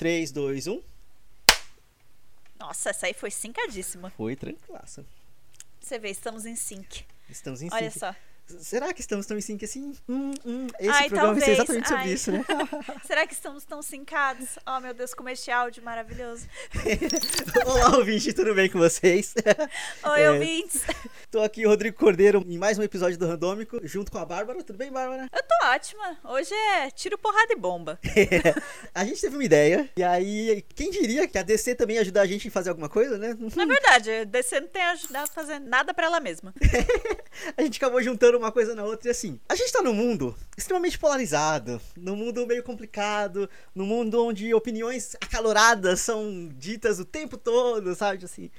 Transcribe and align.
3, 0.00 0.32
2, 0.32 0.66
1. 0.66 0.80
Nossa, 2.58 2.88
essa 2.88 3.04
aí 3.04 3.12
foi 3.12 3.30
sincadíssima. 3.30 4.10
Foi 4.16 4.34
tranquilaça. 4.34 5.04
Você 5.78 5.98
vê, 5.98 6.08
estamos 6.08 6.46
em 6.46 6.56
sync. 6.56 7.04
Estamos 7.28 7.60
em 7.60 7.68
Olha 7.70 7.90
sync. 7.90 7.98
só. 8.00 8.14
Será 8.60 8.92
que 8.94 9.00
estamos 9.02 9.26
tão 9.26 9.36
em 9.36 9.42
sync 9.42 9.62
assim? 9.64 9.94
Hum, 10.08 10.32
hum. 10.44 10.66
Esse 10.80 10.88
Ai, 10.90 11.08
programa 11.10 11.34
vai 11.34 11.42
ser 11.44 11.56
talvez. 11.56 11.58
exatamente 11.58 11.88
sobre 11.88 12.02
Ai. 12.02 12.12
isso, 12.12 12.32
né? 12.32 12.44
Será 13.06 13.26
que 13.26 13.34
estamos 13.34 13.64
tão 13.64 13.82
sincados? 13.82 14.58
Oh, 14.66 14.80
meu 14.80 14.92
Deus, 14.94 15.12
como 15.12 15.28
este 15.28 15.50
áudio 15.50 15.82
maravilhoso. 15.84 16.48
Olá, 17.66 17.96
ouvinte, 17.98 18.32
tudo 18.32 18.54
bem 18.54 18.68
com 18.70 18.78
vocês? 18.78 19.34
Oi, 20.02 20.20
É. 20.22 20.30
ouvintes. 20.30 20.82
Tô 21.30 21.42
aqui, 21.42 21.64
Rodrigo 21.66 21.96
Cordeiro, 21.98 22.42
em 22.48 22.56
mais 22.58 22.76
um 22.78 22.82
episódio 22.82 23.18
do 23.18 23.26
Randômico, 23.28 23.78
junto 23.86 24.10
com 24.10 24.18
a 24.18 24.24
Bárbara. 24.24 24.64
Tudo 24.64 24.76
bem, 24.78 24.90
Bárbara? 24.90 25.28
Eu 25.32 25.42
ótima. 25.64 26.18
Hoje 26.24 26.54
é 26.54 26.90
tiro, 26.90 27.18
porrada 27.18 27.52
e 27.52 27.56
bomba. 27.56 27.98
a 28.94 29.04
gente 29.04 29.20
teve 29.20 29.36
uma 29.36 29.44
ideia, 29.44 29.88
e 29.96 30.02
aí, 30.02 30.64
quem 30.74 30.90
diria 30.90 31.26
que 31.28 31.38
a 31.38 31.42
DC 31.42 31.74
também 31.74 31.96
ia 31.96 32.02
ajudar 32.02 32.22
a 32.22 32.26
gente 32.26 32.48
a 32.48 32.50
fazer 32.50 32.70
alguma 32.70 32.88
coisa, 32.88 33.18
né? 33.18 33.36
Na 33.54 33.64
verdade, 33.64 34.10
a 34.10 34.24
DC 34.24 34.60
não 34.60 34.68
tem 34.68 34.82
ajudado 34.82 35.24
a 35.24 35.34
fazer 35.34 35.58
nada 35.58 35.92
pra 35.92 36.06
ela 36.06 36.20
mesma. 36.20 36.54
a 37.56 37.62
gente 37.62 37.76
acabou 37.76 38.02
juntando 38.02 38.38
uma 38.38 38.52
coisa 38.52 38.74
na 38.74 38.84
outra 38.84 39.08
e 39.08 39.10
assim, 39.10 39.40
a 39.48 39.54
gente 39.54 39.72
tá 39.72 39.82
num 39.82 39.94
mundo 39.94 40.36
extremamente 40.56 40.98
polarizado, 40.98 41.80
num 41.96 42.16
mundo 42.16 42.46
meio 42.46 42.62
complicado, 42.62 43.48
num 43.74 43.86
mundo 43.86 44.24
onde 44.24 44.52
opiniões 44.54 45.14
acaloradas 45.20 46.00
são 46.00 46.48
ditas 46.54 46.98
o 46.98 47.04
tempo 47.04 47.36
todo, 47.36 47.94
sabe? 47.94 48.24
Assim. 48.24 48.50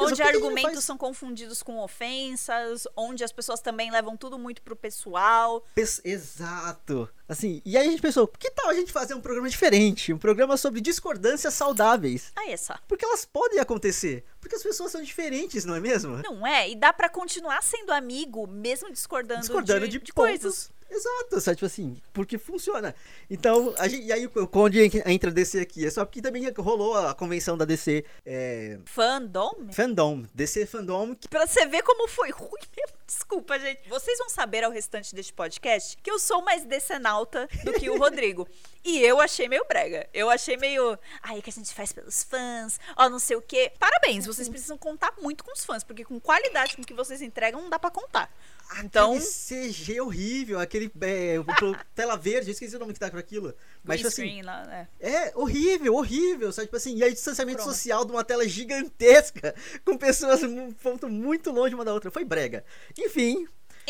Onde 0.00 0.22
argumentos 0.22 0.72
faz 0.72 0.84
são 0.84 0.96
confundidos 0.98 1.62
com 1.62 1.78
ofensas, 1.78 2.86
onde 2.96 3.22
as 3.22 3.30
pessoas 3.32 3.60
também 3.60 3.90
levam 3.90 4.16
tudo 4.16 4.38
muito 4.38 4.60
pro 4.62 4.74
pessoal. 4.76 5.64
Pes- 5.74 6.00
Exato. 6.04 7.08
Assim, 7.28 7.60
e 7.64 7.76
aí 7.76 7.86
a 7.86 7.90
gente 7.90 8.00
pensou, 8.00 8.26
que 8.26 8.50
tal 8.50 8.70
a 8.70 8.74
gente 8.74 8.90
fazer 8.90 9.14
um 9.14 9.20
programa 9.20 9.48
diferente? 9.48 10.12
Um 10.12 10.18
programa 10.18 10.56
sobre 10.56 10.80
discordâncias 10.80 11.52
saudáveis. 11.54 12.32
Aí 12.34 12.52
é 12.52 12.56
só. 12.56 12.74
Porque 12.88 13.04
elas 13.04 13.24
podem 13.24 13.58
acontecer. 13.60 14.24
Porque 14.40 14.54
as 14.56 14.62
pessoas 14.62 14.90
são 14.90 15.02
diferentes, 15.02 15.64
não 15.64 15.74
é 15.74 15.80
mesmo? 15.80 16.16
Não 16.24 16.46
é? 16.46 16.70
E 16.70 16.74
dá 16.74 16.92
pra 16.92 17.08
continuar 17.08 17.62
sendo 17.62 17.92
amigo, 17.92 18.46
mesmo 18.46 18.90
discordando, 18.90 19.40
discordando 19.40 19.86
de, 19.86 19.98
de, 19.98 20.04
de 20.04 20.12
pontos. 20.12 20.30
coisas. 20.40 20.70
Exato, 20.90 21.40
sabe? 21.40 21.56
Tipo 21.56 21.66
assim, 21.66 22.00
porque 22.12 22.38
funciona. 22.38 22.94
Então, 23.28 23.74
a 23.78 23.86
gente, 23.86 24.06
e 24.06 24.12
aí, 24.12 24.28
onde 24.52 24.80
entra 25.06 25.30
a 25.30 25.32
DC 25.32 25.60
aqui? 25.60 25.86
É 25.86 25.90
só 25.90 26.04
porque 26.04 26.22
também 26.22 26.50
rolou 26.58 26.96
a 26.96 27.14
convenção 27.14 27.58
da 27.58 27.64
DC 27.64 28.04
é, 28.24 28.78
Fandom? 28.86 29.50
Fandom. 29.70 30.24
DC 30.34 30.66
Fandom, 30.66 31.14
que 31.14 31.28
Pra 31.28 31.46
você 31.46 31.66
ver 31.66 31.82
como 31.82 32.08
foi 32.08 32.30
ruim 32.32 32.50
mesmo. 32.76 32.96
Desculpa, 33.06 33.58
gente. 33.58 33.88
Vocês 33.88 34.18
vão 34.18 34.28
saber 34.28 34.64
ao 34.64 34.70
restante 34.70 35.14
deste 35.14 35.32
podcast 35.32 35.96
que 36.02 36.10
eu 36.10 36.18
sou 36.18 36.42
mais 36.42 36.64
decenalta 36.64 37.48
do 37.64 37.72
que 37.72 37.88
o 37.88 37.96
Rodrigo. 37.98 38.46
E 38.84 38.98
eu 39.00 39.20
achei 39.20 39.48
meio 39.48 39.64
brega. 39.66 40.08
Eu 40.12 40.30
achei 40.30 40.56
meio. 40.56 40.98
Ai, 41.22 41.42
que 41.42 41.50
a 41.50 41.52
gente 41.52 41.72
faz 41.74 41.92
pelos 41.92 42.22
fãs, 42.22 42.78
ó, 42.96 43.08
não 43.08 43.18
sei 43.18 43.36
o 43.36 43.42
quê. 43.42 43.72
Parabéns, 43.78 44.26
vocês 44.26 44.48
precisam 44.48 44.78
contar 44.78 45.14
muito 45.20 45.44
com 45.44 45.52
os 45.52 45.64
fãs, 45.64 45.84
porque 45.84 46.04
com 46.04 46.18
qualidade 46.20 46.76
com 46.76 46.82
que 46.82 46.94
vocês 46.94 47.20
entregam, 47.22 47.62
não 47.62 47.70
dá 47.70 47.78
pra 47.78 47.90
contar. 47.90 48.30
Então. 48.82 49.14
Aquele 49.14 49.72
CG 49.72 50.00
horrível, 50.00 50.60
aquele 50.60 50.90
é, 51.00 51.36
tela 51.94 52.16
verde, 52.16 52.48
eu 52.48 52.52
esqueci 52.52 52.76
o 52.76 52.78
nome 52.78 52.92
que 52.92 53.00
tá 53.00 53.10
pra 53.10 53.20
aquilo. 53.20 53.54
Mas, 53.82 53.96
green 53.96 53.96
tipo 53.96 54.08
assim, 54.08 54.22
screen 54.22 54.42
lá, 54.42 54.64
né? 54.66 54.88
É 55.00 55.32
horrível, 55.34 55.94
horrível, 55.94 56.52
sabe? 56.52 56.66
Tipo 56.66 56.76
assim, 56.76 56.96
e 56.96 57.02
aí 57.02 57.12
distanciamento 57.12 57.60
Chroma. 57.60 57.72
social 57.72 58.04
de 58.04 58.12
uma 58.12 58.24
tela 58.24 58.46
gigantesca, 58.46 59.54
com 59.84 59.96
pessoas 59.96 60.42
um 60.42 60.72
ponto 60.72 61.08
muito 61.08 61.50
longe 61.50 61.74
uma 61.74 61.84
da 61.84 61.94
outra. 61.94 62.10
Foi 62.10 62.24
brega. 62.24 62.64
Enfim, 62.98 63.46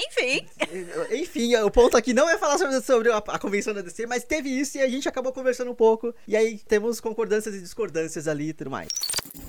Enfim. 0.06 0.46
enfim, 1.10 1.56
o 1.56 1.70
ponto 1.70 1.96
aqui 1.96 2.12
não 2.14 2.28
é 2.28 2.38
falar 2.38 2.56
sobre, 2.58 2.80
sobre 2.80 3.10
a, 3.12 3.16
a 3.18 3.38
convenção 3.38 3.74
da 3.74 3.82
DC, 3.82 4.06
mas 4.06 4.22
teve 4.24 4.48
isso 4.48 4.78
e 4.78 4.80
a 4.82 4.88
gente 4.88 5.08
acabou 5.08 5.32
conversando 5.32 5.70
um 5.70 5.74
pouco. 5.74 6.14
E 6.26 6.36
aí 6.36 6.58
temos 6.58 7.00
concordâncias 7.00 7.54
e 7.54 7.60
discordâncias 7.60 8.28
ali 8.28 8.50
e 8.50 8.52
tudo 8.52 8.70
mais. 8.70 8.88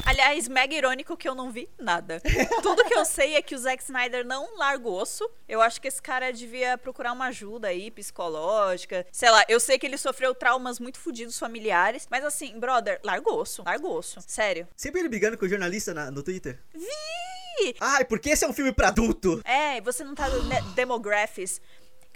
Aliás, 0.06 0.48
mega 0.48 0.74
irônico 0.74 1.16
que 1.18 1.28
eu 1.28 1.36
não 1.36 1.52
vi 1.52 1.70
nada. 1.78 2.22
Tudo 2.64 2.84
que 2.86 2.94
eu 2.94 3.04
sei 3.06 3.36
é 3.36 3.42
que 3.42 3.54
o 3.54 3.58
Zack 3.58 3.84
Snyder 3.84 4.26
não 4.26 4.58
larga 4.58 4.88
o 4.88 4.94
osso. 4.94 5.30
Eu 5.48 5.62
acho 5.62 5.80
que 5.82 5.88
esse 5.88 6.02
cara 6.02 6.32
devia 6.32 6.78
procurar 6.78 7.12
uma 7.14 7.28
ajuda 7.28 7.68
aí, 7.68 7.90
psicológica. 7.92 9.06
Sei 9.12 9.30
lá, 9.30 9.44
eu 9.48 9.60
sei 9.60 9.78
que 9.78 9.86
ele 9.86 9.98
sofreu 9.98 10.34
traumas 10.34 10.80
muito 10.80 11.00
fodidos 11.00 11.38
familiares. 11.38 12.08
Mas 12.10 12.24
assim, 12.24 12.60
brother, 12.60 13.00
larga 13.04 13.30
o 13.30 13.36
osso. 13.40 13.64
Larga 13.66 13.86
o 13.88 13.94
osso. 13.94 14.20
Sério. 14.26 14.68
Sempre 14.76 15.02
ele 15.02 15.10
brigando 15.10 15.38
com 15.38 15.46
o 15.46 15.50
jornalista 15.50 15.94
na- 15.94 16.12
no 16.12 16.24
Twitter. 16.24 16.60
Vi! 16.74 17.76
Ai, 17.82 18.06
porque 18.06 18.30
esse 18.30 18.46
é 18.46 18.48
um 18.48 18.54
filme 18.54 18.72
pra 18.72 18.88
adulto. 18.88 19.42
É, 19.44 19.82
você 19.82 20.02
não 20.04 20.16
tá 20.16 20.28
demographics. 20.76 21.60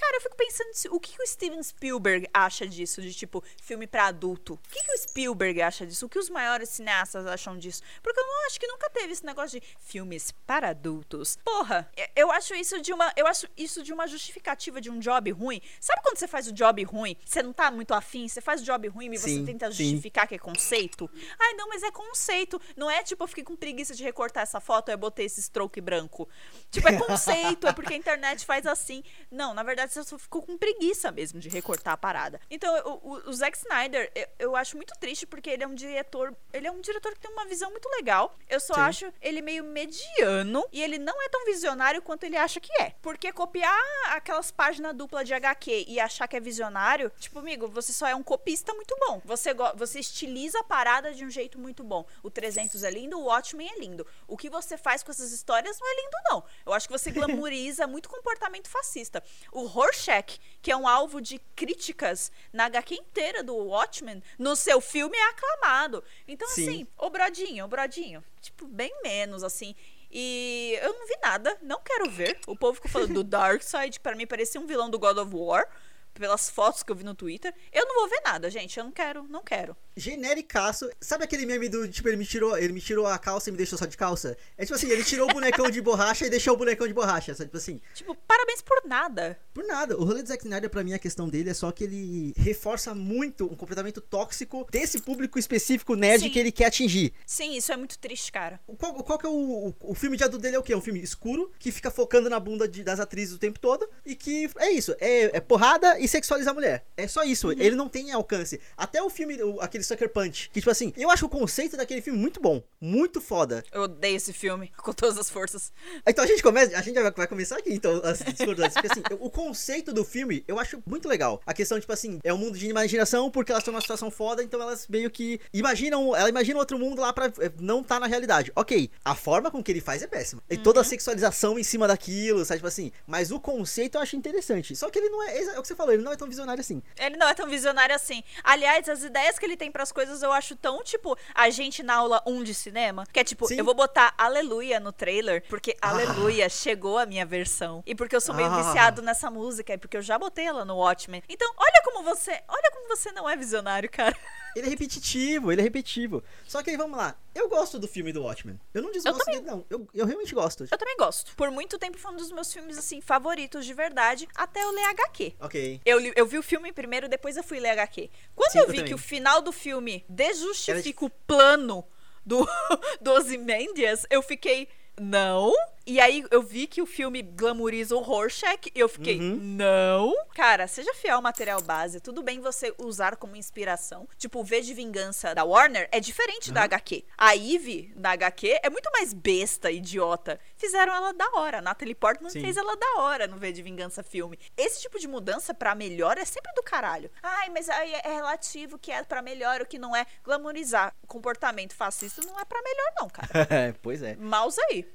Cara, 0.04 0.18
eu 0.18 0.22
fico 0.22 0.36
pensando 0.36 0.94
o 0.96 1.00
que, 1.00 1.14
que 1.16 1.24
o 1.24 1.26
Steven 1.28 1.64
Spielberg 1.64 2.28
acha 2.34 2.68
disso, 2.68 3.02
de 3.02 3.14
tipo, 3.14 3.42
filme 3.62 3.88
pra 3.88 4.08
adulto. 4.08 4.56
O 4.56 4.70
que, 4.70 4.84
que 4.84 4.92
o 4.92 4.98
Spielberg 4.98 5.62
acha 5.62 5.86
disso? 5.86 6.06
O 6.06 6.10
que 6.10 6.20
os 6.20 6.30
maiores 6.30 6.68
cineastas 6.70 7.26
acham 7.26 7.58
disso? 7.58 7.82
Porque 8.02 8.20
eu 8.20 8.26
não 8.28 8.46
acho 8.48 8.60
que 8.60 8.68
nunca 8.68 8.90
teve 8.90 9.14
esse 9.14 9.26
negócio 9.26 9.60
de 9.62 9.66
filmes 9.80 10.32
para 10.46 10.70
adultos. 10.72 11.38
Porra, 11.46 11.90
eu- 12.16 12.34
acho 12.34 12.54
isso 12.56 12.82
de 12.82 12.92
uma. 12.92 13.14
Eu 13.16 13.28
acho 13.28 13.48
isso 13.56 13.82
de 13.84 13.94
uma 13.94 14.06
justificativa 14.08 14.82
de 14.82 14.90
um 14.90 15.00
job 15.00 15.32
ruim. 15.32 15.62
Sabe 15.80 16.02
quando 16.04 16.18
você 16.18 16.28
faz 16.28 16.48
o 16.48 16.52
job 16.52 16.84
ruim? 16.84 17.16
Você 17.24 17.42
não 17.44 17.54
tá 17.54 17.70
muito 17.72 17.94
afim, 17.94 18.28
você 18.28 18.42
faz 18.42 18.60
o 18.62 18.66
job 18.66 18.88
ruim 18.90 19.06
e 19.14 19.18
você 19.18 19.30
Sim, 19.30 19.46
tenta 19.46 19.72
sim. 19.72 19.84
justificar 19.92 20.28
que 20.28 20.36
é 20.36 20.40
conceito. 20.40 21.10
Ai, 21.40 21.54
não, 21.54 21.70
mas 21.70 21.82
é 21.84 21.92
conceito. 21.92 22.60
Não 22.76 22.90
é 22.92 23.04
tipo, 23.04 23.24
eu 23.24 23.28
fiquei 23.28 23.44
com 23.44 23.56
preguiça 23.56 23.94
de 23.96 24.04
recortar 24.04 24.44
essa 24.44 24.60
foto 24.60 24.90
e 24.90 24.94
eu 24.94 24.98
botei 24.98 25.28
esse 25.28 25.42
stroke 25.44 25.80
branco. 25.80 26.28
Tipo, 26.72 26.90
é 26.90 26.98
conceito, 26.98 27.68
é 27.68 27.72
porque 27.72 27.94
a 27.94 27.98
internet 27.98 28.46
faz 28.46 28.66
assim. 28.66 29.04
Não, 29.32 29.54
na 29.54 29.62
verdade, 29.64 29.93
você 29.94 30.04
só 30.04 30.18
ficou 30.18 30.42
com 30.42 30.58
preguiça 30.58 31.12
mesmo 31.12 31.40
de 31.40 31.50
recortar 31.50 31.94
a 31.94 31.98
parada. 31.98 32.40
Então, 32.50 32.74
o, 32.86 33.14
o- 33.14 33.30
o 33.30 33.34
Zack 33.34 33.58
Snyder, 33.58 34.12
eu, 34.16 34.28
eu 34.40 34.56
acho 34.56 34.76
muito 34.76 34.94
triste 35.00 35.26
porque 35.26 35.50
ele 35.50 35.64
é 35.64 35.68
um 35.68 35.76
diretor. 35.76 36.36
Ele 36.52 36.68
é 36.68 36.72
um 36.72 36.82
diretor 36.82 37.14
que 37.14 37.20
tem 37.20 37.32
uma 37.32 37.46
visão 37.46 37.70
muito 37.72 37.88
legal. 37.90 38.36
Eu 38.50 38.60
só 38.60 38.74
Sim. 38.76 38.80
acho 38.82 39.14
ele 39.22 39.42
meio 39.42 39.64
mediano 39.64 40.66
e 40.72 40.82
ele 40.82 40.98
não 40.98 41.22
é 41.22 41.30
tão 41.30 41.46
visionário 41.46 42.02
quanto 42.02 42.24
ele 42.24 42.38
acha 42.38 42.60
que 42.60 42.72
é. 42.82 42.92
Porque 43.02 43.32
copiar 43.32 43.78
aquelas 44.08 44.52
páginas 44.52 44.96
duplas 44.96 45.28
de 45.28 45.34
HQ 45.34 45.86
e 45.88 46.00
achar 46.00 46.28
que 46.28 46.36
é 46.36 46.40
visionário, 46.40 47.12
tipo, 47.20 47.40
amigo, 47.40 47.68
você 47.68 47.92
só 47.94 48.08
é 48.08 48.16
um 48.16 48.24
copista 48.24 48.74
muito 48.74 48.96
bom. 49.00 49.22
Você, 49.26 49.54
você 49.76 50.00
estiliza 50.00 50.60
a 50.60 50.64
parada 50.64 51.14
de 51.14 51.26
um 51.26 51.30
jeito 51.30 51.60
muito 51.60 51.84
bom. 51.84 52.06
O 52.22 52.30
300 52.30 52.84
é 52.84 52.90
lindo, 52.92 53.18
o 53.20 53.24
Watchmen 53.26 53.70
é 53.72 53.80
lindo. 53.80 54.06
O 54.28 54.38
que 54.38 54.50
você 54.50 54.78
faz 54.78 55.04
com 55.04 55.12
essas 55.12 55.32
histórias 55.32 55.80
não 55.80 55.88
é 55.88 55.96
lindo, 56.02 56.18
não. 56.30 56.44
Eu 56.66 56.74
acho 56.74 56.88
que 56.88 56.92
você 56.98 57.12
glamouriza 57.12 57.88
muito 57.88 58.10
comportamento 58.10 58.68
fascista. 58.70 59.24
O 59.52 59.64
Rorschach, 59.74 60.40
que 60.62 60.72
é 60.72 60.78
um 60.78 60.88
alvo 60.88 61.20
de 61.20 61.40
críticas 61.56 62.32
na 62.54 62.66
HQ 62.66 62.94
inteira 62.94 63.44
do 63.44 63.56
Watchmen, 63.56 64.22
no 64.38 64.56
seu 64.56 64.80
filme 64.80 65.18
é 65.18 65.30
aclamado. 65.30 66.04
Então, 66.28 66.48
Sim. 66.50 66.70
assim, 66.70 66.88
ô 66.98 67.10
brodinho, 67.10 67.66
ô 67.66 67.68
brodinho, 67.68 68.24
tipo, 68.40 68.68
bem 68.68 68.94
menos, 69.02 69.44
assim. 69.44 69.76
E 70.12 70.78
eu 70.82 70.94
não 70.94 71.08
vi 71.08 71.18
nada, 71.24 71.58
não 71.62 71.82
quero 71.82 72.10
ver. 72.10 72.40
O 72.46 72.56
povo 72.56 72.76
ficou 72.76 72.92
falando 72.92 73.16
do 73.16 73.24
Darkseid, 73.26 73.98
que 73.98 74.00
pra 74.00 74.16
mim 74.16 74.28
parecia 74.28 74.62
um 74.62 74.68
vilão 74.68 74.90
do 74.90 75.00
God 75.00 75.18
of 75.18 75.32
War, 75.34 75.68
pelas 76.14 76.52
fotos 76.52 76.84
que 76.84 76.92
eu 76.92 76.96
vi 76.96 77.04
no 77.04 77.16
Twitter. 77.16 77.54
Eu 77.72 77.88
não 77.88 77.96
vou 77.96 78.08
ver 78.08 78.22
nada, 78.24 78.50
gente, 78.50 78.78
eu 78.78 78.84
não 78.84 78.92
quero, 78.92 79.24
não 79.24 79.42
quero. 79.42 79.76
Genericaço. 79.96 80.90
Sabe 81.00 81.24
aquele 81.24 81.46
meme 81.46 81.70
do, 81.70 81.88
tipo, 81.88 82.08
ele 82.08 82.18
me 82.18 82.26
tirou, 82.26 82.58
ele 82.58 82.74
me 82.74 82.82
tirou 82.82 83.06
a 83.08 83.18
calça 83.18 83.50
e 83.50 83.52
me 83.52 83.58
deixou 83.58 83.78
só 83.78 83.86
de 83.86 83.98
calça? 83.98 84.38
É 84.58 84.64
tipo 84.64 84.76
assim, 84.76 84.90
ele 84.90 85.04
tirou 85.04 85.30
o 85.30 85.34
bonecão 85.34 85.70
de 85.70 85.82
borracha 85.82 86.26
e 86.26 86.30
deixou 86.30 86.54
o 86.54 86.58
bonecão 86.58 86.88
de 86.88 86.94
borracha, 86.94 87.34
sabe? 87.34 87.46
Tipo 87.50 87.58
assim, 87.58 87.82
Tipo, 87.94 88.16
parabéns 88.28 88.62
por 88.62 88.82
nada. 88.86 89.38
Por 89.54 89.64
nada. 89.66 89.98
O 89.98 90.04
rolê 90.04 90.22
do 90.24 90.28
Zack 90.28 90.44
Snyder, 90.44 90.70
pra 90.70 90.84
mim, 90.84 90.94
a 90.94 91.00
questão 91.00 91.28
dele 91.30 91.50
é 91.50 91.54
só 91.54 91.72
que 91.72 91.84
ele 91.84 92.34
reforça 92.38 92.94
muito 92.96 93.46
um 93.46 93.56
comportamento 93.56 94.02
tóxico 94.02 94.68
desse 94.72 95.00
público 95.02 95.38
específico 95.38 95.96
nerd 95.96 96.24
Sim. 96.24 96.30
que 96.30 96.40
ele 96.40 96.52
quer 96.52 96.66
atingir. 96.66 97.14
Sim, 97.26 97.56
isso 97.56 97.72
é 97.72 97.78
muito 97.78 97.98
triste, 98.00 98.32
cara. 98.32 98.60
O- 98.68 98.76
Qual, 98.76 98.94
qual 99.04 99.18
que 99.20 99.26
é 99.26 99.30
o, 99.30 99.34
o, 99.70 99.76
o 99.92 99.94
filme 99.96 100.18
de 100.18 100.24
adulto 100.24 100.42
dele 100.42 100.56
é 100.56 100.60
o 100.60 100.64
quê? 100.64 100.74
É 100.74 100.78
um 100.78 100.82
filme 100.82 101.02
escuro, 101.02 101.52
que 101.60 101.72
fica 101.72 101.90
focando 101.92 102.30
na 102.30 102.40
bunda 102.40 102.68
de- 102.68 102.84
das 102.84 103.00
atrizes 103.00 103.34
o 103.36 103.40
tempo 103.40 103.60
todo, 103.60 103.88
e 104.06 104.16
que 104.16 104.50
é 104.58 104.70
isso, 104.72 104.96
é, 105.00 105.38
é 105.38 105.40
porrada 105.40 106.00
e 106.00 106.08
sexualizar 106.08 106.52
a 106.52 106.56
mulher. 106.56 106.86
É 106.98 107.08
só 107.08 107.24
isso, 107.24 107.48
Uhum. 107.48 107.54
ele 107.58 107.76
não 107.76 107.88
tem 107.88 108.12
alcance. 108.12 108.60
Até 108.76 109.02
o 109.02 109.10
filme, 109.10 109.42
o- 109.42 109.60
aquele 109.84 109.86
Sucker 109.86 110.10
Punch, 110.10 110.50
que 110.50 110.60
tipo 110.60 110.72
assim, 110.72 110.94
eu 110.96 111.12
acho 111.12 111.26
o 111.26 111.30
conceito 111.30 111.76
daquele 111.76 112.02
filme 112.02 112.18
muito 112.18 112.40
bom, 112.40 112.64
muito 112.80 113.20
foda. 113.22 113.64
Eu 113.72 113.84
odeio 113.84 114.16
esse 114.16 114.34
filme 114.34 114.72
com 114.78 114.94
todas 114.94 115.18
as 115.18 115.30
forças. 115.30 115.72
Então 116.08 116.24
a 116.24 116.28
gente 116.28 116.42
começa, 116.42 116.78
a 116.78 116.82
gente 116.82 117.00
vai, 117.00 117.28
começar 117.28 117.58
aqui 117.58 117.74
então 117.74 118.02
as 118.04 118.20
discordâncias, 118.20 118.74
porque 118.74 118.88
assim, 118.88 119.04
o 119.20 119.30
conceito 119.30 119.94
do 119.94 120.04
filme 120.04 120.44
eu 120.48 120.58
acho 120.60 120.82
muito 120.86 121.08
legal. 121.08 121.42
A 121.46 121.54
questão 121.54 121.80
tipo 121.80 121.92
assim, 121.92 122.20
é 122.24 122.34
um 122.34 122.38
mundo 122.38 122.58
de 122.58 122.68
imaginação 122.68 123.30
porque 123.30 123.52
elas 123.52 123.62
estão 123.62 123.74
numa 123.74 123.82
situação 123.82 124.10
foda, 124.10 124.44
então 124.44 124.62
elas 124.62 124.88
meio 124.88 125.10
que 125.10 125.40
imaginam, 125.54 126.16
ela 126.16 126.30
imagina 126.30 126.60
outro 126.60 126.80
mundo 126.80 127.02
lá 127.02 127.12
pra 127.12 127.26
é, 127.26 127.52
não 127.60 127.84
tá 127.84 128.00
na 128.00 128.08
realidade. 128.08 128.52
OK, 128.56 128.90
a 129.04 129.16
forma 129.16 129.52
com 129.52 129.62
que 129.62 129.72
ele 129.72 129.82
faz 129.82 130.02
é 130.02 130.08
péssima. 130.08 130.42
E 130.50 130.58
toda 130.58 130.82
a 130.82 130.84
sexualização 130.84 131.60
em 131.60 131.64
cima 131.64 131.88
daquilo, 131.88 132.46
sabe 132.46 132.60
tipo 132.60 132.68
assim, 132.68 132.92
mas 133.08 133.32
o 133.32 133.40
conceito 133.40 133.96
eu 133.96 134.02
acho 134.02 134.16
interessante. 134.16 134.76
Só 134.76 134.90
que 134.90 135.00
ele 135.00 135.10
não 135.10 135.24
é, 135.24 135.38
é 135.38 135.60
o 135.60 135.62
que 135.62 135.68
você 135.68 135.76
falou, 135.76 135.94
ele 135.94 136.04
não 136.04 136.12
é 136.12 136.16
tão 136.16 136.28
visionário 136.28 136.62
assim. 136.62 136.82
Ele 136.98 137.18
não 137.18 137.28
é 137.28 137.34
tão 137.34 137.48
visionário 137.48 137.96
assim. 137.96 138.24
Aliás, 138.44 138.88
as 138.88 139.04
ideias 139.04 139.40
que 139.40 139.46
ele 139.46 139.58
tem 139.58 139.72
pras 139.74 139.92
coisas 139.92 140.22
eu 140.22 140.32
acho 140.32 140.56
tão, 140.56 140.84
tipo, 140.84 141.18
a 141.34 141.50
gente 141.50 141.82
na 141.84 141.96
aula 141.96 142.22
1 142.28 142.44
de 142.44 142.54
cinema, 142.54 143.06
que 143.12 143.20
é 143.20 143.24
tipo, 143.24 143.48
Sim. 143.48 143.58
eu 143.58 143.66
vou 143.66 143.74
botar 143.74 144.14
aleluia 144.18 144.80
no 144.80 144.92
trailer, 144.94 145.44
porque 145.50 145.76
aleluia 145.82 146.48
chegou 146.48 147.00
a 147.00 147.06
minha 147.06 147.26
versão. 147.26 147.82
E 147.86 147.96
porque 147.96 148.16
eu 148.16 148.22
sou 148.22 148.36
meio 148.36 148.48
Ah. 148.50 148.62
viciado 148.62 149.02
nessa 149.02 149.32
música, 149.32 149.74
e 149.74 149.78
porque 149.78 149.98
eu 149.98 150.02
já 150.02 150.18
botei 150.20 150.46
ela 150.46 150.64
no 150.64 150.78
Watchmen. 150.78 151.24
Então, 151.28 151.52
olha 151.58 151.82
como 151.84 152.04
você, 152.04 152.40
olha 152.48 152.72
como 152.72 152.88
você 152.88 153.12
não 153.12 153.28
é 153.28 153.36
visionário, 153.36 153.90
cara. 153.90 154.16
Ele 154.56 154.68
é 154.68 154.70
repetitivo, 154.70 155.52
ele 155.52 155.62
é 155.62 155.64
repetitivo. 155.64 156.24
Só 156.48 156.62
que 156.62 156.70
aí 156.70 156.78
vamos 156.78 156.98
lá. 156.98 157.16
Eu 157.34 157.50
gosto 157.50 157.80
do 157.80 157.88
filme 157.88 158.12
do 158.14 158.24
Watchmen. 158.24 158.60
Eu 158.74 158.82
não 158.84 158.92
desgosto 158.92 159.18
também. 159.26 159.42
dele, 159.42 159.50
não. 159.52 159.66
Eu, 159.70 159.88
eu 159.94 160.06
realmente 160.06 160.34
gosto. 160.36 160.68
Eu 160.70 160.78
também 160.78 160.96
gosto. 160.98 161.36
Por 161.36 161.50
muito 161.50 161.78
tempo 161.80 161.98
foi 161.98 162.12
um 162.12 162.16
dos 162.16 162.32
meus 162.32 162.54
filmes, 162.54 162.78
assim, 162.78 163.02
favoritos 163.02 163.66
de 163.66 163.74
verdade, 163.74 164.28
até 164.36 164.62
eu 164.64 164.72
ler 164.72 164.84
HQ. 164.86 165.34
Ok. 165.40 165.82
Eu, 165.84 166.00
li- 166.00 166.14
eu 166.16 166.26
vi 166.26 166.38
o 166.38 166.44
filme 166.44 166.72
primeiro, 166.72 167.10
depois 167.10 167.36
eu 167.38 167.44
fui 167.44 167.60
ler 167.60 167.70
HQ. 167.72 168.10
Quando 168.36 168.52
Sim, 168.52 168.60
eu 168.60 168.66
eu 168.66 168.72
vi 168.72 168.84
que 168.84 168.94
o 168.94 168.98
final 168.98 169.42
do 169.42 169.52
filme 169.52 170.06
desjustifica 170.08 171.06
o 171.06 171.10
plano 171.10 171.84
do, 172.26 172.48
do 173.02 173.12
Ozymandias, 173.12 174.06
eu 174.10 174.22
fiquei, 174.22 174.68
não. 175.00 175.52
E 175.86 176.00
aí 176.00 176.24
eu 176.32 176.42
vi 176.42 176.66
que 176.66 176.82
o 176.82 176.86
filme 176.86 177.22
glamoriza 177.22 177.96
o 177.96 178.00
Rorschach 178.00 178.72
e 178.74 178.80
eu 178.80 178.88
fiquei, 178.88 179.20
Uhum. 179.20 179.38
não. 179.42 180.14
Cara, 180.34 180.66
seja 180.68 180.94
fiel 180.94 181.18
ao 181.18 181.22
material 181.22 181.62
base. 181.62 182.00
Tudo 182.00 182.24
bem 182.24 182.40
você 182.40 182.74
usar 182.78 183.18
como 183.18 183.36
inspiração. 183.36 184.08
Tipo, 184.18 184.40
o 184.40 184.44
V 184.44 184.62
de 184.62 184.74
Vingança 184.74 185.36
da 185.36 185.44
Warner 185.44 185.90
é 185.92 186.00
diferente 186.00 186.52
da 186.52 186.64
HQ. 186.64 187.04
A 187.18 187.36
Eve, 187.36 187.92
da 187.96 188.12
HQ, 188.12 188.60
é 188.64 188.70
muito 188.70 188.90
mais 188.94 189.14
besta, 189.14 189.70
idiota. 189.72 190.40
Fizeram 190.56 190.94
ela 190.96 191.14
da 191.14 191.30
hora. 191.36 191.58
A 191.58 191.62
Natalie 191.62 191.96
Portman 191.96 192.30
Sim. 192.30 192.42
fez 192.42 192.56
ela 192.56 192.76
da 192.78 193.02
hora 193.02 193.28
no 193.28 193.38
V 193.38 193.52
de 193.52 193.62
Vingança 193.62 194.02
filme. 194.04 194.40
Esse 194.56 194.82
tipo 194.82 194.98
de 194.98 195.08
mudança 195.08 195.54
pra 195.54 195.76
melhor 195.76 196.18
é 196.18 196.24
sempre 196.26 196.52
do 196.54 196.64
caralho. 196.64 197.12
Ai, 197.22 197.50
mas 197.50 197.68
aí 197.70 197.94
é 197.94 198.14
relativo 198.16 198.78
o 198.78 198.80
que 198.80 198.92
é 198.92 199.04
pra 199.04 199.22
melhor, 199.22 199.62
o 199.62 199.66
que 199.66 199.78
não 199.78 199.96
é. 199.96 200.06
Glamorizar 200.24 200.96
comportamento 201.08 201.76
fascista 201.76 202.22
não 202.26 202.40
é 202.40 202.46
pra 202.46 202.62
melhor, 202.62 202.94
não, 203.00 203.10
cara. 203.10 203.30
pois 203.84 204.02
é. 204.02 204.16
Mouse 204.16 204.60
aí. 204.70 204.88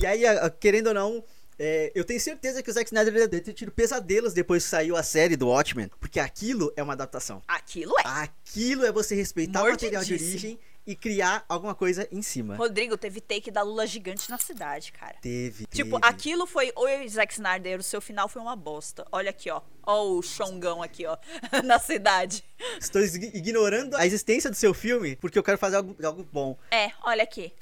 E 0.00 0.06
aí, 0.06 0.22
querendo 0.60 0.88
ou 0.88 0.94
não, 0.94 1.24
é, 1.58 1.90
eu 1.94 2.04
tenho 2.04 2.20
certeza 2.20 2.62
que 2.62 2.70
o 2.70 2.72
Zack 2.72 2.86
Snyder 2.88 3.12
deve 3.28 3.40
ter 3.40 3.52
tido 3.52 3.72
pesadelos 3.72 4.32
depois 4.32 4.62
que 4.64 4.70
saiu 4.70 4.96
a 4.96 5.02
série 5.02 5.36
do 5.36 5.48
Watchmen, 5.48 5.90
porque 6.00 6.20
aquilo 6.20 6.72
é 6.76 6.82
uma 6.82 6.92
adaptação. 6.92 7.42
Aquilo 7.48 7.92
é. 7.98 8.02
Aquilo 8.04 8.84
é 8.84 8.92
você 8.92 9.14
respeitar 9.14 9.64
o 9.64 9.70
material 9.70 10.04
de 10.04 10.14
origem 10.14 10.58
e 10.86 10.94
criar 10.96 11.44
alguma 11.48 11.74
coisa 11.74 12.08
em 12.10 12.22
cima. 12.22 12.56
Rodrigo 12.56 12.96
teve 12.96 13.20
take 13.20 13.50
da 13.50 13.60
Lula 13.60 13.86
gigante 13.86 14.30
na 14.30 14.38
cidade, 14.38 14.90
cara. 14.92 15.16
Teve, 15.20 15.66
Tipo, 15.66 16.00
teve. 16.00 16.12
aquilo 16.14 16.46
foi. 16.46 16.72
Oi, 16.74 17.06
Zack 17.08 17.34
Snyder, 17.34 17.78
o 17.80 17.82
seu 17.82 18.00
final 18.00 18.26
foi 18.28 18.40
uma 18.40 18.56
bosta. 18.56 19.04
Olha 19.12 19.28
aqui, 19.30 19.50
ó. 19.50 19.60
Ó 19.84 20.04
o 20.12 20.22
chongão 20.22 20.82
aqui, 20.82 21.04
ó. 21.04 21.18
na 21.62 21.78
cidade. 21.78 22.42
Estou 22.80 23.02
ign- 23.02 23.32
ignorando 23.34 23.96
a 23.96 24.06
existência 24.06 24.48
do 24.48 24.56
seu 24.56 24.72
filme 24.72 25.14
porque 25.16 25.38
eu 25.38 25.42
quero 25.42 25.58
fazer 25.58 25.76
algo, 25.76 25.94
algo 26.02 26.26
bom. 26.32 26.56
É, 26.70 26.90
olha 27.02 27.22
aqui. 27.22 27.52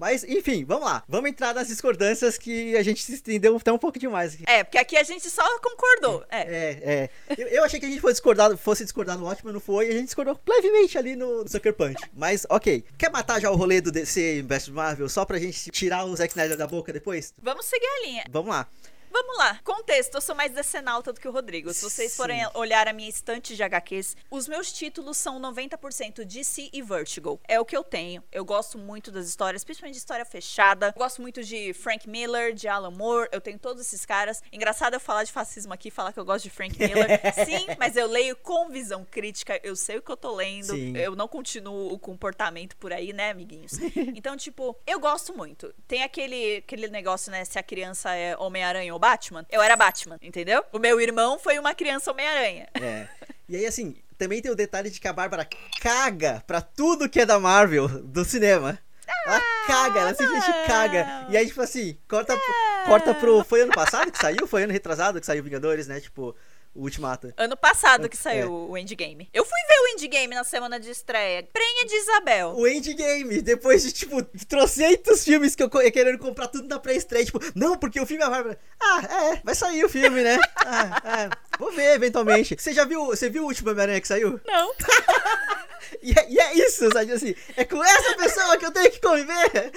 Mas, 0.00 0.24
enfim, 0.24 0.64
vamos 0.64 0.86
lá. 0.86 1.04
Vamos 1.06 1.28
entrar 1.28 1.54
nas 1.54 1.68
discordâncias 1.68 2.38
que 2.38 2.74
a 2.74 2.82
gente 2.82 3.02
se 3.02 3.12
estendeu 3.12 3.54
até 3.54 3.70
um 3.70 3.76
pouco 3.76 3.98
demais 3.98 4.32
aqui. 4.32 4.44
É, 4.46 4.64
porque 4.64 4.78
aqui 4.78 4.96
a 4.96 5.02
gente 5.02 5.28
só 5.28 5.42
concordou. 5.58 6.24
É. 6.30 6.40
É, 6.40 6.78
é. 6.82 7.10
Eu, 7.36 7.48
eu 7.48 7.64
achei 7.64 7.78
que 7.78 7.84
a 7.84 7.88
gente 7.88 8.00
fosse 8.00 8.14
discordar, 8.14 8.56
fosse 8.56 8.82
discordar 8.82 9.18
no 9.18 9.26
Watchmen, 9.26 9.52
não 9.52 9.60
foi. 9.60 9.88
E 9.88 9.90
a 9.90 9.92
gente 9.92 10.06
discordou 10.06 10.40
levemente 10.48 10.96
ali 10.96 11.14
no 11.14 11.46
Sucker 11.46 11.74
Punch. 11.74 12.00
Mas, 12.14 12.46
ok. 12.48 12.82
Quer 12.96 13.10
matar 13.10 13.40
já 13.42 13.50
o 13.50 13.56
rolê 13.56 13.82
do 13.82 13.92
DC 13.92 14.40
vs 14.40 14.70
Marvel 14.70 15.06
só 15.06 15.26
pra 15.26 15.38
gente 15.38 15.70
tirar 15.70 16.04
o 16.04 16.16
Zack 16.16 16.32
Snyder 16.32 16.56
da 16.56 16.66
boca 16.66 16.94
depois? 16.94 17.34
Vamos 17.42 17.66
seguir 17.66 17.86
a 17.86 18.06
linha. 18.06 18.24
Vamos 18.30 18.48
lá. 18.48 18.66
Vamos 19.10 19.36
lá. 19.38 19.58
Contexto, 19.64 20.14
eu 20.14 20.20
sou 20.20 20.34
mais 20.34 20.52
decenalta 20.52 21.12
do 21.12 21.20
que 21.20 21.26
o 21.26 21.32
Rodrigo. 21.32 21.72
Se 21.74 21.82
vocês 21.82 22.16
forem 22.16 22.44
Sim. 22.44 22.50
olhar 22.54 22.86
a 22.86 22.92
minha 22.92 23.08
estante 23.08 23.56
de 23.56 23.62
HQs, 23.62 24.16
os 24.30 24.46
meus 24.46 24.72
títulos 24.72 25.16
são 25.16 25.40
90% 25.40 26.24
DC 26.24 26.70
e 26.72 26.80
Vertigo. 26.80 27.40
É 27.48 27.58
o 27.58 27.64
que 27.64 27.76
eu 27.76 27.82
tenho. 27.82 28.22
Eu 28.30 28.44
gosto 28.44 28.78
muito 28.78 29.10
das 29.10 29.26
histórias, 29.26 29.64
principalmente 29.64 29.94
de 29.94 29.98
história 29.98 30.24
fechada. 30.24 30.92
Eu 30.94 31.00
gosto 31.00 31.20
muito 31.20 31.42
de 31.42 31.72
Frank 31.74 32.08
Miller, 32.08 32.54
de 32.54 32.68
Alan 32.68 32.92
Moore. 32.92 33.28
Eu 33.32 33.40
tenho 33.40 33.58
todos 33.58 33.82
esses 33.82 34.06
caras. 34.06 34.42
Engraçado 34.52 34.94
eu 34.94 35.00
falar 35.00 35.24
de 35.24 35.32
fascismo 35.32 35.72
aqui, 35.72 35.90
falar 35.90 36.12
que 36.12 36.20
eu 36.20 36.24
gosto 36.24 36.44
de 36.44 36.50
Frank 36.50 36.78
Miller. 36.78 37.20
Sim, 37.44 37.66
mas 37.78 37.96
eu 37.96 38.06
leio 38.06 38.36
com 38.36 38.68
visão 38.68 39.04
crítica. 39.04 39.58
Eu 39.64 39.74
sei 39.74 39.98
o 39.98 40.02
que 40.02 40.10
eu 40.10 40.16
tô 40.16 40.34
lendo. 40.36 40.74
Sim. 40.74 40.96
Eu 40.96 41.16
não 41.16 41.26
continuo 41.26 41.92
o 41.92 41.98
comportamento 41.98 42.76
por 42.76 42.92
aí, 42.92 43.12
né, 43.12 43.30
amiguinhos? 43.30 43.72
Então, 44.20 44.36
tipo, 44.36 44.76
eu 44.86 44.98
gosto 45.00 45.34
muito. 45.34 45.72
Tem 45.86 46.02
aquele, 46.02 46.58
aquele 46.58 46.88
negócio, 46.88 47.30
né? 47.30 47.44
Se 47.44 47.58
a 47.58 47.62
criança 47.62 48.14
é 48.14 48.36
Homem-Aranha 48.36 48.92
ou 48.92 48.99
Batman. 49.00 49.44
Eu 49.50 49.60
era 49.60 49.74
Batman, 49.74 50.18
entendeu? 50.22 50.64
O 50.72 50.78
meu 50.78 51.00
irmão 51.00 51.38
foi 51.38 51.58
uma 51.58 51.74
criança 51.74 52.12
Homem-Aranha. 52.12 52.68
É. 52.80 53.08
E 53.48 53.56
aí, 53.56 53.66
assim, 53.66 53.96
também 54.16 54.40
tem 54.40 54.52
o 54.52 54.54
detalhe 54.54 54.90
de 54.90 55.00
que 55.00 55.08
a 55.08 55.12
Bárbara 55.12 55.48
caga 55.80 56.44
pra 56.46 56.60
tudo 56.60 57.08
que 57.08 57.20
é 57.20 57.26
da 57.26 57.40
Marvel 57.40 57.88
do 57.88 58.24
cinema. 58.24 58.78
Ela 59.26 59.40
caga, 59.66 60.00
ela 60.00 60.14
simplesmente 60.14 60.48
não. 60.48 60.66
caga. 60.66 61.26
E 61.28 61.36
aí, 61.36 61.46
tipo 61.46 61.60
assim, 61.60 61.98
corta, 62.08 62.38
corta 62.86 63.14
pro. 63.14 63.42
Foi 63.42 63.62
ano 63.62 63.72
passado 63.72 64.12
que 64.12 64.18
saiu? 64.18 64.46
Foi 64.46 64.62
ano 64.62 64.72
retrasado 64.72 65.18
que 65.18 65.26
saiu 65.26 65.42
Vingadores, 65.42 65.88
né? 65.88 66.00
Tipo, 66.00 66.36
o 66.74 66.82
Ultimato. 66.82 67.32
Ano 67.36 67.56
passado 67.56 68.08
que 68.08 68.16
É. 68.16 68.20
saiu 68.20 68.52
o 68.70 68.78
Endgame. 68.78 69.28
Eu 69.32 69.44
fui 69.44 69.58
ver 69.68 69.80
o 69.80 69.88
Endgame 69.88 70.34
na 70.34 70.44
semana 70.44 70.78
de 70.78 70.90
estreia. 70.90 71.42
Prenha 71.52 71.86
de 71.86 71.94
Isabel. 71.96 72.54
O 72.56 72.66
Endgame, 72.66 73.42
depois 73.42 73.82
de, 73.82 73.92
tipo, 73.92 74.22
trocentos 74.48 75.24
filmes 75.24 75.54
que 75.54 75.62
eu 75.62 75.70
querendo 75.70 76.18
comprar 76.18 76.46
tudo 76.48 76.68
na 76.68 76.78
pré-estreia, 76.78 77.24
tipo, 77.24 77.40
não, 77.54 77.76
porque 77.76 78.00
o 78.00 78.06
filme 78.06 78.22
é 78.22 78.26
a 78.26 78.30
Bárbara. 78.30 78.58
Ah, 78.80 79.00
é, 79.32 79.40
vai 79.44 79.54
sair 79.54 79.84
o 79.84 79.88
filme, 79.88 80.22
né? 80.22 80.38
Ah, 80.72 81.02
é, 81.24 81.58
vou 81.58 81.72
ver 81.72 81.94
eventualmente. 81.94 82.54
Você 82.56 82.72
já 82.72 82.84
viu, 82.84 83.06
você 83.06 83.28
viu 83.28 83.42
o 83.42 83.46
último 83.46 83.70
Homem-Aranha 83.70 84.00
que 84.00 84.06
saiu? 84.08 84.40
Não. 84.46 84.72
E 86.02 86.12
é, 86.12 86.26
e 86.30 86.38
é 86.38 86.54
isso, 86.54 86.88
sabe 86.92 87.10
assim? 87.12 87.34
É 87.56 87.64
com 87.64 87.82
essa 87.82 88.14
pessoa 88.16 88.56
que 88.56 88.64
eu 88.64 88.70
tenho 88.70 88.90
que 88.90 89.00
conviver. 89.00 89.72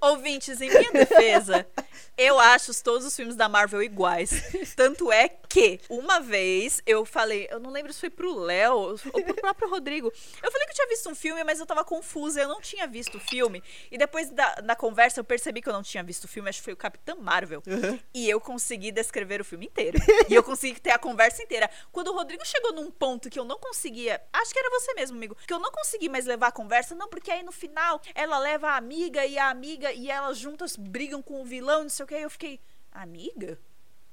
Ouvintes, 0.00 0.60
em 0.60 0.68
minha 0.68 0.92
defesa, 0.92 1.66
eu 2.16 2.38
acho 2.38 2.72
todos 2.82 3.06
os 3.06 3.14
filmes 3.14 3.36
da 3.36 3.48
Marvel 3.48 3.82
iguais. 3.82 4.30
Tanto 4.76 5.10
é 5.12 5.28
que, 5.28 5.80
uma 5.88 6.20
vez, 6.20 6.82
eu 6.86 7.04
falei, 7.04 7.48
eu 7.50 7.58
não 7.58 7.70
lembro 7.70 7.92
se 7.92 8.00
foi 8.00 8.10
pro 8.10 8.34
Léo 8.34 8.74
ou 8.74 8.98
pro 8.98 9.34
próprio 9.34 9.70
Rodrigo. 9.70 10.12
Eu 10.42 10.52
falei 10.52 10.66
que 10.66 10.72
eu 10.72 10.76
tinha 10.76 10.88
visto 10.88 11.08
um 11.08 11.14
filme, 11.14 11.42
mas 11.44 11.58
eu 11.60 11.66
tava 11.66 11.84
confusa, 11.84 12.40
eu 12.40 12.48
não 12.48 12.60
tinha 12.60 12.86
visto 12.86 13.16
o 13.16 13.20
filme. 13.20 13.62
E 13.90 13.96
depois 13.96 14.30
da, 14.30 14.54
da 14.56 14.76
conversa, 14.76 15.20
eu 15.20 15.24
percebi 15.24 15.62
que 15.62 15.68
eu 15.68 15.72
não 15.72 15.82
tinha 15.82 16.02
visto 16.02 16.24
o 16.24 16.28
filme, 16.28 16.48
acho 16.48 16.58
que 16.58 16.64
foi 16.64 16.72
o 16.72 16.76
Capitã 16.76 17.14
Marvel. 17.14 17.62
E 18.12 18.28
eu 18.28 18.40
consegui 18.40 18.90
descrever 18.92 19.40
o 19.40 19.44
filme 19.44 19.66
inteiro. 19.66 19.98
e 20.28 20.34
eu 20.34 20.42
consegui 20.42 20.80
ter 20.80 20.90
a 20.90 20.98
conversa 20.98 21.42
inteira. 21.42 21.70
Quando 21.92 22.08
o 22.08 22.14
Rodrigo 22.14 22.44
chegou 22.44 22.72
num 22.72 22.90
ponto 22.90 23.30
que 23.30 23.38
eu 23.38 23.44
não 23.44 23.58
conseguia, 23.58 24.20
acho 24.32 24.52
que 24.52 24.58
era 24.58 24.70
você 24.70 24.94
mesmo, 24.94 25.16
amigo, 25.16 25.36
que 25.46 25.52
eu 25.52 25.58
não 25.58 25.70
consegui 25.70 26.08
mais 26.08 26.26
levar 26.26 26.48
a 26.48 26.52
conversa, 26.52 26.94
não, 26.94 27.08
porque 27.08 27.30
aí 27.30 27.42
no 27.42 27.52
final 27.52 28.00
ela 28.14 28.38
leva 28.38 28.70
a 28.70 28.76
amiga 28.76 29.24
e 29.24 29.37
a 29.38 29.50
amiga 29.50 29.92
e 29.92 30.10
elas 30.10 30.38
juntas 30.38 30.76
brigam 30.76 31.22
com 31.22 31.40
o 31.40 31.44
vilão, 31.44 31.82
não 31.82 31.90
sei 31.90 32.04
o 32.04 32.06
que. 32.06 32.14
Aí 32.14 32.22
eu 32.22 32.30
fiquei, 32.30 32.60
amiga? 32.92 33.58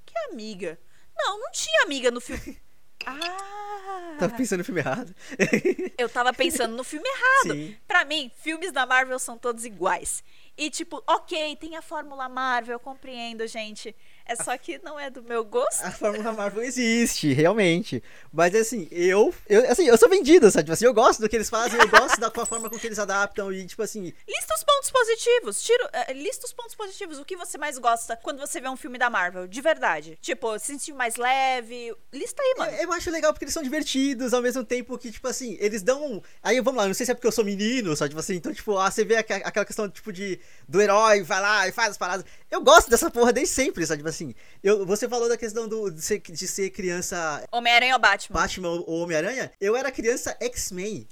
Que 0.05 0.17
amiga? 0.32 0.79
Não, 1.17 1.39
não 1.39 1.51
tinha 1.51 1.84
amiga 1.84 2.12
no 2.12 2.22
filme. 2.22 2.62
Ah! 3.08 4.15
Tava 4.17 4.36
pensando 4.36 4.60
no 4.60 4.63
filme 4.65 4.82
errado. 4.82 5.13
Eu 5.96 6.10
tava 6.10 6.34
pensando 6.34 6.75
no 6.75 6.84
filme 6.84 7.08
errado. 7.08 7.55
Sim. 7.55 7.77
Pra 7.88 8.03
mim, 8.03 8.32
filmes 8.38 8.72
da 8.72 8.84
Marvel 8.84 9.20
são 9.20 9.38
todos 9.38 9.63
iguais. 9.63 10.24
E 10.58 10.72
tipo, 10.72 11.03
ok, 11.05 11.55
tem 11.58 11.75
a 11.75 11.84
fórmula 11.84 12.27
Marvel, 12.27 12.74
eu 12.74 12.79
compreendo, 12.79 13.46
gente. 13.46 13.96
É 14.25 14.36
só 14.36 14.58
que 14.58 14.79
não 14.84 15.00
é 15.00 15.10
do 15.10 15.22
meu 15.24 15.44
gosto. 15.44 15.84
A 15.84 15.91
Fórmula 15.91 16.34
Marvel 16.34 16.63
existe, 16.63 17.32
realmente. 17.34 18.03
Mas 18.32 18.55
assim, 18.55 18.88
eu, 18.91 19.34
eu 19.48 19.72
assim, 19.72 19.88
eu 19.88 19.98
sou 19.98 20.10
vendido, 20.10 20.50
sabe? 20.50 20.65
Tipo 20.65 20.74
assim, 20.74 20.86
eu 20.86 20.94
gosto 20.94 21.22
do 21.22 21.29
que 21.29 21.36
eles 21.36 21.50
fazem, 21.50 21.79
eu 21.79 21.88
gosto 21.88 22.20
da 22.20 22.32
forma 22.46 22.70
com 22.70 22.77
que 22.77 22.88
eles 22.88 23.00
adaptam 23.00 23.51
e 23.51 23.65
tipo 23.65 23.82
assim, 23.82 24.13
Lista 24.27 24.55
os 24.55 24.63
pontos 24.63 24.91
positivos. 24.91 25.62
Tiro, 25.62 25.89
eh, 25.94 26.13
lista 26.13 26.46
os 26.46 26.53
pontos 26.53 26.75
positivos. 26.75 27.20
O 27.20 27.25
que 27.25 27.36
você 27.36 27.58
mais 27.58 27.77
gosta 27.77 28.17
quando 28.17 28.39
você 28.39 28.60
vê 28.60 28.70
um 28.70 28.75
filme 28.75 28.98
da 28.98 29.10
Marvel? 29.10 29.48
De 29.48 29.62
verdade. 29.62 30.17
Tipo, 30.22 30.58
se 30.58 30.67
sentir 30.67 30.94
mais 30.94 31.15
leve. 31.15 31.94
Lista 32.13 32.41
aí, 32.41 32.55
mano. 32.58 32.72
eu, 32.72 32.84
eu 32.84 32.94
acho 32.94 33.12
legal 33.12 33.32
porque 33.34 33.46
eles 33.46 33.53
são 33.53 33.63
divertidos, 33.63 34.34
ao 34.34 34.41
mesmo 34.41 34.63
tempo 34.63 34.98
que, 34.98 35.12
tipo 35.12 35.27
assim, 35.27 35.58
eles 35.60 35.82
dão. 35.82 36.22
Aí 36.41 36.60
vamos 36.62 36.82
lá, 36.82 36.88
não 36.88 36.94
sei 36.94 37.05
se 37.05 37.12
é 37.12 37.15
porque 37.15 37.27
eu 37.27 37.32
sou 37.32 37.46
menino, 37.46 37.96
sabe? 37.96 38.10
Tipo 38.10 38.20
assim, 38.20 38.36
então, 38.36 38.53
tipo, 38.53 38.77
ah, 38.77 38.89
você 38.89 39.03
vê 39.03 39.17
aquela 39.17 39.65
questão, 39.65 39.89
tipo, 39.89 40.12
de 40.12 40.39
do 40.67 40.82
herói, 40.82 41.22
vai 41.24 41.41
lá 41.41 41.67
e 41.67 41.72
faz 41.72 41.91
as 41.91 41.98
paradas. 41.98 42.25
Eu 42.50 42.62
gosto 42.62 42.89
dessa 42.89 43.12
porra 43.12 43.32
desde 43.32 43.53
sempre, 43.53 43.86
sabe? 43.86 44.00
Tipo 44.00 44.10
assim, 44.10 44.14
eu, 44.63 44.86
você 44.86 45.07
falou 45.10 45.27
da 45.27 45.38
questão 45.38 45.67
do, 45.67 45.89
de, 45.91 46.01
ser, 46.01 46.19
de 46.19 46.48
ser 46.48 46.69
criança 46.69 47.43
Homem-Aranha 47.51 47.93
ou 47.95 48.00
Batman? 48.00 48.39
Batman 48.39 48.69
ou 48.69 49.01
Homem-Aranha, 49.01 49.51
eu 49.60 49.75
era 49.75 49.91
criança 49.91 50.36
X-Men. 50.39 51.07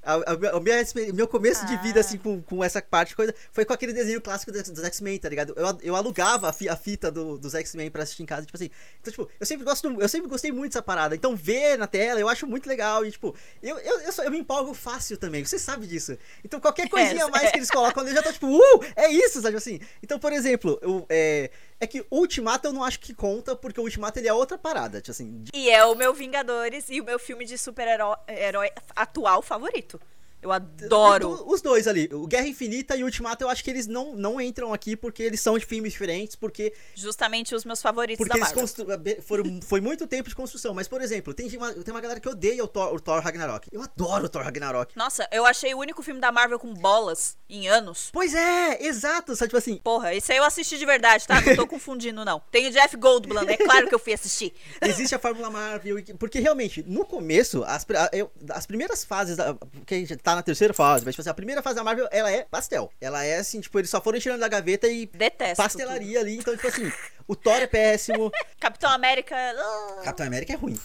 Exper- 0.81 1.13
meu 1.13 1.27
começo 1.27 1.65
de 1.65 1.75
vida, 1.77 1.99
Ah. 1.99 2.01
assim, 2.01 2.17
com, 2.17 2.41
com 2.41 2.63
essa 2.63 2.81
parte, 2.81 3.15
coisa, 3.15 3.33
foi 3.51 3.65
com 3.65 3.73
aquele 3.73 3.93
desenho 3.93 4.21
clássico 4.21 4.51
dos, 4.51 4.63
dos 4.69 4.83
X-Men, 4.83 5.17
tá 5.19 5.29
ligado? 5.29 5.53
Eu, 5.55 5.77
eu 5.81 5.95
alugava 5.95 6.49
a, 6.49 6.53
fi- 6.53 6.69
a 6.69 6.75
fita 6.75 7.11
do- 7.11 7.37
dos 7.37 7.53
X-Men 7.55 7.89
pra 7.91 8.03
assistir 8.03 8.23
em 8.23 8.25
casa, 8.25 8.45
tipo 8.45 8.57
assim. 8.57 8.69
Então, 9.01 9.11
tipo, 9.11 9.29
eu 9.39 9.45
sempre 9.45 9.65
gosto, 9.65 10.01
eu 10.01 10.09
sempre 10.09 10.27
gostei 10.29 10.51
muito 10.51 10.71
dessa 10.73 10.81
parada. 10.81 11.15
Então, 11.15 11.35
ver 11.35 11.77
na 11.77 11.87
tela, 11.87 12.19
eu 12.19 12.29
acho 12.29 12.45
muito 12.47 12.67
legal. 12.67 13.05
E, 13.05 13.11
tipo, 13.11 13.35
eu, 13.61 13.77
eu, 13.79 13.99
eu, 14.01 14.11
sou- 14.11 14.23
eu 14.25 14.31
me 14.31 14.39
empolgo 14.39 14.73
fácil 14.73 15.17
também, 15.17 15.43
você 15.45 15.59
sabe 15.59 15.85
disso. 15.87 16.17
Então, 16.43 16.59
qualquer 16.59 16.87
coisinha 16.89 17.25
a 17.25 17.29
mais 17.29 17.51
que 17.51 17.57
eles 17.57 17.69
colocam, 17.69 18.07
eu 18.07 18.13
já 18.13 18.21
tô, 18.23 18.31
tipo, 18.31 18.47
uh, 18.47 18.85
é 18.95 19.09
isso, 19.11 19.41
sabe 19.41 19.57
assim? 19.57 19.79
Então, 20.01 20.19
por 20.19 20.31
exemplo, 20.33 20.79
eu, 20.81 21.05
é, 21.09 21.49
é 21.83 21.87
que 21.87 22.01
o 22.09 22.19
Ultimato 22.19 22.67
eu 22.67 22.73
não 22.73 22.83
acho 22.83 22.99
que 22.99 23.13
conta, 23.13 23.55
porque 23.55 23.79
o 23.79 23.83
Ultimato 23.83 24.19
ele 24.19 24.27
é 24.27 24.33
outra 24.33 24.57
parada, 24.57 24.99
tipo 24.99 25.11
assim, 25.11 25.43
E 25.53 25.69
é 25.69 25.85
o 25.85 25.95
meu 25.95 26.13
Vingadores 26.13 26.89
e 26.89 27.01
o 27.01 27.03
meu 27.03 27.19
filme 27.19 27.45
de 27.45 27.57
super-herói 27.57 28.15
herói 28.27 28.71
atual 28.95 29.41
favorito. 29.41 29.99
Eu 30.43 30.51
adoro. 30.51 31.43
Os 31.47 31.61
dois 31.61 31.87
ali, 31.87 32.09
o 32.11 32.27
Guerra 32.27 32.47
Infinita 32.47 32.97
e 32.97 33.01
o 33.01 33.05
Ultimato, 33.05 33.45
eu 33.45 33.49
acho 33.49 33.63
que 33.63 33.69
eles 33.69 33.87
não, 33.87 34.13
não 34.13 34.41
entram 34.41 34.73
aqui 34.73 34.95
porque 34.95 35.23
eles 35.23 35.39
são 35.39 35.57
de 35.57 35.65
filmes 35.65 35.93
diferentes, 35.93 36.35
porque. 36.35 36.73
Justamente 36.93 37.55
os 37.55 37.63
meus 37.63 37.81
favoritos 37.81 38.17
porque 38.17 38.37
da 38.37 38.45
eles 38.45 38.51
constru... 38.51 38.85
foram, 39.21 39.61
foi 39.61 39.79
muito 39.79 40.05
tempo 40.05 40.27
de 40.27 40.35
construção. 40.35 40.73
Mas, 40.73 40.87
por 40.87 41.01
exemplo, 41.01 41.33
tem 41.33 41.47
uma, 41.55 41.71
tem 41.73 41.93
uma 41.93 42.01
galera 42.01 42.19
que 42.19 42.27
odeia 42.27 42.61
o 42.63 42.67
Thor, 42.67 42.93
o 42.93 42.99
Thor 42.99 43.21
Ragnarok. 43.21 43.69
Eu 43.71 43.81
adoro 43.81 44.25
o 44.25 44.29
Thor 44.29 44.43
Ragnarok. 44.43 44.97
Nossa, 44.97 45.27
eu 45.31 45.45
achei 45.45 45.73
o 45.73 45.77
único 45.77 46.03
filme 46.03 46.19
da 46.19 46.31
Marvel 46.31 46.59
com 46.59 46.73
bolas 46.73 47.37
em 47.49 47.69
anos. 47.69 48.09
Pois 48.11 48.35
é, 48.35 48.85
exato. 48.85 49.35
Só 49.35 49.45
tipo 49.45 49.57
assim, 49.57 49.77
Porra, 49.77 50.13
esse 50.13 50.31
aí 50.31 50.37
eu 50.37 50.43
assisti 50.43 50.77
de 50.77 50.85
verdade, 50.85 51.25
tá? 51.25 51.39
Não 51.39 51.55
tô 51.55 51.65
confundindo, 51.67 52.25
não. 52.25 52.41
Tem 52.51 52.67
o 52.67 52.71
Jeff 52.71 52.97
Goldblum, 52.97 53.47
é 53.47 53.57
claro 53.57 53.87
que 53.87 53.95
eu 53.95 53.99
fui 53.99 54.13
assistir. 54.13 54.53
existe 54.81 55.15
a 55.15 55.19
Fórmula 55.19 55.49
Marvel. 55.49 56.03
Porque 56.19 56.39
realmente, 56.39 56.83
no 56.85 57.05
começo, 57.05 57.63
as, 57.63 57.85
eu- 58.11 58.31
as 58.49 58.65
primeiras 58.65 59.03
fases. 59.05 59.37
Da, 59.37 59.55
que 59.85 59.95
a 59.95 59.97
gente 59.97 60.17
tá 60.17 60.32
na 60.35 60.43
terceira 60.43 60.73
fase, 60.73 61.03
mas 61.05 61.13
tipo 61.13 61.21
assim, 61.21 61.29
a 61.29 61.33
primeira 61.33 61.61
fase 61.61 61.75
da 61.75 61.83
Marvel, 61.83 62.07
ela 62.11 62.31
é 62.31 62.43
pastel. 62.43 62.91
Ela 63.01 63.23
é 63.23 63.37
assim, 63.37 63.59
tipo, 63.61 63.77
eles 63.79 63.89
só 63.89 64.01
foram 64.01 64.19
tirando 64.19 64.39
da 64.39 64.47
gaveta 64.47 64.87
e 64.87 65.05
Detesto. 65.07 65.57
pastelaria 65.61 66.19
ali. 66.19 66.37
Então, 66.37 66.55
tipo 66.55 66.67
assim, 66.67 66.91
o 67.27 67.35
Thor 67.35 67.53
é 67.55 67.67
péssimo. 67.67 68.29
tudo. 68.31 68.45
Capitão 68.59 68.89
América. 68.91 69.35
ah, 69.35 70.01
Capitão 70.03 70.25
América 70.27 70.53
é 70.53 70.55
ruim. 70.55 70.79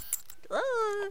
ah, 0.50 0.60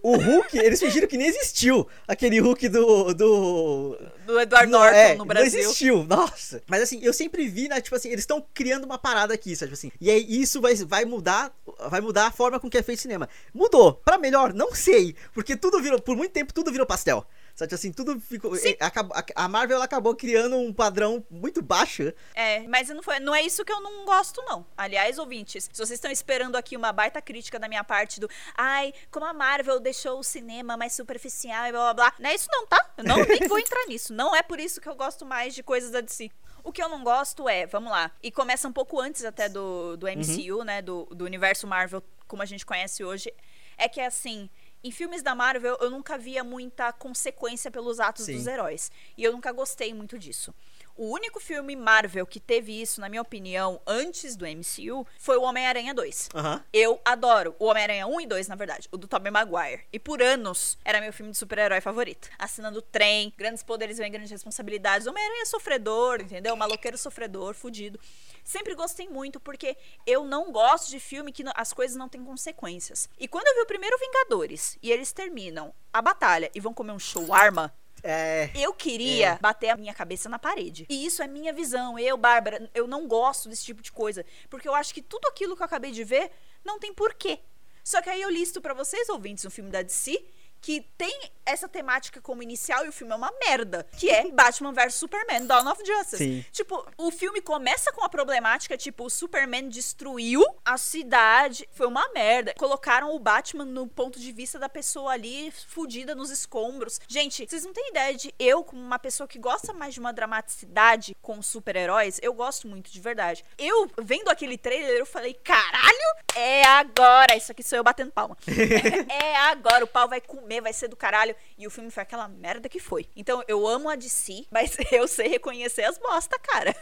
O 0.04 0.18
Hulk, 0.18 0.58
eles 0.58 0.80
fingiram 0.80 1.08
que 1.08 1.18
nem 1.18 1.28
existiu. 1.28 1.88
Aquele 2.08 2.40
Hulk 2.40 2.68
do. 2.70 3.14
do. 3.14 3.98
do 4.26 4.40
Edward 4.40 4.68
Norton 4.72 4.96
é, 4.96 5.16
no 5.16 5.26
Brasil. 5.26 5.52
Não 5.52 5.60
existiu, 5.70 6.04
nossa. 6.04 6.62
Mas 6.68 6.82
assim, 6.82 7.00
eu 7.04 7.14
sempre 7.14 7.48
vi, 7.48 7.68
né, 7.68 7.80
tipo 7.82 7.96
assim, 7.96 8.10
eles 8.10 8.22
estão 8.22 8.44
criando 8.54 8.86
uma 8.86 8.98
parada 8.98 9.34
aqui, 9.34 9.56
sabe, 9.56 9.72
tipo 9.72 9.80
assim. 9.80 9.92
E 10.02 10.10
aí 10.10 10.26
isso 10.28 10.60
vai, 10.60 10.76
vai 10.76 11.06
mudar, 11.06 11.52
vai 11.90 12.02
mudar 12.02 12.28
a 12.28 12.32
forma 12.32 12.60
com 12.60 12.70
que 12.70 12.78
é 12.78 12.84
feito 12.84 13.02
cinema. 13.02 13.30
Mudou, 13.54 13.94
pra 13.94 14.18
melhor, 14.18 14.54
não 14.54 14.74
sei, 14.74 15.16
porque 15.34 15.56
tudo 15.56 15.82
virou, 15.82 16.02
por 16.02 16.16
muito 16.16 16.32
tempo 16.32 16.54
tudo 16.54 16.72
virou 16.72 16.86
pastel. 16.86 17.26
Sabe, 17.58 17.74
assim, 17.74 17.92
tudo 17.92 18.20
ficou. 18.20 18.56
É, 18.56 18.78
acabou- 18.80 19.18
a, 19.36 19.48
Marvel 19.48 19.78
ela 19.78 19.86
acabou 19.86 20.16
criando 20.16 20.56
um 20.58 20.72
padrão 20.72 21.26
muito 21.28 21.60
baixo. 21.60 22.14
É, 22.36 22.60
mas 22.68 22.88
não, 22.90 23.02
foi, 23.02 23.20
não 23.20 23.34
é 23.34 23.42
isso 23.42 23.66
que 23.66 23.72
eu 23.72 23.82
não 23.82 24.06
gosto, 24.06 24.44
não. 24.44 24.64
Aliás, 24.78 25.18
ouvintes, 25.18 25.64
se 25.64 25.70
vocês 25.76 25.98
estão 25.98 26.12
esperando 26.12 26.56
aqui 26.56 26.78
uma 26.78 26.94
baita 26.94 27.20
crítica 27.20 27.58
da 27.58 27.68
minha 27.68 27.84
parte 27.84 28.20
do 28.20 28.30
ai, 28.56 28.94
como 29.10 29.26
a 29.26 29.34
Marvel 29.34 29.80
deixou 29.80 30.20
o 30.20 30.24
cinema 30.24 30.78
mais 30.78 30.94
superficial 30.94 31.66
e 31.66 31.72
blá 31.72 31.94
blá 31.94 31.94
blá. 31.96 32.14
Não 32.20 32.30
é 32.30 32.36
isso, 32.36 32.48
não, 32.52 32.68
tá? 32.68 32.92
Eu 32.96 33.04
não 33.04 33.26
nem 33.26 33.48
vou 33.48 33.58
entrar 33.58 33.84
nisso. 33.90 34.14
Não 34.14 34.36
é 34.36 34.44
por 34.44 34.60
isso 34.60 34.80
que 34.80 34.88
eu 34.88 34.96
gosto 34.96 35.26
mais 35.26 35.56
de 35.56 35.64
coisas 35.64 35.90
da 35.90 36.00
DC. 36.00 36.30
O 36.64 36.72
que 36.72 36.84
eu 36.84 36.90
não 36.90 37.04
gosto 37.04 37.50
é, 37.50 37.66
vamos 37.66 37.90
lá, 37.90 38.12
e 38.22 38.30
começa 38.30 38.68
um 38.68 38.74
pouco 38.74 39.00
antes 39.00 39.26
até 39.26 39.50
do, 39.50 39.98
do 39.98 40.06
MCU, 40.06 40.64
né? 40.64 40.80
Do, 40.84 41.06
do 41.06 41.26
universo 41.26 41.66
Marvel, 41.66 42.04
como 42.28 42.44
a 42.44 42.46
gente 42.46 42.64
conhece 42.68 43.04
hoje, 43.04 43.34
é 43.80 43.90
que 43.90 44.00
assim. 44.00 44.48
Em 44.84 44.92
filmes 44.92 45.22
da 45.22 45.34
Marvel, 45.34 45.78
eu 45.82 45.90
nunca 45.90 46.18
via 46.18 46.44
muita 46.44 46.94
consequência 46.94 47.72
pelos 47.72 48.00
atos 48.00 48.26
Sim. 48.26 48.36
dos 48.36 48.48
heróis. 48.48 48.92
E 49.18 49.24
eu 49.24 49.32
nunca 49.32 49.52
gostei 49.52 49.94
muito 49.94 50.18
disso. 50.18 50.54
O 50.98 51.14
único 51.14 51.40
filme 51.40 51.76
Marvel 51.76 52.26
que 52.26 52.40
teve 52.40 52.82
isso, 52.82 53.00
na 53.00 53.08
minha 53.08 53.22
opinião, 53.22 53.80
antes 53.86 54.36
do 54.36 54.46
MCU, 54.48 55.06
foi 55.20 55.38
o 55.38 55.44
Homem-Aranha 55.44 55.94
2. 55.94 56.30
Aham. 56.34 56.64
Eu 56.74 57.00
adoro 57.06 57.56
o 57.60 57.66
Homem-Aranha 57.66 58.08
1 58.08 58.22
e 58.22 58.26
2, 58.26 58.48
na 58.48 58.56
verdade, 58.56 58.90
o 58.92 58.98
do 58.98 59.08
Tobey 59.08 59.32
Maguire. 59.32 59.84
E 59.94 60.00
por 60.00 60.24
anos 60.24 60.76
era 60.84 61.00
meu 61.00 61.14
filme 61.14 61.32
de 61.32 61.38
super-herói 61.38 61.82
favorito. 61.82 62.30
Assinando 62.40 62.82
trem, 62.82 63.32
grandes 63.38 63.62
poderes 63.62 64.00
vêm 64.00 64.12
grandes 64.12 64.32
responsabilidades. 64.32 65.06
Homem-Aranha 65.06 65.44
é 65.44 65.46
sofredor, 65.46 66.20
entendeu? 66.22 66.56
Maloqueiro 66.56 66.98
sofredor, 66.98 67.54
fudido. 67.54 68.00
Sempre 68.44 68.74
gostei 68.74 69.08
muito 69.08 69.40
porque 69.40 69.78
eu 70.06 70.24
não 70.24 70.52
gosto 70.52 70.90
de 70.90 71.00
filme 71.00 71.32
que 71.32 71.44
as 71.54 71.74
coisas 71.74 71.96
não 71.96 72.10
têm 72.10 72.24
consequências. 72.24 73.08
E 73.20 73.28
quando 73.28 73.46
eu 73.46 73.54
vi 73.54 73.60
o 73.60 73.68
primeiro 73.68 74.00
Vingadores 74.00 74.80
e 74.82 74.92
eles 74.92 75.12
terminam 75.12 75.72
a 75.94 76.02
batalha 76.02 76.50
e 76.56 76.60
vão 76.60 76.74
comer 76.74 76.94
um 76.94 77.00
shawarma, 77.00 77.72
É. 78.10 78.50
eu 78.56 78.74
queria 78.74 79.32
É. 79.34 79.38
bater 79.40 79.70
a 79.70 79.76
minha 79.78 79.94
cabeça 79.94 80.30
na 80.30 80.40
parede. 80.40 80.86
E 80.90 81.06
isso 81.06 81.22
é 81.22 81.28
minha 81.28 81.52
visão. 81.52 82.00
Eu, 82.00 82.16
Bárbara, 82.18 82.70
eu 82.74 82.88
não 82.88 83.08
gosto 83.08 83.50
desse 83.50 83.66
tipo 83.66 83.82
de 83.82 83.92
coisa. 83.92 84.26
Porque 84.50 84.68
eu 84.68 84.74
acho 84.74 84.94
que 84.94 85.02
tudo 85.02 85.28
aquilo 85.28 85.56
que 85.56 85.62
eu 85.62 85.66
acabei 85.66 85.92
de 85.92 86.04
ver 86.04 86.32
não 86.64 86.80
tem 86.80 86.94
porquê. 86.94 87.40
Só 87.84 88.02
que 88.02 88.10
aí 88.10 88.22
eu 88.22 88.30
listo 88.30 88.60
pra 88.62 88.74
vocês, 88.74 89.08
ouvintes, 89.10 89.46
um 89.46 89.50
filme 89.50 89.70
da 89.72 89.82
DC 89.82 90.24
que 90.62 90.86
tem 90.98 91.14
essa 91.46 91.68
temática 91.68 92.20
como 92.20 92.44
inicial 92.44 92.86
e 92.86 92.90
o 92.90 92.92
filme 92.92 93.14
é 93.14 93.16
uma 93.16 93.32
merda, 93.40 93.88
que 93.98 94.10
é 94.10 94.30
Batman 94.30 94.74
vs 94.74 94.96
Superman, 94.96 95.46
Dawn 95.46 95.72
of 95.72 95.82
Justice. 95.86 96.18
Sim. 96.18 96.46
Tipo, 96.52 96.86
o 96.98 97.10
filme 97.10 97.42
começa 97.42 97.92
com 97.94 98.04
a 98.04 98.10
problemática, 98.10 98.78
tipo, 98.78 99.06
o 99.06 99.10
Superman 99.10 99.70
destruiu 99.70 100.44
a 100.66 100.78
cidade, 100.78 101.68
foi 101.72 101.88
uma 101.88 102.10
merda. 102.10 102.54
Colocaram 102.58 103.16
o 103.16 103.20
Batman 103.20 103.64
no 103.64 103.88
ponto 103.88 104.20
de 104.20 104.32
vista 104.32 104.60
da 104.60 104.68
pessoa 104.68 105.14
ali, 105.14 105.52
fudida 105.68 106.14
nos 106.14 106.30
escombros. 106.30 107.00
Gente, 107.08 107.48
vocês 107.48 107.64
não 107.64 107.74
têm 107.74 107.90
ideia 107.90 108.14
de 108.14 108.34
eu, 108.38 108.64
como 108.64 108.82
uma 108.82 109.00
pessoa 109.00 109.28
que 109.28 109.40
gosta 109.40 109.74
mais 109.74 109.94
de 109.94 110.00
uma 110.02 110.12
dramaticidade 110.12 111.16
com 111.22 111.42
super-heróis, 111.42 112.20
eu 112.22 112.34
gosto 112.34 112.68
muito, 112.68 112.92
de 112.92 113.00
verdade. 113.00 113.46
Eu, 113.58 113.90
vendo 114.02 114.30
aquele 114.30 114.58
trailer, 114.58 114.98
eu 114.98 115.06
falei, 115.06 115.34
caralho, 115.34 115.98
é 116.36 116.64
agora. 116.66 117.36
Isso 117.36 117.52
aqui 117.52 117.64
sou 117.64 117.78
eu 117.78 117.84
batendo 117.84 118.12
palma. 118.12 118.38
é 119.10 119.36
agora, 119.36 119.86
o 119.86 119.88
pau 119.88 120.08
vai 120.08 120.20
comer, 120.20 120.47
vai 120.62 120.74
ser 120.74 120.88
do 120.88 120.96
caralho. 120.96 121.36
E 121.58 121.68
o 121.68 121.70
filme 121.70 121.92
foi 121.92 122.04
aquela 122.04 122.28
merda 122.28 122.68
que 122.70 122.80
foi. 122.80 123.08
Então, 123.16 123.44
eu 123.48 123.68
amo 123.68 123.90
a 123.90 123.96
DC, 123.96 124.46
mas 124.52 124.76
eu 124.92 125.08
sei 125.08 125.28
reconhecer 125.28 125.84
as 125.84 125.98
bosta, 125.98 126.38
cara. 126.40 126.76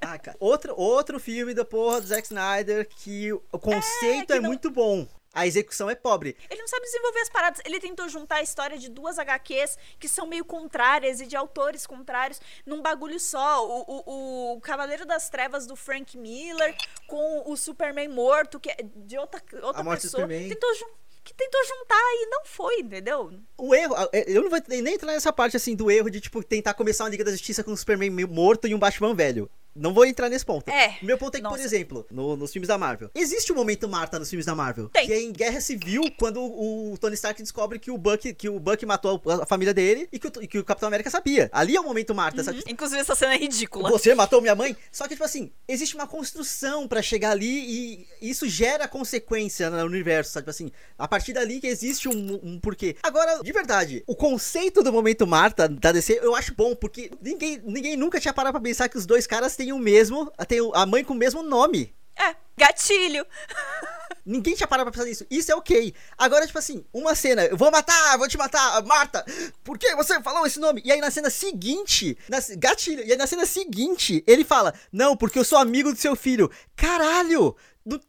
Ah, 0.00 0.18
cara. 0.18 0.36
Outro, 0.40 0.74
outro 0.76 1.18
filme 1.20 1.54
da 1.54 1.64
porra 1.64 2.00
do 2.00 2.06
Zack 2.06 2.26
Snyder 2.26 2.88
que 2.88 3.32
o 3.32 3.40
conceito 3.58 4.26
que 4.26 4.32
é, 4.32 4.40
não- 4.40 4.48
muito 4.48 4.70
bom. 4.70 5.06
A 5.34 5.46
execução 5.46 5.88
é 5.88 5.94
pobre. 5.94 6.36
Ele 6.50 6.60
não 6.60 6.68
sabe 6.68 6.84
desenvolver 6.84 7.20
as 7.20 7.30
paradas. 7.30 7.62
Ele 7.64 7.80
tentou 7.80 8.06
juntar 8.06 8.36
a 8.36 8.42
história 8.42 8.76
de 8.76 8.90
duas 8.90 9.18
HQs 9.18 9.78
que 9.98 10.06
são 10.06 10.26
meio 10.26 10.44
contrárias 10.44 11.22
e 11.22 11.26
de 11.26 11.34
autores 11.34 11.86
contrários 11.86 12.38
num 12.66 12.82
bagulho 12.82 13.18
só. 13.18 13.66
O, 13.66 14.02
o, 14.04 14.52
o 14.56 14.60
Cavaleiro 14.60 15.06
das 15.06 15.30
Trevas 15.30 15.66
do 15.66 15.74
Frank 15.74 16.18
Miller 16.18 16.76
com 17.06 17.50
o 17.50 17.56
Superman 17.56 18.08
morto, 18.08 18.60
que 18.60 18.72
é 18.72 18.76
de 18.82 19.16
outra, 19.16 19.42
outra 19.62 19.80
A 19.80 19.82
morte 19.84 20.00
do 20.00 20.10
pessoa. 20.10 20.22
Superman. 20.24 20.48
Tentou 20.50 20.74
jun- 20.74 20.90
que 21.24 21.34
tentou 21.34 21.60
juntar 21.64 21.96
e 21.96 22.26
não 22.26 22.44
foi, 22.44 22.80
entendeu? 22.80 23.32
O 23.56 23.74
erro, 23.74 23.94
eu 24.26 24.42
não 24.42 24.50
vou 24.50 24.60
nem 24.68 24.94
entrar 24.94 25.12
nessa 25.12 25.32
parte 25.32 25.56
assim 25.56 25.74
do 25.74 25.90
erro 25.90 26.10
de 26.10 26.20
tipo 26.20 26.42
tentar 26.42 26.74
começar 26.74 27.04
uma 27.04 27.10
Liga 27.10 27.24
da 27.24 27.30
Justiça 27.30 27.62
com 27.62 27.70
um 27.70 27.76
Superman 27.76 28.10
morto 28.26 28.66
e 28.66 28.74
um 28.74 28.78
Batman 28.78 29.14
velho. 29.14 29.50
Não 29.74 29.92
vou 29.94 30.04
entrar 30.04 30.28
nesse 30.28 30.44
ponto. 30.44 30.68
É, 30.70 30.96
meu 31.02 31.16
ponto 31.16 31.34
é 31.34 31.38
que, 31.38 31.42
por 31.46 31.52
nossa. 31.52 31.64
exemplo, 31.64 32.06
no- 32.10 32.36
nos 32.36 32.52
filmes 32.52 32.68
da 32.68 32.76
Marvel, 32.76 33.10
existe 33.14 33.52
o 33.52 33.54
momento 33.54 33.88
Marta 33.88 34.18
nos 34.18 34.28
filmes 34.28 34.46
da 34.46 34.54
Marvel. 34.54 34.88
Tem. 34.90 35.06
Que 35.06 35.12
é 35.12 35.20
em 35.22 35.32
Guerra 35.32 35.60
Civil, 35.60 36.02
quando 36.18 36.40
o, 36.40 36.92
o 36.92 36.98
Tony 36.98 37.14
Stark 37.14 37.40
descobre 37.42 37.78
que 37.78 37.90
o 37.90 37.96
Buck, 37.98 38.32
que 38.34 38.48
o 38.48 38.60
Buck 38.60 38.84
matou 38.84 39.20
a, 39.26 39.42
a 39.42 39.46
família 39.46 39.72
dele 39.72 40.08
e 40.12 40.18
que, 40.18 40.26
o, 40.26 40.30
que 40.30 40.58
o 40.58 40.64
Capitão 40.64 40.88
América 40.88 41.10
sabia. 41.10 41.48
Ali 41.52 41.76
é 41.76 41.80
o 41.80 41.84
momento 41.84 42.14
Marta, 42.14 42.42
sabe? 42.44 42.62
Inclusive, 42.68 43.00
essa 43.00 43.14
cena 43.14 43.34
é 43.34 43.38
ridícula. 43.38 43.90
Você 43.90 44.14
matou 44.14 44.40
minha 44.40 44.54
mãe? 44.54 44.76
Só 44.90 45.04
que, 45.04 45.14
tipo 45.14 45.24
assim, 45.24 45.50
existe 45.66 45.94
uma 45.94 46.06
construção 46.06 46.86
pra 46.86 47.00
chegar 47.02 47.30
ali 47.30 48.06
e 48.20 48.30
isso 48.30 48.48
gera 48.48 48.86
consequência 48.88 49.70
no 49.70 49.84
universo, 49.84 50.32
sabe? 50.32 50.42
Tipo 50.44 50.50
assim, 50.50 50.70
a 50.98 51.08
partir 51.08 51.32
dali 51.32 51.60
que 51.60 51.66
existe 51.66 52.08
um, 52.08 52.40
um 52.42 52.58
porquê. 52.60 52.96
Agora, 53.02 53.40
de 53.42 53.52
verdade, 53.52 54.02
o 54.06 54.14
conceito 54.14 54.82
do 54.82 54.92
momento 54.92 55.26
Marta 55.26 55.68
da 55.68 55.92
DC 55.92 56.20
eu 56.22 56.34
acho 56.34 56.54
bom, 56.54 56.74
porque 56.74 57.10
ninguém, 57.20 57.60
ninguém 57.64 57.96
nunca 57.96 58.20
tinha 58.20 58.32
parado 58.34 58.52
pra 58.52 58.60
pensar 58.60 58.88
que 58.88 58.96
os 58.98 59.06
dois 59.06 59.26
caras 59.26 59.54
têm 59.62 59.72
o 59.72 59.78
mesmo, 59.78 60.30
têm 60.48 60.58
a 60.74 60.84
mãe 60.84 61.04
com 61.04 61.14
o 61.14 61.16
mesmo 61.16 61.42
nome. 61.42 61.94
É, 62.16 62.34
gatilho. 62.56 63.24
Ninguém 64.26 64.54
tinha 64.54 64.68
parado 64.68 64.88
pra 64.88 64.92
pensar 64.92 65.08
nisso. 65.08 65.26
Isso 65.30 65.50
é 65.50 65.54
ok. 65.54 65.94
Agora, 66.16 66.46
tipo 66.46 66.58
assim, 66.58 66.84
uma 66.92 67.14
cena, 67.14 67.44
eu 67.44 67.56
vou 67.56 67.70
matar, 67.70 68.16
vou 68.18 68.28
te 68.28 68.38
matar, 68.38 68.80
Marta, 68.84 69.24
por 69.64 69.78
que 69.78 69.94
você 69.96 70.20
falou 70.22 70.46
esse 70.46 70.60
nome? 70.60 70.80
E 70.84 70.92
aí 70.92 71.00
na 71.00 71.10
cena 71.10 71.28
seguinte, 71.28 72.16
na, 72.28 72.38
gatilho, 72.56 73.04
e 73.04 73.12
aí 73.12 73.18
na 73.18 73.26
cena 73.26 73.46
seguinte, 73.46 74.22
ele 74.26 74.44
fala, 74.44 74.74
não, 74.92 75.16
porque 75.16 75.38
eu 75.38 75.44
sou 75.44 75.58
amigo 75.58 75.92
do 75.92 75.98
seu 75.98 76.14
filho. 76.14 76.50
Caralho! 76.76 77.56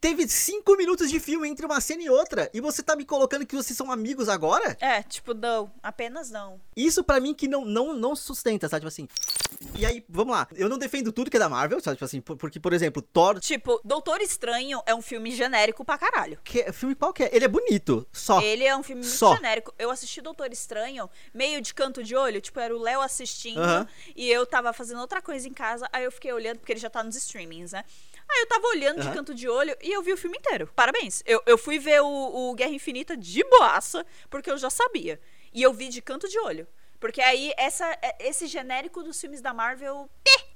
Teve 0.00 0.28
cinco 0.28 0.76
minutos 0.76 1.10
de 1.10 1.18
filme 1.18 1.48
entre 1.48 1.66
uma 1.66 1.80
cena 1.80 2.02
e 2.02 2.08
outra, 2.08 2.48
e 2.54 2.60
você 2.60 2.82
tá 2.82 2.94
me 2.94 3.04
colocando 3.04 3.44
que 3.44 3.56
vocês 3.56 3.76
são 3.76 3.90
amigos 3.90 4.28
agora? 4.28 4.76
É, 4.80 5.02
tipo, 5.02 5.34
não. 5.34 5.70
Apenas 5.82 6.30
não. 6.30 6.60
Isso 6.76 7.02
pra 7.02 7.18
mim 7.18 7.34
que 7.34 7.48
não, 7.48 7.64
não, 7.64 7.92
não 7.92 8.14
sustenta, 8.14 8.68
sabe? 8.68 8.80
Tipo 8.82 8.88
assim. 8.88 9.08
E 9.76 9.84
aí, 9.84 10.04
vamos 10.08 10.32
lá. 10.34 10.46
Eu 10.54 10.68
não 10.68 10.78
defendo 10.78 11.10
tudo 11.10 11.30
que 11.30 11.36
é 11.36 11.40
da 11.40 11.48
Marvel, 11.48 11.80
sabe? 11.80 11.96
Tipo 11.96 12.04
assim, 12.04 12.20
por- 12.20 12.36
porque, 12.36 12.60
por 12.60 12.72
exemplo, 12.72 13.02
Thor. 13.02 13.40
Tipo, 13.40 13.80
Doutor 13.84 14.20
Estranho 14.20 14.80
é 14.86 14.94
um 14.94 15.02
filme 15.02 15.30
genérico 15.32 15.84
pra 15.84 15.98
caralho. 15.98 16.38
Que, 16.44 16.70
filme 16.72 16.94
qual 16.94 17.12
que 17.12 17.24
é? 17.24 17.30
Ele 17.34 17.44
é 17.44 17.48
bonito, 17.48 18.06
só. 18.12 18.40
Ele 18.42 18.62
é 18.64 18.76
um 18.76 18.82
filme 18.82 19.02
muito 19.02 19.14
Só. 19.16 19.34
genérico. 19.34 19.74
Eu 19.78 19.90
assisti 19.90 20.20
Doutor 20.20 20.52
Estranho, 20.52 21.08
meio 21.32 21.60
de 21.60 21.72
canto 21.74 22.02
de 22.04 22.14
olho, 22.14 22.40
tipo, 22.40 22.60
era 22.60 22.76
o 22.76 22.78
Léo 22.80 23.00
assistindo 23.00 23.58
Aham. 23.60 23.88
e 24.14 24.30
eu 24.30 24.44
tava 24.46 24.72
fazendo 24.72 25.00
outra 25.00 25.20
coisa 25.22 25.48
em 25.48 25.52
casa, 25.52 25.88
aí 25.92 26.04
eu 26.04 26.12
fiquei 26.12 26.32
olhando, 26.32 26.58
porque 26.58 26.72
ele 26.72 26.80
já 26.80 26.90
tá 26.90 27.02
nos 27.02 27.16
streamings, 27.16 27.72
né? 27.72 27.84
Aí 28.28 28.40
eu 28.40 28.46
tava 28.48 28.66
olhando 28.68 29.00
de 29.00 29.06
Aham. 29.06 29.14
canto 29.16 29.34
de 29.34 29.48
olho 29.48 29.76
e 29.82 29.92
eu 29.92 30.02
vi 30.02 30.12
o 30.12 30.16
filme 30.16 30.36
inteiro. 30.38 30.68
Parabéns. 30.74 31.22
Eu, 31.26 31.42
eu 31.46 31.56
fui 31.58 31.78
ver 31.78 32.00
o, 32.02 32.06
o 32.50 32.54
Guerra 32.54 32.72
Infinita 32.72 33.16
de 33.16 33.42
boaça, 33.44 34.04
porque 34.30 34.50
eu 34.50 34.58
já 34.58 34.70
sabia. 34.70 35.20
E 35.52 35.62
eu 35.62 35.72
vi 35.72 35.88
de 35.88 36.02
canto 36.02 36.28
de 36.28 36.38
olho. 36.40 36.66
Porque 36.98 37.20
aí, 37.20 37.52
essa, 37.58 37.86
é- 38.00 38.16
esse 38.28 38.46
genérico 38.46 39.02
dos 39.02 39.20
filmes 39.20 39.40
da 39.42 39.52
Marvel, 39.52 40.08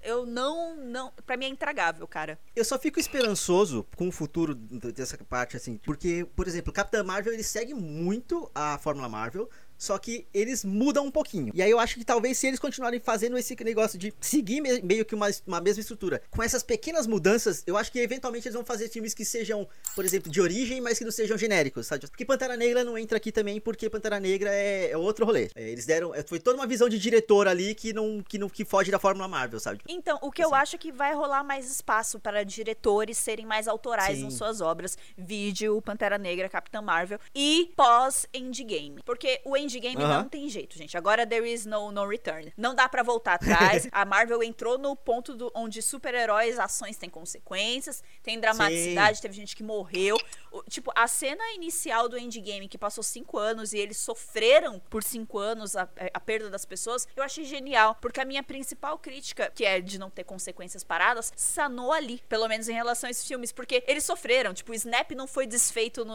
eu 0.03 0.25
não, 0.25 0.75
não. 0.77 1.13
Pra 1.27 1.37
mim 1.37 1.45
é 1.45 1.49
intragável, 1.49 2.07
cara. 2.09 2.39
Eu 2.57 2.65
só 2.65 2.79
fico 2.79 2.99
esperançoso 2.99 3.87
com 3.97 4.09
o 4.09 4.13
futuro 4.13 4.55
dessa 4.55 5.19
parte, 5.25 5.57
assim. 5.57 5.77
Porque, 5.77 6.27
por 6.35 6.49
exemplo, 6.49 6.71
o 6.71 6.75
Capitã 6.75 7.05
Marvel 7.05 7.35
ele 7.35 7.43
segue 7.43 7.75
muito 7.75 8.51
a 8.55 8.79
Fórmula 8.79 9.09
Marvel. 9.11 9.49
Só 9.79 9.97
que 9.97 10.27
eles 10.35 10.65
mudam 10.65 11.07
um 11.07 11.11
pouquinho. 11.11 11.53
E 11.55 11.63
aí 11.63 11.71
eu 11.71 11.79
acho 11.79 11.95
que 11.95 12.05
talvez 12.05 12.37
se 12.37 12.47
eles 12.49 12.59
continuarem 12.59 13.01
fazendo 13.01 13.39
esse 13.39 13.57
negócio 13.65 13.99
de 13.99 14.13
seguir 14.21 14.61
me 14.61 14.83
meio 14.83 15.05
que 15.05 15.15
uma, 15.15 15.29
uma 15.47 15.61
mesma 15.61 15.81
estrutura, 15.81 16.21
com 16.31 16.43
essas 16.43 16.63
pequenas 16.63 17.07
mudanças, 17.07 17.63
eu 17.67 17.77
acho 17.77 17.93
que 17.93 17.99
eventualmente 18.01 18.49
eles 18.49 18.55
vão 18.55 18.65
fazer 18.65 18.89
filmes 18.89 19.15
que 19.15 19.25
sejam, 19.25 19.67
por 19.95 20.05
exemplo, 20.05 20.31
de 20.31 20.41
origem, 20.41 20.81
mas 20.81 20.99
que 20.99 21.05
não 21.05 21.13
sejam 21.13 21.39
genéricos, 21.39 21.87
sabe? 21.87 22.07
Porque 22.09 22.25
Pantera 22.25 22.57
Negra 22.57 22.83
não 22.83 22.99
entra 22.99 23.17
aqui 23.17 23.31
também, 23.31 23.61
porque 23.61 23.89
Pantera 23.89 24.19
Negra 24.19 24.51
é, 24.53 24.91
é 24.91 24.97
outro 24.97 25.25
rolê. 25.25 25.49
É, 25.55 25.71
eles 25.71 25.87
deram. 25.87 26.15
é, 26.15 26.23
Foi 26.23 26.41
toda 26.41 26.59
uma 26.59 26.67
visão 26.67 26.89
de 26.89 26.99
diretor 26.99 27.47
ali 27.47 27.75
que 27.75 27.93
não, 27.93 28.23
que 28.23 28.39
não 28.39 28.49
que 28.49 28.65
foge 28.65 28.91
da 28.91 28.99
Fórmula 28.99 29.29
Marvel, 29.29 29.61
sabe? 29.61 29.81
Então, 29.89 30.19
o 30.23 30.31
que 30.33 30.43
eu 30.43 30.49
Assim. 30.49 30.63
acho 30.63 30.77
é 30.77 30.79
que 30.79 30.91
vai 30.91 31.15
rolar 31.15 31.45
mais 31.45 31.71
espaço 31.71 32.19
para 32.19 32.45
diretores 32.45 33.17
serem 33.19 33.47
mais 33.47 33.69
autorais 33.69 34.19
Sim. 34.19 34.25
nas 34.25 34.35
suas 34.35 34.61
obras. 34.61 34.99
Vídeo, 35.17 35.81
Pantera 35.83 36.19
Negra, 36.19 36.49
Capitã 36.49 36.83
Marvel. 36.83 37.19
E 37.35 37.71
pós-Endgame. 37.77 39.03
Porque 39.05 39.41
o 39.45 39.57
Endgame 39.57 39.68
Aham. 40.03 40.23
não 40.23 40.29
tem 40.29 40.49
jeito, 40.49 40.77
gente. 40.77 40.97
Agora 40.97 41.27
there 41.27 41.51
is 41.51 41.67
no, 41.67 41.91
no 41.93 42.07
return. 42.07 42.53
Não 42.57 42.75
dá 42.75 42.89
pra 42.89 43.03
voltar 43.03 43.35
atrás. 43.35 43.87
A 43.93 44.05
Marvel 44.05 44.43
entrou 44.43 44.79
no 44.79 44.95
ponto 44.97 45.35
do, 45.35 45.51
onde 45.55 45.83
super-heróis, 45.83 46.59
ações 46.59 46.97
têm 46.97 47.11
consequências, 47.11 48.03
tem 48.23 48.39
dramaticidade, 48.41 49.21
teve 49.21 49.35
gente 49.35 49.55
que 49.57 49.63
morreu. 49.63 50.17
O- 50.51 50.63
tipo, 50.65 50.91
a 50.95 51.07
cena 51.09 51.43
inicial 51.53 52.09
do 52.09 52.19
Endgame, 52.19 52.69
que 52.69 52.79
passou 52.79 53.03
cinco 53.03 53.39
anos 53.39 53.73
e 53.73 53.79
eles 53.79 53.97
sofreram 53.99 54.79
por 54.91 55.03
cinco 55.03 55.39
anos 55.39 55.77
a, 55.77 55.89
a 56.13 56.21
perda 56.21 56.51
das 56.51 56.65
pessoas, 56.65 57.07
eu 57.17 57.23
achei 57.23 57.45
genial. 57.45 57.97
Porque 58.01 58.21
a 58.21 58.25
minha 58.25 58.43
principal 58.43 58.99
crítica, 58.99 59.51
que 59.55 59.65
é 59.65 59.81
de 59.81 59.99
não 59.99 60.11
ter 60.11 60.25
consequências 60.25 60.85
paradas, 60.85 61.33
sanou 61.37 61.93
ali. 61.93 62.23
Pelo 62.29 62.47
menos 62.49 62.69
em 62.69 62.75
relação 62.75 63.09
a 63.09 63.11
esses 63.11 63.27
filmes. 63.27 63.53
Porque 63.53 63.83
eles 63.87 64.05
sofreram. 64.05 64.53
Tipo, 64.55 64.73
o 64.73 64.75
Snap 64.75 65.11
não 65.13 65.27
foi 65.27 65.47
desfeito 65.47 66.05
no, 66.05 66.15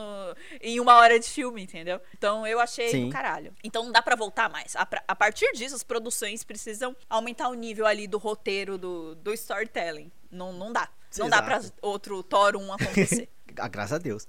em 0.61 0.79
uma 0.79 0.95
hora 0.97 1.19
de 1.19 1.27
filme, 1.27 1.63
entendeu? 1.63 1.99
Então 2.15 2.45
eu 2.45 2.59
achei 2.59 2.89
Sim. 2.89 3.05
do 3.07 3.11
caralho. 3.11 3.42
Então 3.63 3.83
não 3.83 3.91
dá 3.91 4.01
pra 4.01 4.15
voltar 4.15 4.49
mais. 4.49 4.75
A, 4.75 4.87
a 5.07 5.15
partir 5.15 5.51
disso, 5.53 5.75
as 5.75 5.83
produções 5.83 6.43
precisam 6.43 6.95
aumentar 7.09 7.49
o 7.49 7.53
nível 7.53 7.85
ali 7.85 8.07
do 8.07 8.17
roteiro, 8.17 8.77
do, 8.77 9.15
do 9.15 9.33
storytelling. 9.33 10.11
Não, 10.31 10.53
não 10.53 10.71
dá. 10.71 10.89
Não 11.17 11.29
dá 11.29 11.41
pra 11.41 11.57
Exato. 11.57 11.75
outro 11.81 12.23
Thor 12.23 12.55
1 12.55 12.73
acontecer. 12.73 13.29
Ah, 13.57 13.67
graças 13.69 13.93
a 13.93 13.97
Deus. 13.97 14.27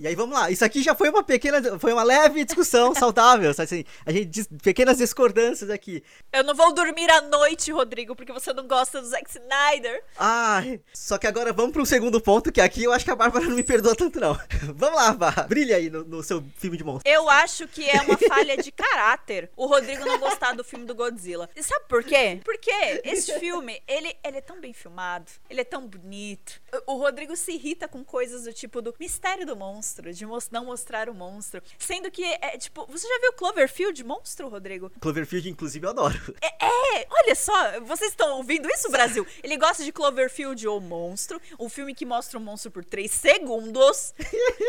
E 0.00 0.06
aí 0.06 0.14
vamos 0.14 0.34
lá, 0.34 0.50
isso 0.50 0.64
aqui 0.64 0.82
já 0.82 0.94
foi 0.94 1.10
uma 1.10 1.22
pequena, 1.22 1.78
foi 1.78 1.92
uma 1.92 2.02
leve 2.02 2.42
discussão 2.42 2.94
saudável, 2.96 3.52
sabe 3.52 3.64
assim, 3.66 3.84
a 4.06 4.10
gente 4.10 4.44
pequenas 4.62 4.96
discordâncias 4.96 5.68
aqui. 5.68 6.02
Eu 6.32 6.42
não 6.42 6.54
vou 6.54 6.72
dormir 6.72 7.10
à 7.10 7.20
noite, 7.20 7.70
Rodrigo, 7.70 8.16
porque 8.16 8.32
você 8.32 8.50
não 8.54 8.66
gosta 8.66 9.02
do 9.02 9.06
Zack 9.06 9.28
Snyder. 9.28 10.02
Ai, 10.18 10.80
só 10.94 11.18
que 11.18 11.26
agora 11.26 11.52
vamos 11.52 11.72
para 11.72 11.82
um 11.82 11.84
segundo 11.84 12.18
ponto, 12.18 12.50
que 12.50 12.62
aqui 12.62 12.84
eu 12.84 12.92
acho 12.92 13.04
que 13.04 13.10
a 13.10 13.14
Bárbara 13.14 13.44
não 13.44 13.54
me 13.54 13.62
perdoa 13.62 13.94
tanto 13.94 14.18
não. 14.18 14.32
vamos 14.74 14.96
lá, 14.96 15.12
Bárbara, 15.12 15.46
brilha 15.46 15.76
aí 15.76 15.90
no, 15.90 16.02
no 16.02 16.22
seu 16.22 16.42
filme 16.56 16.78
de 16.78 16.82
monstro. 16.82 17.06
Eu 17.06 17.28
acho 17.28 17.68
que 17.68 17.86
é 17.86 18.00
uma 18.00 18.16
falha 18.16 18.56
de 18.56 18.72
caráter 18.72 19.50
o 19.54 19.66
Rodrigo 19.66 20.04
não 20.06 20.18
gostar 20.18 20.54
do 20.54 20.64
filme 20.64 20.86
do 20.86 20.94
Godzilla. 20.94 21.50
E 21.54 21.62
sabe 21.62 21.84
por 21.88 22.02
quê? 22.02 22.40
Porque 22.42 22.70
esse 23.04 23.38
filme, 23.38 23.82
ele, 23.86 24.16
ele 24.24 24.38
é 24.38 24.40
tão 24.40 24.60
bem 24.60 24.72
filmado, 24.72 25.30
ele 25.48 25.60
é 25.60 25.64
tão 25.64 25.86
bonito. 25.86 26.60
O, 26.86 26.94
o 26.94 26.96
Rodrigo 26.96 27.36
se 27.36 27.52
irrita 27.52 27.86
com 27.86 28.02
coisas 28.02 28.44
do 28.44 28.52
tipo 28.52 28.80
do 28.80 28.94
mistério 28.98 29.44
do 29.44 29.56
monstro, 29.56 29.89
de 29.94 30.24
mos- 30.26 30.50
não 30.50 30.64
mostrar 30.64 31.08
o 31.08 31.14
monstro. 31.14 31.62
Sendo 31.78 32.10
que 32.10 32.24
é 32.24 32.56
tipo. 32.58 32.86
Você 32.86 33.06
já 33.08 33.18
viu 33.20 33.32
Cloverfield 33.32 34.02
monstro, 34.04 34.48
Rodrigo? 34.48 34.90
Cloverfield, 35.00 35.48
inclusive, 35.50 35.84
eu 35.86 35.90
adoro. 35.90 36.34
É, 36.42 37.06
olha 37.10 37.34
só, 37.34 37.80
vocês 37.80 38.10
estão 38.10 38.36
ouvindo 38.36 38.68
isso, 38.70 38.90
Brasil? 38.90 39.26
Ele 39.42 39.56
gosta 39.56 39.82
de 39.84 39.92
Cloverfield 39.92 40.66
ou 40.68 40.80
Monstro, 40.80 41.40
um 41.58 41.68
filme 41.68 41.94
que 41.94 42.04
mostra 42.06 42.38
o 42.38 42.40
monstro 42.40 42.70
por 42.70 42.84
3 42.84 43.10
segundos, 43.10 44.14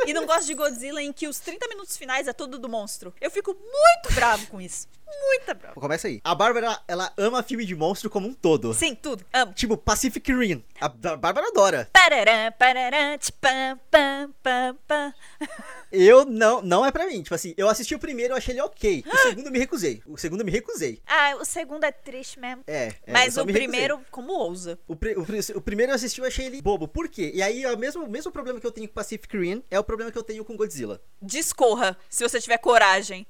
e 0.06 0.14
não 0.14 0.26
gosta 0.26 0.46
de 0.46 0.54
Godzilla 0.54 1.02
em 1.02 1.12
que 1.14 1.28
os 1.28 1.40
30 1.40 1.68
minutos 1.68 1.98
finais 1.98 2.28
é 2.28 2.34
tudo 2.34 2.58
do 2.58 2.70
monstro. 2.70 3.14
Eu 3.22 3.30
fico 3.30 3.54
muito 3.54 4.14
bravo 4.16 4.48
com 4.48 4.60
isso. 4.62 4.88
Muita 5.28 5.54
bravo. 5.54 5.80
Começa 5.80 6.08
aí. 6.08 6.20
A 6.24 6.34
Bárbara, 6.36 6.80
ela 6.88 7.12
ama 7.18 7.44
filme 7.44 7.66
de 7.66 7.76
monstro 7.76 8.10
como 8.10 8.28
um 8.28 8.34
todo. 8.34 8.74
Sim, 8.74 8.96
tudo. 8.96 9.26
Amo. 9.34 9.54
Tipo, 9.54 9.78
Pacific 9.78 10.32
Rim. 10.34 10.64
A, 10.80 10.88
Bárbara 10.90 11.48
adora. 11.48 11.90
Parará, 11.94 12.52
parará, 12.52 13.18
tchipam, 13.18 13.80
pam, 13.90 14.34
pam, 14.42 14.78
pam. 14.88 15.14
Eu 15.92 16.24
não, 16.24 16.62
não 16.62 16.86
é 16.86 16.92
pra 16.92 17.06
mim. 17.06 17.22
Tipo 17.22 17.36
assim, 17.36 17.54
eu 17.58 17.68
assisti 17.68 17.94
o 17.94 18.00
primeiro, 18.00 18.32
eu 18.34 18.38
achei 18.38 18.54
ele 18.54 18.62
ok. 18.62 19.04
O 19.06 19.18
segundo 19.20 19.48
eu 19.48 19.52
me 19.52 19.60
recusei. 19.60 20.02
O 20.08 20.18
segundo 20.18 20.40
eu 20.40 20.46
me 20.46 20.52
recusei. 20.52 21.02
Ah, 21.06 21.36
o 21.36 21.44
segundo 21.44 21.84
é 21.84 21.92
triste 21.92 22.40
mesmo. 22.40 22.64
É. 22.66 22.94
é, 23.06 23.12
Mas 23.12 23.36
o 23.36 23.46
primeiro, 23.46 24.00
como 24.10 24.32
ousa? 24.32 24.80
O, 24.88 24.96
pri- 24.96 25.18
o 25.18 25.26
pri- 25.26 25.40
o 25.54 25.60
primeiro 25.60 25.92
eu 25.92 25.96
assisti, 25.96 26.22
eu 26.22 26.26
achei 26.28 26.46
ele 26.46 26.62
bobo. 26.62 26.88
Por 26.88 27.10
quê? 27.10 27.32
E 27.36 27.42
aí, 27.42 27.64
é 27.66 27.74
o 27.74 27.78
mesmo, 27.78 28.06
o 28.06 28.10
mesmo 28.10 28.32
problema 28.32 28.58
que 28.58 28.66
eu 28.66 28.72
tenho 28.72 28.88
com 28.88 28.94
Pacific 28.94 29.38
Rim 29.38 29.62
é 29.70 29.78
o 29.78 29.84
problema 29.84 30.10
que 30.14 30.18
eu 30.18 30.24
tenho 30.24 30.46
com 30.46 30.56
Godzilla. 30.56 31.02
Discorra, 31.22 31.98
se 32.10 32.24
você 32.24 32.40
tiver 32.40 32.58
coragem. 32.60 33.28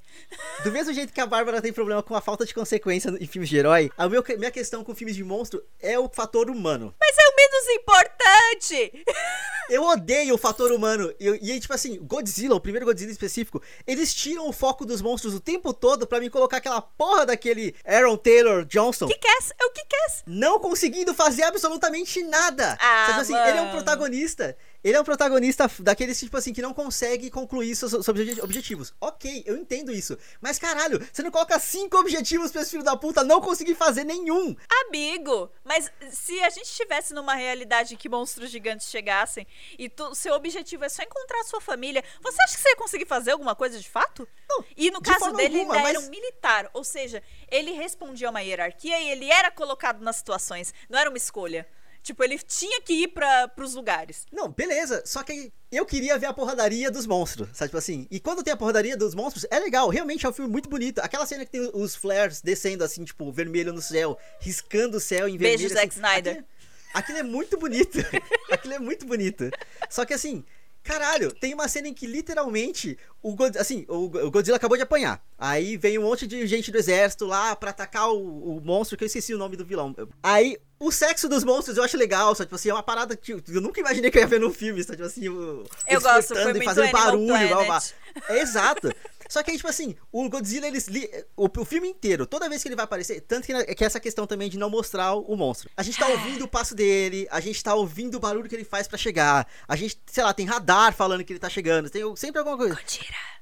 Do 0.63 0.71
mesmo 0.71 0.93
jeito 0.93 1.11
que 1.11 1.19
a 1.21 1.25
Bárbara 1.25 1.63
tem 1.63 1.70
problema 1.73 2.01
com 2.03 2.15
a 2.15 2.21
falta 2.21 2.45
de 2.45 2.53
consequência 2.53 3.09
em 3.19 3.27
filmes 3.27 3.49
de 3.49 3.57
herói, 3.57 3.89
a 3.97 4.07
meu- 4.09 4.23
minha 4.37 4.51
questão 4.51 4.83
com 4.83 4.93
filmes 4.95 5.15
de 5.15 5.23
monstro 5.23 5.63
é 5.79 5.97
o 5.97 6.09
fator 6.09 6.49
humano. 6.49 6.93
Mas 6.99 7.17
é 7.17 7.27
o 7.27 7.35
menos 7.35 7.67
importante! 7.81 9.03
Eu 9.69 9.83
odeio 9.83 10.35
o 10.35 10.37
fator 10.37 10.69
humano. 10.73 11.13
E, 11.17 11.25
eu- 11.25 11.35
e 11.35 11.57
tipo 11.57 11.73
assim, 11.73 11.97
Godzilla, 12.01 12.55
o 12.55 12.59
primeiro 12.59 12.85
Godzilla 12.85 13.09
em 13.09 13.13
específico, 13.13 13.61
eles 13.87 14.13
tiram 14.13 14.49
o 14.49 14.51
foco 14.51 14.85
dos 14.85 15.01
monstros 15.01 15.33
o 15.33 15.39
tempo 15.39 15.73
todo 15.73 16.05
pra 16.05 16.19
me 16.19 16.29
colocar 16.29 16.57
aquela 16.57 16.81
porra 16.81 17.25
daquele 17.25 17.73
Aaron 17.85 18.17
Taylor 18.17 18.65
Johnson. 18.65 19.07
que 19.07 19.17
quer? 19.17 19.37
É 19.61 19.65
o 19.65 19.69
que 19.71 19.85
quer? 19.85 20.01
não 20.27 20.59
conseguindo 20.59 21.13
fazer 21.13 21.43
absolutamente 21.43 22.21
nada. 22.23 22.77
Ah, 22.81 23.05
Sabe 23.11 23.21
assim, 23.21 23.33
ele 23.35 23.57
é 23.59 23.61
um 23.61 23.65
mano. 23.67 23.71
protagonista. 23.77 24.57
Ele 24.83 24.97
é 24.97 25.01
um 25.01 25.03
protagonista 25.03 25.69
daqueles, 25.79 26.19
tipo 26.19 26.35
assim, 26.35 26.51
que 26.53 26.61
não 26.61 26.73
consegue 26.73 27.29
concluir 27.29 27.75
seus, 27.75 27.91
seus 27.91 28.07
obje- 28.07 28.41
objetivos. 28.41 28.93
Ok, 28.99 29.43
eu 29.45 29.55
entendo 29.55 29.91
isso. 29.91 30.17
Mas 30.41 30.57
caralho, 30.57 30.99
você 31.13 31.21
não 31.21 31.29
coloca 31.29 31.59
cinco 31.59 31.97
objetivos 31.97 32.51
pra 32.51 32.61
esse 32.61 32.71
filho 32.71 32.83
da 32.83 32.97
puta 32.97 33.23
não 33.23 33.39
conseguir 33.39 33.75
fazer 33.75 34.03
nenhum. 34.03 34.55
Amigo, 34.87 35.51
mas 35.63 35.91
se 36.11 36.39
a 36.41 36.49
gente 36.49 36.65
estivesse 36.65 37.13
numa 37.13 37.35
realidade 37.35 37.93
em 37.93 37.97
que 37.97 38.09
monstros 38.09 38.49
gigantes 38.49 38.89
chegassem 38.89 39.45
e 39.77 39.87
tu- 39.87 40.15
seu 40.15 40.33
objetivo 40.33 40.83
é 40.83 40.89
só 40.89 41.03
encontrar 41.03 41.41
a 41.41 41.43
sua 41.43 41.61
família, 41.61 42.03
você 42.21 42.41
acha 42.41 42.55
que 42.55 42.61
você 42.63 42.69
ia 42.69 42.75
conseguir 42.75 43.05
fazer 43.05 43.31
alguma 43.31 43.55
coisa 43.55 43.79
de 43.79 43.87
fato? 43.89 44.27
Não, 44.49 44.65
E 44.75 44.89
no 44.89 44.99
caso 45.01 45.31
dele, 45.33 45.59
alguma, 45.59 45.75
ele 45.75 45.83
mas- 45.83 45.95
era 45.95 46.05
um 46.05 46.09
militar, 46.09 46.69
ou 46.73 46.83
seja, 46.83 47.21
ele 47.49 47.71
respondia 47.73 48.27
a 48.27 48.31
uma 48.31 48.41
hierarquia 48.41 48.99
e 48.99 49.09
ele 49.11 49.29
era 49.31 49.51
colocado 49.51 50.01
nas 50.01 50.15
situações, 50.15 50.73
não 50.89 50.97
era 50.97 51.09
uma 51.09 51.17
escolha. 51.17 51.67
Tipo, 52.03 52.23
ele 52.23 52.37
tinha 52.39 52.81
que 52.81 52.93
ir 52.93 53.07
para 53.09 53.47
pros 53.49 53.75
lugares. 53.75 54.25
Não, 54.31 54.49
beleza. 54.49 55.03
Só 55.05 55.21
que 55.23 55.53
eu 55.71 55.85
queria 55.85 56.17
ver 56.17 56.25
a 56.25 56.33
porradaria 56.33 56.89
dos 56.89 57.05
monstros, 57.05 57.49
sabe? 57.53 57.69
Tipo 57.69 57.77
assim. 57.77 58.07
E 58.09 58.19
quando 58.19 58.43
tem 58.43 58.51
a 58.53 58.57
porradaria 58.57 58.97
dos 58.97 59.13
monstros, 59.13 59.45
é 59.51 59.59
legal. 59.59 59.87
Realmente 59.89 60.25
é 60.25 60.29
um 60.29 60.33
filme 60.33 60.51
muito 60.51 60.67
bonito. 60.67 60.99
Aquela 60.99 61.25
cena 61.25 61.45
que 61.45 61.51
tem 61.51 61.69
os 61.73 61.95
flares 61.95 62.41
descendo 62.41 62.83
assim, 62.83 63.03
tipo, 63.03 63.31
vermelho 63.31 63.71
no 63.71 63.81
céu, 63.81 64.17
riscando 64.39 64.97
o 64.97 64.99
céu 64.99 65.27
em 65.27 65.37
vermelho. 65.37 65.59
Beijo, 65.59 65.65
assim, 65.67 65.75
Zack 65.75 65.93
Snyder. 65.93 66.31
Aquilo, 66.31 66.47
aquilo 66.93 67.17
é 67.19 67.23
muito 67.23 67.57
bonito. 67.57 67.99
aquilo 68.51 68.73
é 68.73 68.79
muito 68.79 69.05
bonito. 69.05 69.49
Só 69.89 70.03
que 70.03 70.13
assim. 70.13 70.43
Caralho, 70.83 71.31
tem 71.31 71.53
uma 71.53 71.67
cena 71.67 71.87
em 71.87 71.93
que 71.93 72.07
literalmente 72.07 72.97
o, 73.21 73.35
God- 73.35 73.57
assim, 73.57 73.85
o, 73.87 74.09
Godzilla 74.31 74.57
acabou 74.57 74.75
de 74.75 74.83
apanhar. 74.83 75.23
Aí 75.37 75.77
vem 75.77 75.99
um 75.99 76.03
monte 76.03 76.25
de 76.25 76.45
gente 76.47 76.71
do 76.71 76.77
exército 76.77 77.25
lá 77.25 77.55
pra 77.55 77.69
atacar 77.69 78.09
o, 78.11 78.57
o 78.57 78.61
monstro, 78.63 78.97
que 78.97 79.03
eu 79.03 79.07
esqueci 79.07 79.33
o 79.33 79.37
nome 79.37 79.55
do 79.55 79.63
vilão. 79.63 79.95
Aí, 80.23 80.57
o 80.79 80.91
sexo 80.91 81.29
dos 81.29 81.43
monstros 81.43 81.77
eu 81.77 81.83
acho 81.83 81.95
legal, 81.97 82.33
só 82.33 82.43
tipo 82.43 82.55
assim, 82.55 82.69
é 82.69 82.73
uma 82.73 82.81
parada 82.81 83.15
que 83.15 83.33
eu 83.33 83.41
eu 83.47 83.61
nunca 83.61 83.79
imaginei 83.79 84.09
que 84.09 84.17
eu 84.17 84.21
ia 84.23 84.27
ver 84.27 84.39
num 84.39 84.51
filme, 84.51 84.83
só 84.83 84.93
tipo 84.93 85.03
assim, 85.05 85.29
o, 85.29 85.63
eles 85.85 86.01
gosto, 86.03 86.33
foi 86.35 86.57
e 86.59 86.63
fazendo 86.65 86.91
barulho, 86.91 87.37
igual 87.37 87.65
Planet. 87.65 87.93
É 88.27 88.39
exato. 88.41 88.91
Só 89.31 89.41
que 89.41 89.49
aí, 89.51 89.55
tipo 89.55 89.69
assim, 89.69 89.95
o 90.11 90.27
Godzilla, 90.29 90.67
eles. 90.67 90.89
li- 90.89 91.09
O, 91.37 91.47
o 91.57 91.63
filme 91.63 91.87
inteiro, 91.87 92.25
toda 92.25 92.49
vez 92.49 92.61
que 92.61 92.67
ele 92.67 92.75
vai 92.75 92.83
aparecer, 92.83 93.21
tanto 93.21 93.45
que, 93.45 93.53
na- 93.53 93.63
que 93.63 93.85
essa 93.85 93.97
questão 93.97 94.27
também 94.27 94.49
de 94.49 94.57
não 94.57 94.69
mostrar 94.69 95.13
o, 95.13 95.21
o 95.21 95.37
monstro. 95.37 95.69
A 95.77 95.81
gente 95.83 95.97
tá 95.97 96.05
ouvindo 96.09 96.43
o 96.43 96.47
passo 96.49 96.75
dele, 96.75 97.25
a 97.31 97.39
gente 97.39 97.63
tá 97.63 97.73
ouvindo 97.73 98.15
o 98.15 98.19
barulho 98.19 98.49
que 98.49 98.55
ele 98.55 98.65
faz 98.65 98.89
pra 98.89 98.97
chegar. 98.97 99.47
A 99.65 99.75
gente, 99.77 99.97
sei 100.05 100.21
lá, 100.21 100.33
tem 100.33 100.45
radar 100.45 100.93
falando 100.93 101.23
que 101.23 101.31
ele 101.31 101.39
tá 101.39 101.49
chegando. 101.49 101.89
Tem 101.89 102.03
sempre 102.17 102.39
alguma 102.39 102.57
coisa. 102.57 102.77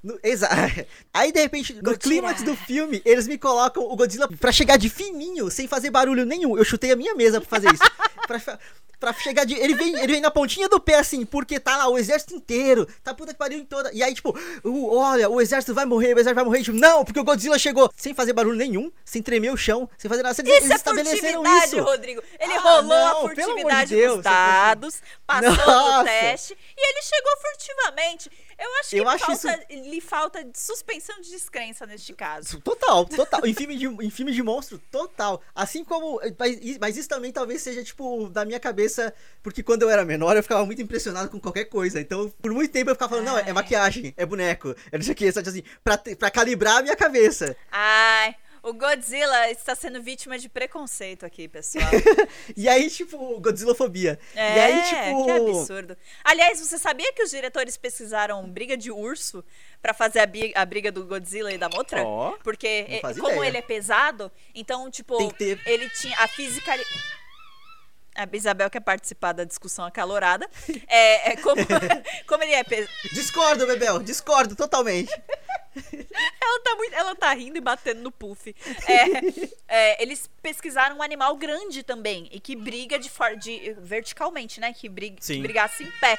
No- 0.03 0.19
Exato. 0.23 0.85
Aí, 1.11 1.31
de 1.31 1.39
repente, 1.41 1.73
no 1.73 1.81
Godzilla. 1.81 1.99
clímax 2.21 2.43
do 2.43 2.55
filme, 2.55 3.01
eles 3.03 3.27
me 3.27 3.39
colocam 3.39 3.81
o 3.83 3.95
Godzilla 3.95 4.27
pra 4.39 4.51
chegar 4.51 4.77
de 4.77 4.89
fininho, 4.89 5.49
sem 5.49 5.67
fazer 5.67 5.89
barulho 5.89 6.23
nenhum. 6.23 6.55
Eu 6.55 6.63
chutei 6.63 6.91
a 6.91 6.95
minha 6.95 7.15
mesa 7.15 7.41
pra 7.41 7.49
fazer 7.49 7.73
isso. 7.73 7.83
pra, 8.27 8.59
pra 8.99 9.13
chegar 9.13 9.45
de. 9.45 9.55
Ele 9.55 9.73
vem, 9.75 9.95
ele 9.95 10.13
vem 10.13 10.21
na 10.21 10.29
pontinha 10.29 10.67
do 10.67 10.79
pé, 10.79 10.95
assim, 10.95 11.25
porque 11.25 11.59
tá 11.59 11.77
lá 11.77 11.87
o 11.87 11.97
exército 11.97 12.35
inteiro. 12.35 12.87
Tá 13.03 13.13
puta 13.13 13.31
que 13.33 13.39
pariu 13.39 13.59
em 13.59 13.65
toda. 13.65 13.91
E 13.93 14.03
aí, 14.03 14.13
tipo, 14.13 14.37
o- 14.63 14.95
olha, 14.97 15.29
o 15.29 15.39
exército 15.39 15.73
vai 15.73 15.85
morrer, 15.85 16.09
o 16.09 16.19
exército 16.19 16.35
vai 16.35 16.43
morrer. 16.43 16.63
Tipo, 16.63 16.77
não, 16.77 17.05
porque 17.05 17.19
o 17.19 17.23
Godzilla 17.23 17.57
chegou 17.57 17.89
sem 17.95 18.13
fazer 18.13 18.33
barulho 18.33 18.57
nenhum, 18.57 18.91
sem 19.05 19.21
tremer 19.21 19.51
o 19.51 19.57
chão, 19.57 19.89
sem 19.97 20.09
fazer 20.09 20.23
nada. 20.23 20.35
Eles, 20.41 20.51
Isso 20.53 20.57
eles 20.63 20.71
é 20.71 20.75
estabeleceram 20.75 21.43
furtividade, 21.43 21.75
isso. 21.75 21.83
Rodrigo. 21.83 22.23
Ele 22.39 22.53
Ah, 22.53 22.59
rolou 22.59 22.83
não, 22.83 22.95
a 22.95 23.11
amor 23.11 23.35
de 23.35 23.41
furtividade 23.43 23.95
Deus, 23.95 24.15
dos 24.15 24.23
dados, 24.23 24.95
passou 25.25 25.49
Nossa. 25.65 25.97
no 25.99 26.03
teste 26.05 26.57
e 26.77 26.89
ele 26.89 27.01
chegou 27.01 27.31
furtivamente. 27.41 28.31
Eu 28.59 28.79
acho 28.79 28.89
que 28.89 28.97
Eu 28.97 29.09
acho 29.09 29.25
falta, 29.25 29.59
lhe 29.69 30.01
falta 30.01 30.43
de 30.43 30.59
suspensão 30.59 31.19
de 31.21 31.29
descrença 31.29 31.85
neste 31.85 32.13
caso. 32.13 32.59
Total, 32.59 33.05
total. 33.05 33.43
em, 33.47 33.53
filme 33.53 33.77
de, 33.77 33.85
em 33.85 34.09
filme 34.09 34.33
de 34.33 34.43
monstro, 34.43 34.77
total. 34.91 35.41
Assim 35.55 35.83
como. 35.83 36.19
Mas, 36.37 36.77
mas 36.77 36.97
isso 36.97 37.07
também 37.07 37.31
talvez 37.31 37.61
seja, 37.61 37.83
tipo, 37.83 38.29
da 38.29 38.43
minha 38.43 38.59
cabeça. 38.59 39.13
Porque 39.41 39.63
quando 39.63 39.83
eu 39.83 39.89
era 39.89 40.03
menor, 40.03 40.35
eu 40.35 40.43
ficava 40.43 40.65
muito 40.65 40.81
impressionado 40.81 41.29
com 41.29 41.39
qualquer 41.39 41.65
coisa. 41.65 42.01
Então, 42.01 42.29
por 42.41 42.51
muito 42.51 42.71
tempo 42.71 42.89
eu 42.89 42.95
ficava 42.95 43.09
falando, 43.09 43.25
não, 43.25 43.37
é 43.37 43.43
Ai. 43.43 43.53
maquiagem, 43.53 44.13
é 44.17 44.25
boneco, 44.25 44.75
é 44.91 44.97
não 44.97 45.03
sei 45.03 45.13
o 45.13 45.15
que, 45.15 45.31
sabe 45.31 45.47
assim, 45.47 45.63
pra, 45.83 45.97
pra 45.97 46.29
calibrar 46.29 46.77
a 46.77 46.81
minha 46.81 46.95
cabeça. 46.95 47.55
Ai, 47.71 48.35
o 48.61 48.73
Godzilla 48.73 49.49
está 49.49 49.75
sendo 49.75 50.01
vítima 50.01 50.37
de 50.37 50.49
preconceito 50.49 51.25
aqui, 51.25 51.47
pessoal. 51.47 51.85
E 52.55 52.67
aí, 52.67 52.89
tipo, 52.89 53.39
Godzillofobia. 53.39 54.19
É, 54.35 54.57
e 54.57 54.59
aí, 54.59 54.83
tipo. 54.83 55.25
que 55.25 55.31
absurdo. 55.31 55.97
Aliás, 56.23 56.59
você 56.59 56.77
sabia 56.77 57.11
que 57.13 57.23
os 57.23 57.29
diretores 57.29 57.77
pesquisaram 57.77 58.47
briga 58.49 58.75
de 58.75 58.91
urso 58.91 59.43
pra 59.81 59.93
fazer 59.93 60.19
a, 60.55 60.65
briga 60.65 60.91
do 60.91 61.05
Godzilla 61.05 61.51
e 61.51 61.57
da 61.57 61.69
Motra? 61.69 62.03
Ó, 62.03 62.31
Porque 62.43 62.99
como 63.19 63.33
ideia. 63.33 63.47
ele 63.47 63.57
é 63.57 63.61
pesado, 63.61 64.31
então, 64.53 64.89
tipo, 64.89 65.31
ter- 65.33 65.61
ele 65.65 65.89
tinha 65.89 66.17
a 66.19 66.27
física... 66.27 66.71
A 68.15 68.27
Isabel 68.35 68.69
quer 68.69 68.81
participar 68.81 69.31
da 69.31 69.45
discussão 69.45 69.85
acalorada. 69.85 70.49
É, 70.87 71.31
é 71.31 71.35
como, 71.37 71.61
como 72.27 72.43
ele 72.43 72.53
é 72.53 72.63
pesado. 72.63 72.91
Discordo, 73.13 73.67
Bebel, 73.67 73.99
discordo 73.99 74.55
totalmente. 74.55 75.11
Ela 76.41 76.59
tá, 76.63 76.75
muito, 76.75 76.93
ela 76.95 77.15
tá 77.15 77.33
rindo 77.33 77.57
e 77.57 77.61
batendo 77.61 78.01
no 78.01 78.11
puff. 78.11 78.55
É, 78.87 79.03
é, 79.67 80.01
eles 80.03 80.29
pesquisaram 80.41 80.97
um 80.97 81.01
animal 81.03 81.35
grande 81.37 81.83
também 81.83 82.27
e 82.31 82.39
que 82.39 82.55
briga 82.55 82.97
de, 82.97 83.09
for- 83.09 83.35
de 83.37 83.73
verticalmente, 83.79 84.59
né? 84.59 84.73
Que, 84.73 84.89
briga, 84.89 85.17
que 85.21 85.39
brigasse 85.39 85.83
em 85.83 85.91
pé. 85.99 86.17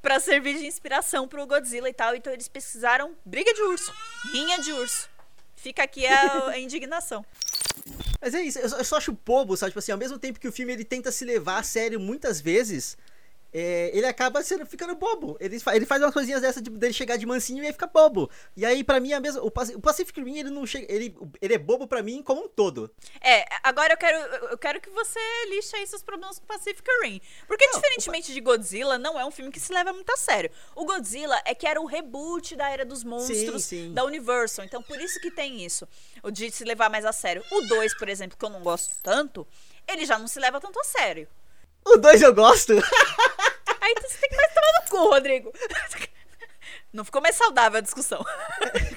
Pra 0.00 0.18
servir 0.18 0.58
de 0.58 0.66
inspiração 0.66 1.28
pro 1.28 1.46
Godzilla 1.46 1.88
e 1.88 1.92
tal. 1.94 2.14
Então 2.16 2.32
eles 2.32 2.48
pesquisaram 2.48 3.14
briga 3.24 3.54
de 3.54 3.62
urso, 3.62 3.94
rinha 4.32 4.58
de 4.60 4.72
urso. 4.72 5.08
Fica 5.54 5.84
aqui 5.84 6.04
a, 6.06 6.48
a 6.48 6.58
indignação. 6.58 7.24
Mas 8.20 8.34
é 8.34 8.42
isso, 8.42 8.58
eu 8.58 8.68
só, 8.68 8.78
eu 8.78 8.84
só 8.84 8.96
acho 8.96 9.12
bobo, 9.12 9.56
sabe? 9.56 9.70
Tipo 9.70 9.78
assim, 9.78 9.92
ao 9.92 9.98
mesmo 9.98 10.18
tempo 10.18 10.40
que 10.40 10.48
o 10.48 10.52
filme 10.52 10.72
ele 10.72 10.84
tenta 10.84 11.12
se 11.12 11.24
levar 11.24 11.58
a 11.58 11.62
sério 11.62 12.00
muitas 12.00 12.40
vezes, 12.40 12.96
é, 13.52 13.90
ele 13.92 14.06
acaba 14.06 14.42
sendo, 14.42 14.64
ficando 14.64 14.94
bobo. 14.94 15.36
Ele, 15.38 15.60
ele 15.74 15.84
faz 15.86 16.00
umas 16.02 16.12
coisinhas 16.14 16.40
dessas 16.40 16.62
de, 16.62 16.70
dele 16.70 16.92
chegar 16.92 17.16
de 17.16 17.26
mansinho 17.26 17.62
e 17.62 17.66
aí 17.66 17.72
fica 17.72 17.86
bobo. 17.86 18.30
E 18.56 18.64
aí, 18.64 18.82
pra 18.82 18.98
mim, 18.98 19.12
é 19.12 19.16
a 19.16 19.20
mesma. 19.20 19.42
O, 19.42 19.50
Paci- 19.50 19.74
o 19.74 19.80
Pacific 19.80 20.18
Rim, 20.22 20.38
ele 20.38 20.50
não 20.50 20.64
chega. 20.66 20.90
Ele, 20.92 21.14
ele 21.40 21.54
é 21.54 21.58
bobo 21.58 21.86
pra 21.86 22.02
mim 22.02 22.22
como 22.22 22.44
um 22.44 22.48
todo. 22.48 22.90
É, 23.20 23.44
agora 23.62 23.92
eu 23.92 23.96
quero, 23.98 24.16
eu 24.46 24.58
quero 24.58 24.80
que 24.80 24.88
você 24.90 25.20
lixe 25.50 25.76
aí 25.76 25.86
seus 25.86 26.02
problemas 26.02 26.38
com 26.38 26.46
Pacific 26.46 26.88
Rim. 27.02 27.20
Porque, 27.46 27.66
Não, 27.66 27.74
diferentemente 27.74 28.32
de 28.32 28.40
Godzilla, 28.40 28.96
não 28.96 29.18
é 29.20 29.24
um 29.24 29.30
filme 29.30 29.50
que 29.50 29.60
se 29.60 29.72
leva 29.72 29.92
muito 29.92 30.10
a 30.12 30.16
sério. 30.16 30.50
O 30.74 30.84
Godzilla 30.84 31.40
é 31.44 31.54
que 31.54 31.66
era 31.66 31.80
o 31.80 31.84
reboot 31.86 32.56
da 32.56 32.70
Era 32.70 32.84
dos 32.84 33.04
Monstros 33.04 33.64
sim. 33.64 33.92
da 33.92 34.04
Universal. 34.04 34.64
Então, 34.64 34.82
por 34.82 34.98
isso 35.00 35.20
que 35.20 35.30
tem 35.30 35.62
isso. 35.64 35.86
O 36.22 36.30
de 36.30 36.50
se 36.50 36.64
levar 36.64 36.88
mais 36.88 37.04
a 37.04 37.12
sério. 37.12 37.44
O 37.50 37.60
2, 37.62 37.98
por 37.98 38.08
exemplo, 38.08 38.36
que 38.38 38.44
eu 38.44 38.50
não 38.50 38.62
gosto 38.62 38.96
tanto, 39.02 39.46
ele 39.86 40.06
já 40.06 40.18
não 40.18 40.26
se 40.26 40.38
leva 40.40 40.60
tanto 40.60 40.78
a 40.80 40.84
sério. 40.84 41.28
O 41.84 41.96
2 41.96 42.22
eu 42.22 42.34
gosto. 42.34 42.72
Aí 43.80 43.94
você 44.00 44.18
tem 44.18 44.30
que 44.30 44.36
mais 44.36 44.54
tomar 44.54 44.72
no 44.80 44.90
cu, 44.90 45.10
Rodrigo. 45.10 45.52
Não 46.92 47.04
ficou 47.04 47.22
mais 47.22 47.36
saudável 47.36 47.78
a 47.78 47.82
discussão. 47.82 48.24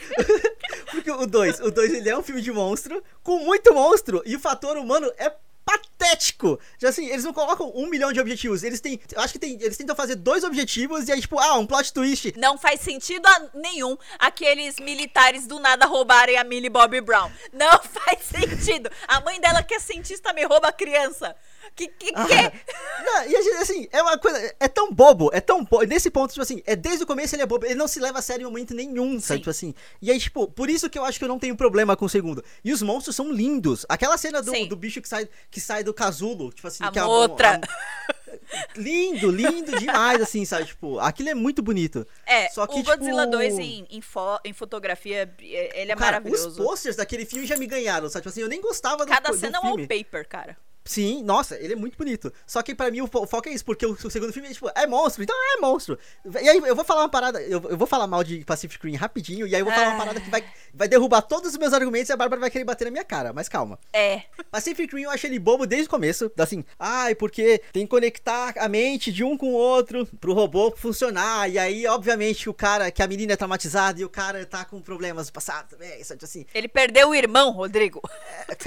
Porque 0.91 1.09
o 1.09 1.25
2, 1.25 1.61
o 1.61 1.71
2 1.71 1.93
ele 1.93 2.09
é 2.09 2.17
um 2.17 2.23
filme 2.23 2.41
de 2.41 2.51
monstro, 2.51 3.01
com 3.23 3.39
muito 3.39 3.73
monstro, 3.73 4.21
e 4.25 4.35
o 4.35 4.39
fator 4.39 4.77
humano 4.77 5.11
é 5.17 5.33
patético. 5.65 6.59
Já 6.77 6.89
assim, 6.89 7.07
eles 7.07 7.23
não 7.23 7.33
colocam 7.33 7.71
um 7.75 7.87
milhão 7.87 8.13
de 8.13 8.19
objetivos. 8.19 8.63
Eles 8.63 8.79
têm. 8.79 8.99
Eu 9.11 9.21
acho 9.21 9.33
que 9.33 9.39
tem, 9.39 9.53
eles 9.53 9.75
tentam 9.75 9.95
fazer 9.95 10.15
dois 10.15 10.43
objetivos 10.43 11.07
e 11.07 11.11
aí, 11.11 11.19
tipo, 11.19 11.39
ah, 11.39 11.57
um 11.57 11.65
plot 11.65 11.91
twist. 11.91 12.33
Não 12.37 12.57
faz 12.57 12.81
sentido 12.81 13.27
nenhum 13.53 13.97
aqueles 14.19 14.77
militares 14.77 15.47
do 15.47 15.59
nada 15.59 15.85
roubarem 15.85 16.37
a 16.37 16.43
Millie 16.43 16.69
Bobby 16.69 17.01
Brown. 17.01 17.31
Não 17.51 17.81
faz 17.81 18.19
sentido. 18.23 18.89
A 19.07 19.19
mãe 19.21 19.41
dela 19.41 19.63
que 19.63 19.73
é 19.73 19.79
cientista 19.79 20.31
me 20.33 20.43
rouba 20.43 20.67
a 20.67 20.73
criança. 20.73 21.35
Que 21.75 21.87
que 21.87 22.11
Ah, 22.13 22.25
que? 22.25 22.33
não, 23.05 23.25
e 23.27 23.35
a 23.35 23.41
gente, 23.41 23.55
assim, 23.57 23.87
é 23.91 24.01
uma 24.01 24.17
coisa. 24.17 24.55
É 24.59 24.67
tão 24.67 24.91
bobo, 24.93 25.29
é 25.33 25.39
tão 25.41 25.63
bobo. 25.63 25.83
Nesse 25.85 26.09
ponto, 26.09 26.29
tipo 26.31 26.41
assim, 26.41 26.61
é 26.65 26.75
desde 26.75 27.03
o 27.03 27.07
começo 27.07 27.35
ele 27.35 27.43
é 27.43 27.45
bobo. 27.45 27.65
Ele 27.65 27.75
não 27.75 27.87
se 27.87 27.99
leva 27.99 28.19
a 28.19 28.21
sério 28.21 28.43
em 28.43 28.45
momento 28.45 28.73
nenhum, 28.73 29.19
sabe? 29.19 29.37
Sim. 29.37 29.37
Tipo 29.39 29.49
assim. 29.49 29.75
E 30.01 30.11
aí, 30.11 30.19
tipo, 30.19 30.47
por 30.47 30.69
isso 30.69 30.89
que 30.89 30.99
eu 30.99 31.03
acho 31.05 31.17
que 31.17 31.23
eu 31.25 31.29
não 31.29 31.39
tenho 31.39 31.55
problema 31.55 31.95
com 31.95 32.05
o 32.05 32.09
segundo. 32.09 32.43
E 32.63 32.71
os 32.73 32.81
monstros 32.81 33.15
são 33.15 33.31
lindos. 33.31 33.85
Aquela 33.89 34.17
cena 34.17 34.41
do, 34.41 34.51
Sim. 34.51 34.67
do 34.67 34.75
bicho 34.75 35.01
que 35.01 35.09
sai, 35.09 35.27
que 35.49 35.59
sai 35.59 35.83
do 35.83 35.93
casulo, 35.93 36.51
tipo 36.51 36.67
assim, 36.67 36.83
A 36.83 36.91
que 36.91 36.99
é 36.99 37.03
outra. 37.05 37.59
lindo, 38.75 39.31
lindo 39.31 39.77
demais, 39.79 40.21
assim, 40.21 40.45
sabe? 40.45 40.65
Tipo, 40.65 40.99
aquilo 40.99 41.29
é 41.29 41.33
muito 41.33 41.61
bonito. 41.61 42.05
É, 42.25 42.49
Só 42.49 42.67
que, 42.67 42.79
o 42.79 42.83
Godzilla 42.83 43.23
tipo, 43.25 43.37
2 43.37 43.59
em, 43.59 43.87
em, 43.89 44.01
fo- 44.01 44.39
em 44.43 44.53
fotografia, 44.53 45.33
é- 45.41 45.81
ele 45.81 45.91
é 45.91 45.95
Cara, 45.95 46.11
maravilhoso. 46.19 46.49
os 46.49 46.57
posters 46.57 46.95
daquele 46.95 47.25
filme 47.25 47.45
já 47.45 47.57
me 47.57 47.65
ganharam, 47.65 48.07
sabe? 48.09 48.21
Tipo 48.23 48.29
assim, 48.29 48.41
eu 48.41 48.47
nem 48.49 48.61
gostava 48.61 49.05
do, 49.05 49.09
Cada 49.11 49.29
do 49.31 49.37
cena 49.37 49.57
é 49.57 49.59
um 49.59 49.63
filme. 49.63 49.87
wallpaper, 49.87 50.27
cara. 50.27 50.57
Sim, 50.87 51.23
nossa, 51.23 51.57
ele 51.57 51.73
é 51.73 51.75
muito 51.75 51.97
bonito. 51.97 52.31
Só 52.45 52.61
que 52.61 52.75
pra 52.75 52.91
mim 52.91 53.01
o, 53.01 53.07
fo- 53.07 53.23
o 53.23 53.27
foco 53.27 53.49
é 53.49 53.51
isso, 53.51 53.65
porque 53.65 53.85
o, 53.85 53.95
segundo 54.09 54.31
filme 54.31 54.47
é 54.49 54.53
tipo, 54.53 54.69
é 54.75 54.85
monstro, 54.85 55.23
então 55.23 55.35
é 55.57 55.59
monstro. 55.59 55.97
E 56.41 56.47
aí 56.47 56.57
eu 56.57 56.75
vou 56.75 56.85
falar 56.85 57.01
uma 57.01 57.09
parada, 57.09 57.41
eu, 57.41 57.59
eu 57.71 57.75
vou 57.77 57.87
falar 57.87 58.05
mal 58.05 58.23
de 58.23 58.45
Pacific 58.45 58.85
Rim 58.87 58.95
rapidinho, 58.95 59.47
e 59.47 59.55
aí 59.55 59.61
eu 59.61 59.65
vou 59.65 59.73
falar 59.73 59.87
uma 59.87 59.95
Ah. 59.95 59.97
parada 59.97 60.21
que 60.21 60.29
vai, 60.29 60.43
vai 60.73 60.87
derrubar 60.87 61.23
todos 61.23 61.51
os 61.53 61.57
meus 61.57 61.73
argumentos 61.73 62.09
e 62.09 62.13
a 62.13 62.17
Bárbara 62.17 62.39
vai 62.39 62.51
querer 62.51 62.63
bater 62.65 62.85
na 62.85 62.91
minha 62.91 63.03
cara, 63.03 63.33
mas 63.33 63.49
calma. 63.49 63.79
É. 63.91 64.21
Pacific 64.51 64.95
Rim 64.95 65.03
eu 65.03 65.09
achei 65.11 65.27
ele 65.29 65.39
bobo 65.39 65.65
desde 65.65 65.87
o 65.87 65.89
começo, 65.89 66.31
assim, 66.37 66.63
ai, 66.77 67.15
porque 67.15 67.61
tem 67.73 67.83
que 67.83 67.89
conectar 67.89 68.53
a 68.57 68.67
mente 68.69 69.11
de 69.11 69.23
um 69.23 69.35
com 69.35 69.47
o 69.47 69.53
outro 69.53 70.05
pro 70.21 70.33
robô 70.33 70.71
funcionar, 70.77 71.49
e 71.49 71.57
aí, 71.57 71.87
obviamente, 71.87 72.47
o 72.47 72.53
cara, 72.53 72.91
que 72.91 73.01
a 73.01 73.07
menina 73.07 73.33
é 73.33 73.35
traumatizada 73.35 73.99
e 73.99 74.05
o 74.05 74.09
cara 74.09 74.45
tá 74.45 74.63
com 74.63 74.79
problemas 74.79 75.27
do 75.27 75.33
passado 75.33 75.69
também, 75.69 76.03
sabe, 76.03 76.23
assim, 76.23 76.45
Ele 76.53 76.67
perdeu 76.67 77.09
o 77.09 77.15
irmão, 77.15 77.51
Rodrigo. 77.51 78.01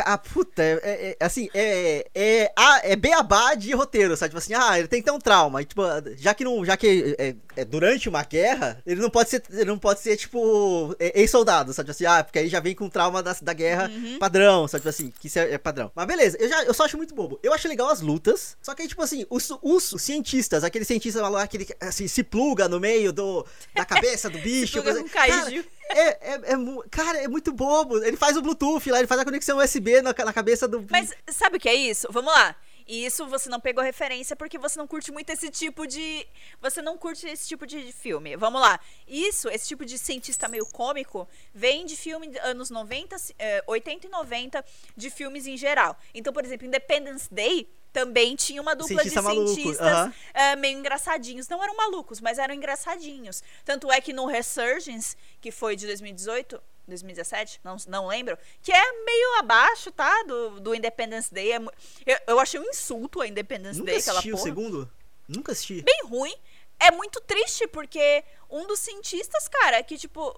ah, 0.00 0.18
puta, 0.18 0.62
é, 0.62 0.72
é- 0.82 1.16
é- 1.20 1.24
assim, 1.24 1.48
é, 1.54 2.07
é, 2.14 2.52
a- 2.56 2.80
é 2.84 2.96
beabá 2.96 3.54
de 3.54 3.72
roteiro, 3.72 4.16
sabe? 4.16 4.30
Tipo 4.30 4.38
assim, 4.38 4.54
ah, 4.54 4.78
ele 4.78 4.88
tem 4.88 5.00
que 5.00 5.04
ter 5.04 5.10
um 5.14 5.18
trauma. 5.18 5.62
E, 5.62 5.64
tipo, 5.64 5.82
já 6.16 6.34
que 6.34 6.44
não, 6.44 6.64
já 6.64 6.76
que 6.76 7.14
é, 7.18 7.34
é 7.56 7.64
durante 7.64 8.08
uma 8.08 8.22
guerra, 8.22 8.82
ele 8.86 9.00
não 9.00 9.10
pode 9.10 9.30
ser, 9.30 9.42
ele 9.50 9.64
não 9.66 9.78
pode 9.78 10.00
ser, 10.00 10.16
tipo, 10.16 10.94
é- 10.98 11.20
ex-soldado, 11.20 11.72
sabe? 11.72 11.86
Tipo 11.86 11.90
assim, 11.96 12.06
ah, 12.06 12.22
porque 12.24 12.38
aí 12.38 12.48
já 12.48 12.60
vem 12.60 12.74
com 12.74 12.88
trauma 12.88 13.22
da, 13.22 13.36
da 13.40 13.52
guerra 13.52 13.90
padrão, 14.18 14.66
sabe? 14.68 14.80
Tipo 14.82 14.88
assim, 14.90 15.12
que 15.20 15.26
isso 15.26 15.38
é, 15.38 15.52
é 15.54 15.58
padrão. 15.58 15.90
Mas 15.94 16.06
beleza, 16.06 16.36
eu, 16.40 16.48
já, 16.48 16.64
eu 16.64 16.74
só 16.74 16.84
acho 16.84 16.96
muito 16.96 17.14
bobo. 17.14 17.38
Eu 17.42 17.52
acho 17.52 17.68
legal 17.68 17.88
as 17.90 18.00
lutas, 18.00 18.56
só 18.62 18.74
que 18.74 18.82
aí, 18.82 18.88
tipo 18.88 19.02
assim, 19.02 19.26
os, 19.30 19.50
os 19.62 19.94
cientistas, 20.02 20.64
aquele 20.64 20.84
cientista 20.84 21.26
lá, 21.28 21.42
aquele, 21.42 21.64
que, 21.64 21.76
assim, 21.80 22.06
se 22.08 22.22
pluga 22.22 22.68
no 22.68 22.80
meio 22.80 23.12
do, 23.12 23.44
da 23.74 23.84
cabeça 23.84 24.28
do 24.30 24.38
bicho. 24.40 24.72
pluga 24.82 24.92
coisa- 24.94 25.08
kaiju. 25.08 25.34
Cara, 25.64 25.77
é, 25.88 26.08
é, 26.20 26.34
é 26.34 26.56
cara, 26.90 27.18
é 27.18 27.28
muito 27.28 27.52
bobo. 27.52 28.02
Ele 28.02 28.16
faz 28.16 28.36
o 28.36 28.42
Bluetooth 28.42 28.90
lá, 28.90 28.98
ele 28.98 29.06
faz 29.06 29.20
a 29.20 29.24
conexão 29.24 29.58
USB 29.58 30.02
na, 30.02 30.14
na 30.24 30.32
cabeça 30.32 30.66
do. 30.68 30.84
Mas 30.90 31.14
sabe 31.30 31.56
o 31.56 31.60
que 31.60 31.68
é 31.68 31.74
isso? 31.74 32.08
Vamos 32.10 32.32
lá. 32.32 32.56
E 32.88 33.04
isso 33.04 33.26
você 33.26 33.50
não 33.50 33.60
pegou 33.60 33.84
referência 33.84 34.34
porque 34.34 34.56
você 34.56 34.78
não 34.78 34.86
curte 34.86 35.12
muito 35.12 35.28
esse 35.28 35.50
tipo 35.50 35.86
de. 35.86 36.26
Você 36.58 36.80
não 36.80 36.96
curte 36.96 37.26
esse 37.28 37.46
tipo 37.46 37.66
de 37.66 37.92
filme. 37.92 38.34
Vamos 38.34 38.62
lá. 38.62 38.80
Isso, 39.06 39.50
esse 39.50 39.68
tipo 39.68 39.84
de 39.84 39.98
cientista 39.98 40.48
meio 40.48 40.64
cômico, 40.64 41.28
vem 41.52 41.84
de 41.84 41.94
filme 41.94 42.28
de 42.28 42.38
anos 42.38 42.70
90, 42.70 43.14
eh, 43.38 43.62
80 43.66 44.06
e 44.06 44.10
90, 44.10 44.64
de 44.96 45.10
filmes 45.10 45.46
em 45.46 45.54
geral. 45.58 45.98
Então, 46.14 46.32
por 46.32 46.42
exemplo, 46.42 46.66
Independence 46.66 47.28
Day 47.30 47.68
também 47.92 48.36
tinha 48.36 48.60
uma 48.60 48.74
dupla 48.74 49.02
Cientista 49.02 49.20
de 49.20 49.26
maluco, 49.26 49.54
cientistas 49.54 50.14
eh, 50.34 50.56
meio 50.56 50.78
engraçadinhos. 50.78 51.48
Não 51.48 51.62
eram 51.62 51.76
malucos, 51.76 52.20
mas 52.20 52.38
eram 52.38 52.54
engraçadinhos. 52.54 53.42
Tanto 53.64 53.90
é 53.90 54.00
que 54.00 54.12
no 54.12 54.26
Resurgence, 54.26 55.16
que 55.40 55.50
foi 55.50 55.76
de 55.76 55.86
2018. 55.86 56.60
2017, 56.86 57.60
não, 57.62 57.76
não 57.86 58.06
lembro, 58.06 58.38
que 58.62 58.72
é 58.72 58.92
meio 59.04 59.38
abaixo, 59.40 59.92
tá? 59.92 60.22
Do, 60.22 60.58
do 60.58 60.74
Independence 60.74 61.30
Day. 61.30 61.52
É 61.52 61.58
eu, 62.06 62.18
eu 62.28 62.40
achei 62.40 62.58
um 62.58 62.64
insulto 62.64 63.20
a 63.20 63.26
Independence 63.28 63.78
Nunca 63.78 63.90
Day, 63.90 64.00
aquela 64.00 64.18
assisti 64.20 64.32
o 64.32 64.36
porra. 64.36 64.48
segundo? 64.48 64.92
Nunca 65.28 65.52
assisti. 65.52 65.82
Bem 65.82 66.00
ruim. 66.04 66.34
É 66.80 66.90
muito 66.90 67.20
triste, 67.20 67.66
porque 67.66 68.24
um 68.48 68.66
dos 68.66 68.78
cientistas, 68.78 69.48
cara, 69.48 69.82
que 69.82 69.98
tipo. 69.98 70.34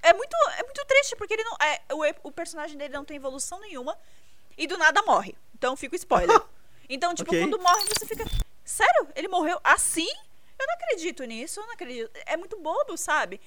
É 0.00 0.12
muito, 0.12 0.36
é 0.56 0.62
muito 0.62 0.84
triste, 0.84 1.16
porque 1.16 1.34
ele 1.34 1.42
não. 1.42 1.56
É, 1.60 1.80
o, 1.92 2.28
o 2.28 2.30
personagem 2.30 2.78
dele 2.78 2.94
não 2.94 3.04
tem 3.04 3.16
evolução 3.16 3.58
nenhuma 3.58 3.98
e 4.56 4.66
do 4.66 4.76
nada 4.76 5.02
morre. 5.02 5.34
Então 5.58 5.76
fica 5.76 5.94
o 5.94 5.96
spoiler. 5.96 6.40
Então, 6.90 7.14
tipo, 7.14 7.30
Ok. 7.30 7.42
quando 7.42 7.62
morre, 7.62 7.84
você 7.84 8.06
fica. 8.06 8.24
Sério? 8.64 9.08
Ele 9.14 9.28
morreu 9.28 9.60
assim? 9.62 10.08
Eu 10.58 10.66
não 10.66 10.74
acredito 10.74 11.22
nisso, 11.24 11.60
eu 11.60 11.66
não 11.66 11.74
acredito. 11.74 12.10
É 12.24 12.34
muito 12.34 12.58
bobo, 12.58 12.96
sabe? 12.96 13.38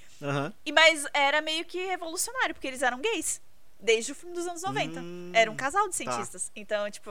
E, 0.63 0.71
mas 0.71 1.07
era 1.11 1.41
meio 1.41 1.65
que 1.65 1.83
revolucionário, 1.87 2.53
porque 2.53 2.67
eles 2.67 2.83
eram 2.83 2.99
gays. 3.01 3.41
Desde 3.79 4.11
o 4.11 4.15
filme 4.15 4.35
dos 4.35 4.45
anos 4.45 4.61
90. 4.61 4.99
Hum, 4.99 5.31
era 5.33 5.49
um 5.49 5.55
casal 5.55 5.89
de 5.89 5.97
tá. 5.97 6.11
cientistas. 6.11 6.51
Então, 6.55 6.87
tipo. 6.91 7.09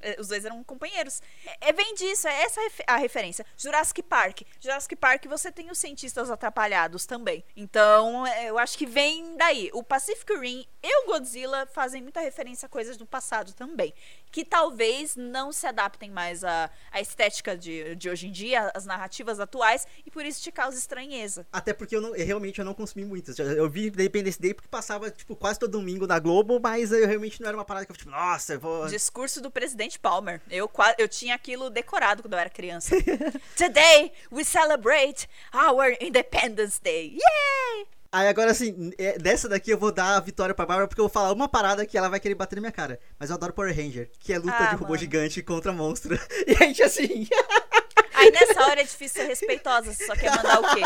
É, 0.00 0.20
Os 0.20 0.28
dois 0.28 0.44
eram 0.44 0.62
companheiros. 0.64 1.22
É, 1.44 1.70
é 1.70 1.72
vem 1.72 1.94
disso, 1.94 2.28
é 2.28 2.42
essa 2.42 2.60
a 2.86 2.96
referência. 2.96 3.44
Jurassic 3.56 4.02
Park. 4.02 4.42
Jurassic 4.60 4.96
Park 4.96 5.26
você 5.26 5.50
tem 5.50 5.70
os 5.70 5.78
cientistas 5.78 6.30
atrapalhados 6.30 7.06
também. 7.06 7.44
Então, 7.56 8.26
é, 8.26 8.46
eu 8.46 8.58
acho 8.58 8.76
que 8.76 8.86
vem 8.86 9.36
daí. 9.36 9.70
O 9.72 9.82
Pacific 9.82 10.32
Rim 10.36 10.66
e 10.82 11.02
o 11.02 11.06
Godzilla 11.06 11.66
fazem 11.66 12.02
muita 12.02 12.20
referência 12.20 12.66
a 12.66 12.68
coisas 12.68 12.96
do 12.96 13.06
passado 13.06 13.52
também. 13.52 13.92
Que 14.36 14.44
talvez 14.44 15.16
não 15.16 15.50
se 15.50 15.66
adaptem 15.66 16.10
mais 16.10 16.44
à, 16.44 16.68
à 16.92 17.00
estética 17.00 17.56
de, 17.56 17.94
de 17.94 18.10
hoje 18.10 18.28
em 18.28 18.30
dia, 18.30 18.70
às 18.74 18.84
narrativas 18.84 19.40
atuais, 19.40 19.88
e 20.04 20.10
por 20.10 20.26
isso 20.26 20.42
te 20.42 20.52
causa 20.52 20.76
estranheza. 20.76 21.46
Até 21.50 21.72
porque 21.72 21.96
eu, 21.96 22.02
não, 22.02 22.14
eu 22.14 22.26
realmente 22.26 22.58
eu 22.58 22.64
não 22.66 22.74
consumi 22.74 23.06
muitas. 23.06 23.38
Eu, 23.38 23.66
vi 23.70 23.86
Independence 23.86 24.38
Day 24.38 24.52
porque 24.52 24.68
passava, 24.68 25.10
tipo, 25.10 25.34
quase 25.34 25.58
todo 25.58 25.70
domingo 25.70 26.06
na 26.06 26.18
Globo, 26.18 26.60
mas 26.60 26.92
eu 26.92 27.06
realmente 27.06 27.40
não 27.40 27.48
era 27.48 27.56
uma 27.56 27.64
parada 27.64 27.86
que 27.86 27.92
eu, 27.92 27.96
tipo, 27.96 28.10
nossa, 28.10 28.52
eu 28.52 28.60
vou. 28.60 28.86
Discurso 28.88 29.40
do 29.40 29.50
presidente 29.50 29.98
Palmer. 29.98 30.42
Eu, 30.50 30.70
eu 30.98 31.08
tinha 31.08 31.34
aquilo 31.34 31.70
decorado 31.70 32.22
quando 32.22 32.34
eu 32.34 32.38
era 32.38 32.50
criança. 32.50 32.94
Today 33.56 34.12
we 34.30 34.44
celebrate 34.44 35.26
our 35.54 35.96
Independence 35.98 36.78
Day. 36.78 37.16
Yay! 37.16 37.95
Aí 38.16 38.28
agora, 38.28 38.50
assim, 38.50 38.92
é, 38.96 39.18
dessa 39.18 39.46
daqui 39.46 39.70
eu 39.70 39.76
vou 39.76 39.92
dar 39.92 40.16
a 40.16 40.20
vitória 40.20 40.54
pra 40.54 40.64
Bárbara 40.64 40.88
porque 40.88 41.00
eu 41.02 41.04
vou 41.04 41.12
falar 41.12 41.32
uma 41.34 41.46
parada 41.46 41.84
que 41.84 41.98
ela 41.98 42.08
vai 42.08 42.18
querer 42.18 42.34
bater 42.34 42.56
na 42.56 42.62
minha 42.62 42.72
cara. 42.72 42.98
Mas 43.18 43.28
eu 43.28 43.36
adoro 43.36 43.52
Power 43.52 43.76
Ranger, 43.76 44.10
que 44.18 44.32
é 44.32 44.38
luta 44.38 44.56
Ah, 44.56 44.66
de 44.68 44.76
robô 44.76 44.86
mano. 44.86 44.96
gigante 44.98 45.42
contra 45.42 45.70
monstro. 45.70 46.18
E 46.48 46.52
a 46.54 46.66
gente, 46.66 46.82
assim, 46.82 47.28
Aí 48.14 48.30
nessa 48.30 48.62
hora 48.64 48.80
é 48.80 48.84
difícil 48.84 49.20
ser 49.20 49.28
respeitosa. 49.28 49.92
Você 49.92 50.06
só 50.06 50.14
quer 50.14 50.34
mandar 50.34 50.60
o 50.60 50.74
quê? 50.74 50.80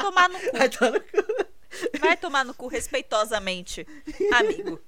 Tomar 0.00 0.28
no 0.28 0.38
cu. 0.38 0.56
vai 0.56 0.68
dar 0.68 0.90
no 0.92 1.00
cu. 1.00 1.46
Vai 1.98 2.16
tomar 2.16 2.44
no 2.44 2.54
cu 2.54 2.68
respeitosamente, 2.68 3.84
amigo. 4.32 4.80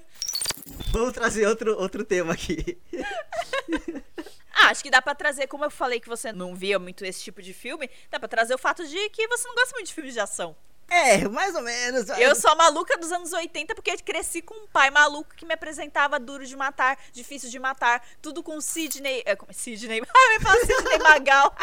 Vamos 0.92 1.14
trazer 1.14 1.46
outro, 1.46 1.78
outro 1.80 2.04
tema 2.04 2.34
aqui. 2.34 2.78
Ah, 4.52 4.66
acho 4.68 4.82
que 4.82 4.90
dá 4.90 5.00
pra 5.00 5.14
trazer, 5.14 5.46
como 5.46 5.64
eu 5.64 5.70
falei 5.70 5.98
que 5.98 6.08
você 6.08 6.30
não 6.30 6.54
via 6.54 6.78
muito 6.78 7.06
esse 7.06 7.22
tipo 7.22 7.40
de 7.40 7.54
filme, 7.54 7.88
dá 8.10 8.18
pra 8.20 8.28
trazer 8.28 8.54
o 8.54 8.58
fato 8.58 8.86
de 8.86 9.08
que 9.08 9.26
você 9.28 9.48
não 9.48 9.54
gosta 9.54 9.74
muito 9.74 9.86
de 9.86 9.94
filmes 9.94 10.12
de 10.12 10.20
ação. 10.20 10.54
É, 10.92 11.26
mais 11.28 11.54
ou 11.54 11.62
menos. 11.62 12.06
Eu 12.18 12.34
sou 12.36 12.54
maluca 12.54 12.98
dos 12.98 13.10
anos 13.10 13.32
80 13.32 13.74
porque 13.74 13.96
cresci 13.98 14.42
com 14.42 14.54
um 14.54 14.66
pai 14.66 14.90
maluco 14.90 15.34
que 15.34 15.46
me 15.46 15.54
apresentava 15.54 16.18
Duro 16.20 16.44
de 16.44 16.54
Matar, 16.54 16.98
Difícil 17.12 17.48
de 17.48 17.58
Matar, 17.58 18.04
tudo 18.20 18.42
com 18.42 18.60
Sidney. 18.60 19.22
É, 19.24 19.34
como 19.34 19.50
é 19.50 19.54
Sidney? 19.54 20.02
Ah, 20.02 20.34
eu 20.34 20.40
falar 20.42 20.60
Sidney 20.60 20.98
Magal. 20.98 21.54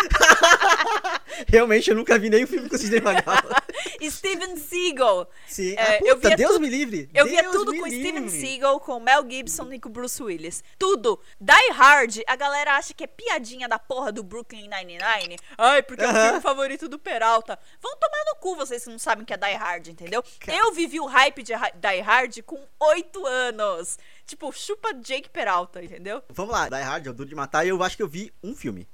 Realmente, 1.47 1.89
eu 1.89 1.95
nunca 1.95 2.17
vi 2.17 2.29
nenhum 2.29 2.47
filme 2.47 2.67
com 2.69 2.77
Sidney 2.77 3.01
Magal. 3.01 3.35
Steven 4.09 4.57
Seagal. 4.57 5.29
Sim. 5.47 5.75
É, 5.77 5.81
ah, 5.97 5.99
eu 6.03 6.15
puta, 6.15 6.29
via 6.29 6.37
Deus 6.37 6.51
tudo- 6.53 6.61
me 6.61 6.69
livre. 6.69 7.09
Eu 7.13 7.25
via 7.27 7.43
Deus 7.43 7.53
tudo 7.55 7.71
me 7.71 7.79
com 7.79 7.85
Steven 7.85 8.23
livre. 8.25 8.41
Seagal, 8.41 8.79
com 8.79 8.99
Mel 8.99 9.29
Gibson 9.29 9.71
e 9.73 9.79
com 9.79 9.89
Bruce 9.89 10.21
Willis. 10.21 10.63
Tudo. 10.77 11.19
Die 11.39 11.71
Hard, 11.73 12.17
a 12.27 12.35
galera 12.35 12.75
acha 12.77 12.93
que 12.93 13.03
é 13.03 13.07
piadinha 13.07 13.67
da 13.67 13.77
porra 13.77 14.11
do 14.11 14.23
Brooklyn 14.23 14.67
Nine-Nine. 14.69 15.37
Ai, 15.57 15.83
porque 15.83 16.03
é 16.03 16.09
o 16.09 16.13
filme 16.13 16.41
favorito 16.41 16.87
do 16.89 16.97
Peralta. 16.97 17.59
Vão 17.81 17.95
tomar 17.97 18.23
no 18.25 18.35
cu 18.39 18.55
vocês 18.55 18.83
que 18.83 18.89
não 18.89 18.99
sabem 18.99 19.18
que 19.25 19.33
é 19.33 19.37
Die 19.37 19.53
Hard, 19.53 19.87
entendeu? 19.87 20.23
Eu 20.47 20.71
vivi 20.73 20.99
o 20.99 21.05
hype 21.05 21.43
de 21.43 21.53
Die 21.53 21.99
Hard 22.01 22.41
com 22.43 22.59
oito 22.79 23.25
anos. 23.25 23.97
Tipo, 24.25 24.51
chupa 24.51 24.93
Jake 24.93 25.29
Peralta, 25.29 25.83
entendeu? 25.83 26.21
Vamos 26.29 26.51
lá, 26.53 26.69
Die 26.69 26.81
Hard, 26.81 27.07
é 27.07 27.09
o 27.09 27.13
Duro 27.13 27.29
de 27.29 27.35
Matar, 27.35 27.65
e 27.65 27.69
eu 27.69 27.81
acho 27.83 27.97
que 27.97 28.03
eu 28.03 28.07
vi 28.07 28.31
um 28.43 28.55
filme. 28.55 28.87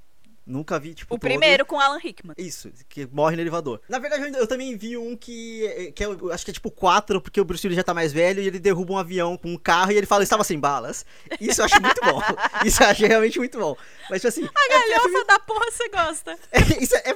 Nunca 0.46 0.78
vi, 0.78 0.94
tipo, 0.94 1.14
O 1.14 1.18
todo. 1.18 1.28
primeiro 1.28 1.66
com 1.66 1.80
Alan 1.80 1.98
Rickman. 1.98 2.34
Isso, 2.38 2.70
que 2.88 3.04
morre 3.10 3.34
no 3.34 3.42
elevador. 3.42 3.80
Na 3.88 3.98
verdade, 3.98 4.22
eu, 4.22 4.40
eu 4.40 4.46
também 4.46 4.76
vi 4.76 4.96
um 4.96 5.16
que, 5.16 5.92
que 5.94 6.04
é, 6.04 6.06
eu 6.06 6.32
acho 6.32 6.44
que 6.44 6.52
é 6.52 6.54
tipo 6.54 6.70
4, 6.70 7.20
porque 7.20 7.40
o 7.40 7.44
Bruce 7.44 7.66
Willis 7.66 7.76
já 7.76 7.82
tá 7.82 7.92
mais 7.92 8.12
velho 8.12 8.40
e 8.40 8.46
ele 8.46 8.58
derruba 8.60 8.92
um 8.92 8.98
avião 8.98 9.36
com 9.36 9.48
um 9.52 9.58
carro 9.58 9.90
e 9.90 9.96
ele 9.96 10.06
fala, 10.06 10.22
estava 10.22 10.44
sem 10.44 10.58
balas. 10.58 11.04
Isso 11.40 11.60
eu 11.60 11.64
acho 11.64 11.80
muito 11.82 12.00
bom. 12.00 12.20
Isso 12.64 12.82
eu 12.82 12.86
achei 12.86 13.08
realmente 13.08 13.38
muito 13.38 13.58
bom. 13.58 13.76
Mas, 14.08 14.20
tipo 14.22 14.28
assim... 14.28 14.44
A 14.44 14.68
galhofa 14.68 15.24
da 15.26 15.38
porra 15.40 15.70
você 15.70 15.88
gosta. 15.88 16.38
É, 16.52 16.60
isso 16.82 16.94
é, 16.96 17.02
é- 17.10 17.12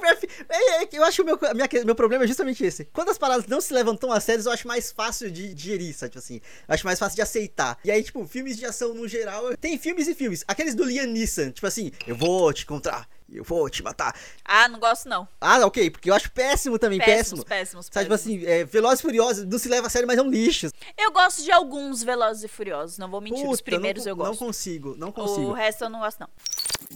é- 0.48 0.84
é 0.84 0.88
eu 0.92 1.04
acho 1.04 1.16
que 1.16 1.22
o 1.22 1.24
meu, 1.24 1.38
minha- 1.54 1.84
meu 1.84 1.94
problema 1.94 2.24
é 2.24 2.26
justamente 2.26 2.64
esse. 2.64 2.84
Quando 2.86 3.10
as 3.10 3.18
paradas 3.18 3.46
não 3.46 3.60
se 3.60 3.72
levam 3.72 3.94
tão 3.96 4.10
a 4.12 4.18
sério, 4.18 4.42
eu 4.44 4.50
acho 4.52 4.66
mais 4.66 4.90
fácil 4.90 5.30
de 5.30 5.54
digerir, 5.54 5.94
sabe? 5.94 6.10
Tipo 6.10 6.18
assim, 6.18 6.40
eu 6.66 6.74
acho 6.74 6.84
mais 6.84 6.98
fácil 6.98 7.14
de 7.16 7.22
aceitar. 7.22 7.78
E 7.84 7.90
aí, 7.92 8.02
tipo, 8.02 8.26
filmes 8.26 8.56
de 8.56 8.66
ação 8.66 8.92
no 8.94 9.06
geral, 9.06 9.56
tem 9.56 9.78
filmes 9.78 10.08
e 10.08 10.14
filmes. 10.14 10.44
Aqueles 10.48 10.74
do 10.74 10.84
Liam 10.84 11.06
Neeson, 11.06 11.50
tipo 11.52 11.66
assim, 11.66 11.92
eu 12.06 12.16
vou 12.16 12.52
te 12.52 12.64
encontrar, 12.64 13.08
eu 13.32 13.44
vou 13.44 13.68
te 13.70 13.82
matar. 13.82 14.14
Ah, 14.44 14.68
não 14.68 14.78
gosto 14.78 15.08
não. 15.08 15.26
Ah, 15.40 15.64
ok, 15.66 15.90
porque 15.90 16.10
eu 16.10 16.14
acho 16.14 16.30
péssimo 16.32 16.78
também, 16.78 16.98
Péssimos, 16.98 17.44
péssimo. 17.44 17.44
péssimos, 17.44 17.86
Sabe, 17.90 18.04
tipo 18.06 18.16
péssimos. 18.16 18.36
assim, 18.42 18.46
é, 18.50 18.64
Velozes 18.64 18.98
e 19.00 19.02
Furiosos 19.02 19.44
não 19.46 19.58
se 19.58 19.68
leva 19.68 19.86
a 19.86 19.90
sério, 19.90 20.06
mas 20.08 20.18
é 20.18 20.22
um 20.22 20.30
lixo. 20.30 20.68
Eu 20.98 21.12
gosto 21.12 21.42
de 21.42 21.50
alguns 21.52 22.02
Velozes 22.02 22.44
e 22.44 22.48
Furiosos, 22.48 22.98
não 22.98 23.10
vou 23.10 23.20
mentir. 23.20 23.48
Os 23.48 23.60
Puta, 23.60 23.70
não 23.72 23.78
primeiros 23.78 24.02
co- 24.04 24.08
eu 24.08 24.16
Não 24.16 24.24
gosto. 24.26 24.38
consigo, 24.44 24.94
não 24.96 25.08
O 25.08 25.12
consigo. 25.12 25.52
resto 25.52 25.84
eu 25.84 25.88
não 25.90 26.00
gosto, 26.00 26.20
não. 26.20 26.28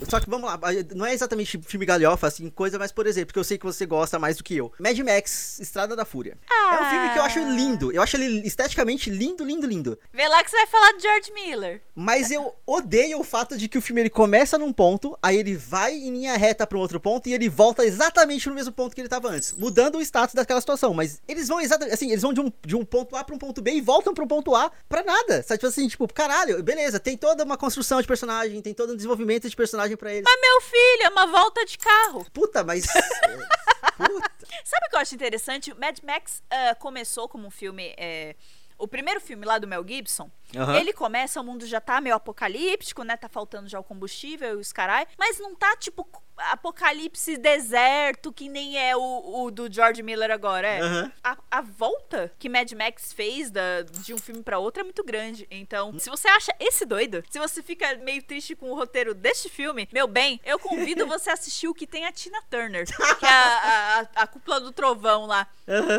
Só 0.08 0.18
que 0.18 0.28
vamos 0.28 0.50
lá, 0.50 0.58
não 0.94 1.06
é 1.06 1.14
exatamente 1.14 1.56
filme 1.64 1.86
galhofa, 1.86 2.26
assim, 2.26 2.50
coisa, 2.50 2.78
mas 2.80 2.90
por 2.90 3.06
exemplo, 3.06 3.32
que 3.32 3.38
eu 3.38 3.44
sei 3.44 3.56
que 3.56 3.64
você 3.64 3.86
gosta 3.86 4.18
mais 4.18 4.36
do 4.36 4.42
que 4.42 4.56
eu. 4.56 4.72
Mad 4.78 4.98
Max, 4.98 5.60
Estrada 5.60 5.94
da 5.94 6.04
Fúria. 6.04 6.36
É 6.50 6.82
um 6.82 6.90
filme 6.90 7.10
que 7.12 7.18
eu 7.18 7.22
acho 7.22 7.38
Ah. 7.38 7.42
lindo. 7.42 7.92
Eu 7.92 8.02
acho 8.02 8.16
ele 8.16 8.44
esteticamente 8.46 9.08
lindo, 9.08 9.44
lindo, 9.44 9.66
lindo. 9.68 9.96
Vê 10.12 10.26
lá 10.26 10.42
que 10.42 10.50
você 10.50 10.56
vai 10.56 10.66
falar 10.66 10.92
de 10.92 11.02
George 11.02 11.32
Miller. 11.32 11.80
Mas 11.94 12.32
eu 12.32 12.54
odeio 12.66 13.20
o 13.20 13.24
fato 13.24 13.56
de 13.56 13.68
que 13.68 13.78
o 13.78 13.82
filme 13.82 14.00
ele 14.02 14.10
começa 14.10 14.58
num 14.58 14.72
ponto, 14.72 15.16
aí 15.22 15.36
ele 15.36 15.56
vai 15.56 15.94
em 15.94 16.10
linha 16.10 16.36
reta 16.36 16.66
pra 16.66 16.76
um 16.76 16.80
outro 16.80 16.98
ponto 16.98 17.28
e 17.28 17.32
ele 17.34 17.48
volta 17.48 17.84
exatamente 17.84 18.48
no 18.48 18.54
mesmo 18.54 18.72
ponto 18.72 18.96
que 18.96 19.00
ele 19.00 19.08
tava 19.08 19.28
antes, 19.28 19.52
mudando 19.52 19.98
o 19.98 20.02
status 20.02 20.34
daquela 20.34 20.60
situação. 20.60 20.92
Mas 20.92 21.22
eles 21.28 21.46
vão 21.46 21.60
exatamente, 21.60 21.94
assim, 21.94 22.10
eles 22.10 22.22
vão 22.22 22.32
de 22.32 22.40
um, 22.40 22.52
de 22.66 22.74
um 22.74 22.84
ponto 22.84 23.14
A 23.14 23.22
pra 23.22 23.34
um 23.34 23.38
ponto 23.38 23.62
B 23.62 23.70
e 23.70 23.80
voltam 23.80 24.12
pra 24.12 24.24
um 24.24 24.28
ponto 24.28 24.56
A 24.56 24.72
pra 24.88 25.04
nada. 25.04 25.42
Sabe, 25.44 25.58
tipo 25.58 25.66
assim, 25.68 25.86
tipo, 25.86 26.12
caralho, 26.12 26.60
beleza, 26.64 26.98
tem 26.98 27.16
toda 27.16 27.44
uma 27.44 27.56
construção 27.56 28.00
de 28.00 28.08
personagem, 28.08 28.60
tem 28.60 28.74
todo 28.74 28.92
um 28.92 28.96
desenvolvimento 28.96 29.48
de 29.48 29.54
personagem 29.54 29.83
pra 29.96 30.12
eles. 30.12 30.24
Mas 30.24 30.40
meu 30.40 30.60
filho, 30.60 31.02
é 31.02 31.08
uma 31.10 31.26
volta 31.26 31.64
de 31.64 31.76
carro. 31.78 32.26
Puta, 32.32 32.64
mas. 32.64 32.84
é, 32.96 34.08
puta. 34.08 34.30
Sabe 34.64 34.86
o 34.86 34.90
que 34.90 34.96
eu 34.96 35.00
acho 35.00 35.14
interessante? 35.14 35.72
O 35.72 35.78
Mad 35.78 35.98
Max 36.02 36.42
ah, 36.50 36.74
começou 36.74 37.28
como 37.28 37.46
um 37.46 37.50
filme. 37.50 37.94
é, 37.96 38.34
o 38.76 38.88
primeiro 38.88 39.20
filme 39.20 39.46
lá 39.46 39.58
do 39.58 39.66
Mel 39.68 39.86
Gibson, 39.86 40.30
Aham. 40.54 40.76
ele 40.76 40.92
começa, 40.92 41.40
o 41.40 41.44
mundo 41.44 41.64
já 41.64 41.80
tá 41.80 42.00
meio 42.00 42.16
apocalíptico, 42.16 43.02
né? 43.04 43.16
Tá 43.16 43.28
faltando 43.28 43.68
já 43.68 43.78
o 43.78 43.84
combustível 43.84 44.58
e 44.58 44.60
os 44.60 44.72
carai. 44.72 45.06
Mas 45.16 45.38
não 45.38 45.54
tá, 45.54 45.76
tipo, 45.76 46.06
apocalipse 46.36 47.36
deserto, 47.36 48.32
que 48.32 48.48
nem 48.48 48.78
é 48.78 48.96
o, 48.96 49.44
o 49.44 49.50
do 49.50 49.72
George 49.72 50.02
Miller 50.02 50.30
agora, 50.30 50.66
é. 50.66 50.80
Aham. 50.80 51.12
A, 51.22 51.36
a 51.50 51.60
volta 51.60 52.32
que 52.38 52.48
Mad 52.48 52.70
Max 52.72 53.12
fez 53.12 53.50
da, 53.50 53.82
de 53.82 54.12
um 54.12 54.18
filme 54.18 54.42
pra 54.42 54.58
outro 54.58 54.80
é 54.80 54.84
muito 54.84 55.04
grande. 55.04 55.46
Então, 55.50 55.98
se 55.98 56.10
você 56.10 56.28
acha 56.28 56.54
esse 56.58 56.84
doido, 56.84 57.22
se 57.30 57.38
você 57.38 57.62
fica 57.62 57.96
meio 57.96 58.22
triste 58.22 58.54
com 58.54 58.70
o 58.70 58.74
roteiro 58.74 59.14
deste 59.14 59.48
filme, 59.48 59.88
meu 59.92 60.06
bem, 60.06 60.40
eu 60.44 60.58
convido 60.58 61.06
você 61.06 61.30
a 61.30 61.34
assistir 61.34 61.68
o 61.68 61.74
que 61.74 61.86
tem 61.86 62.04
a 62.04 62.12
Tina 62.12 62.40
Turner, 62.50 62.86
que 63.18 63.26
é 63.26 63.28
a, 63.28 64.08
a, 64.16 64.22
a 64.22 64.26
cúpula 64.26 64.60
do 64.60 64.72
trovão 64.72 65.26
lá. 65.26 65.46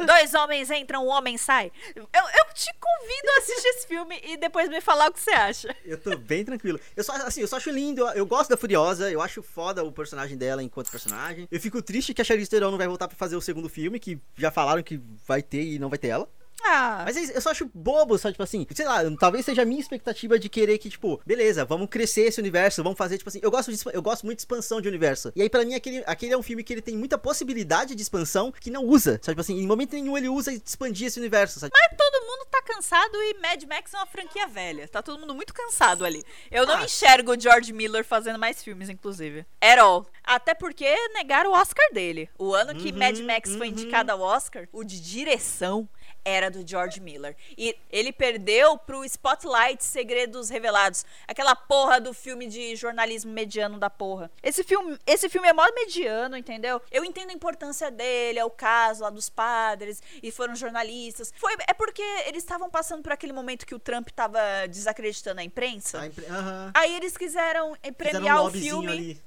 Dois 0.06 0.34
homens 0.34 0.70
entram, 0.70 1.06
um 1.06 1.10
homem 1.10 1.38
sai. 1.38 1.72
Eu, 1.96 2.04
eu 2.14 2.54
te 2.54 2.72
convido 2.74 2.95
a 3.06 3.40
assistir 3.40 3.68
esse 3.70 3.88
filme 3.88 4.20
e 4.24 4.38
depois 4.38 4.70
me 4.70 4.82
falar 4.82 5.10
o 5.10 5.14
que 5.14 5.20
você 5.20 5.32
acha. 5.32 5.76
Eu 5.86 5.98
tô 5.98 6.16
bem 6.18 6.44
tranquilo. 6.44 6.80
Eu 6.96 7.04
só, 7.04 7.14
assim, 7.16 7.42
eu 7.42 7.48
só 7.48 7.58
acho 7.58 7.70
lindo. 7.70 8.08
Eu, 8.10 8.26
gosto 8.26 8.50
da 8.50 8.58
Furiosa. 8.58 9.12
Eu 9.12 9.22
acho 9.22 9.42
foda 9.42 9.84
o 9.84 9.92
personagem 9.92 10.38
dela 10.38 10.64
enquanto 10.64 10.92
personagem. 10.92 11.48
Eu 11.52 11.60
fico 11.60 11.82
triste 11.82 12.14
que 12.14 12.22
a 12.22 12.26
Charlize 12.26 12.50
Theron 12.50 12.72
não 12.72 12.78
vai 12.78 12.88
voltar 12.88 13.08
pra 13.08 13.18
fazer 13.18 13.36
o 13.36 13.42
segundo 13.42 13.70
filme, 13.70 14.00
que 14.00 14.20
já 14.38 14.52
falaram 14.52 14.84
que 14.84 15.00
vai 15.26 15.42
ter 15.42 15.64
e 15.64 15.80
não 15.80 15.90
vai 15.90 15.98
ter 15.98 16.08
ela. 16.10 16.30
Ah, 16.68 17.04
Mas 17.06 17.16
é 17.18 17.38
eu 17.38 17.42
só 17.42 17.52
acho 17.52 17.70
bobo, 17.74 18.18
sabe? 18.18 18.34
Tipo 18.34 18.44
assim, 18.44 18.66
sei 18.74 18.86
lá, 18.86 19.00
talvez 19.20 19.46
seja 19.46 19.62
a 19.62 19.66
minha 19.66 19.80
expectativa 19.80 20.40
de 20.40 20.50
querer 20.50 20.78
que, 20.78 20.90
tipo, 20.90 21.22
beleza, 21.26 21.64
vamos 21.66 21.88
crescer 21.90 22.22
esse 22.22 22.40
universo, 22.40 22.84
vamos 22.84 22.98
fazer, 22.98 23.18
tipo 23.18 23.30
assim, 23.30 23.40
eu 23.42 23.52
gosto, 23.52 23.72
de, 23.72 23.80
eu 23.94 24.02
gosto 24.02 24.26
muito 24.26 24.38
de 24.38 24.42
expansão 24.42 24.82
de 24.82 24.88
universo. 24.88 25.32
E 25.36 25.42
aí, 25.42 25.50
pra 25.50 25.64
mim, 25.64 25.76
aquele, 25.76 26.04
aquele 26.08 26.34
é 26.34 26.38
um 26.38 26.44
filme 26.44 26.64
que 26.64 26.74
ele 26.74 26.82
tem 26.82 26.98
muita 26.98 27.18
possibilidade 27.18 27.94
de 27.96 28.02
expansão 28.02 28.52
que 28.52 28.72
não 28.72 28.84
usa, 28.84 29.20
sabe? 29.22 29.36
Tipo 29.36 29.42
assim, 29.42 29.60
em 29.60 29.68
momento 29.68 29.94
nenhum 29.94 30.18
ele 30.18 30.30
usa 30.30 30.52
expandir 30.54 31.08
esse 31.08 31.20
universo, 31.20 31.60
sabe? 31.60 31.72
Mas 31.76 31.98
todo 31.98 32.26
mundo 32.26 32.48
tá 32.50 32.62
cansado 32.62 33.16
e 33.16 33.34
Mad 33.40 33.64
Max 33.64 33.94
é 33.94 33.98
uma 33.98 34.06
franquia 34.06 34.48
velha. 34.48 34.88
Tá 34.88 35.02
todo 35.02 35.20
mundo 35.20 35.36
muito 35.36 35.54
cansado 35.54 36.04
ali. 36.06 36.24
Eu 36.52 36.66
não 36.66 36.78
Ah. 36.78 36.86
enxergo 36.86 37.34
o 37.34 37.40
George 37.40 37.72
Miller 37.74 38.04
fazendo 38.04 38.40
mais 38.40 38.64
filmes, 38.64 38.90
inclusive. 38.90 39.46
At 39.62 39.78
all. 39.80 40.06
Até 40.24 40.54
porque 40.54 40.86
negaram 41.14 41.52
o 41.52 41.54
Oscar 41.54 41.86
dele. 41.94 42.30
O 42.38 42.54
ano 42.54 42.74
que 42.74 42.92
Uhum, 42.92 42.98
Mad 42.98 43.20
Max 43.20 43.50
foi 43.56 43.68
uhum. 43.68 43.74
indicado 43.74 44.12
ao 44.12 44.22
Oscar, 44.22 44.68
o 44.72 44.84
de 44.84 45.00
direção 45.00 45.88
era 46.26 46.50
do 46.52 46.68
George 46.68 47.00
Miller. 47.00 47.36
E 47.58 47.78
ele 47.92 48.12
perdeu 48.12 48.78
pro 48.78 49.06
Spotlight 49.06 49.84
Segredos 49.84 50.50
Revelados. 50.50 51.06
Aquela 51.28 51.56
porra 51.56 52.02
do 52.02 52.14
filme 52.14 52.48
de 52.48 52.76
jornalismo 52.76 53.32
mediano 53.32 53.78
da 53.78 53.90
porra. 53.90 54.30
Esse 54.42 54.64
filme, 54.64 54.98
esse 55.06 55.30
filme 55.30 55.48
é 55.48 55.54
mó 55.54 55.64
mediano, 55.74 56.36
entendeu? 56.36 56.82
Eu 56.92 57.06
entendo 57.06 57.30
a 57.30 57.34
importância 57.34 57.92
dele, 57.92 58.40
é 58.40 58.44
o 58.46 58.50
caso 58.50 59.04
lá 59.04 59.10
dos 59.10 59.30
padres, 59.30 60.02
e 60.22 60.32
foram 60.32 60.56
jornalistas. 60.56 61.32
Foi, 61.38 61.54
é 61.68 61.74
porque 61.74 62.02
eles 62.26 62.44
estavam 62.44 62.70
passando 62.70 63.04
por 63.04 63.12
aquele 63.12 63.32
momento 63.32 63.66
que 63.66 63.76
o 63.76 63.80
Trump 63.80 64.10
tava 64.10 64.40
desacreditando 64.68 65.40
a 65.42 65.44
imprensa. 65.44 66.02
A 66.02 66.08
impre- 66.08 66.26
Aham. 66.26 66.72
Aí 66.74 66.96
eles 66.96 67.16
quiseram 67.16 67.46
Fizeram 67.46 67.70
um 67.92 67.94
premiar 67.94 68.44
o 68.46 68.52
filme. 68.52 68.92
ali. 68.92 69.22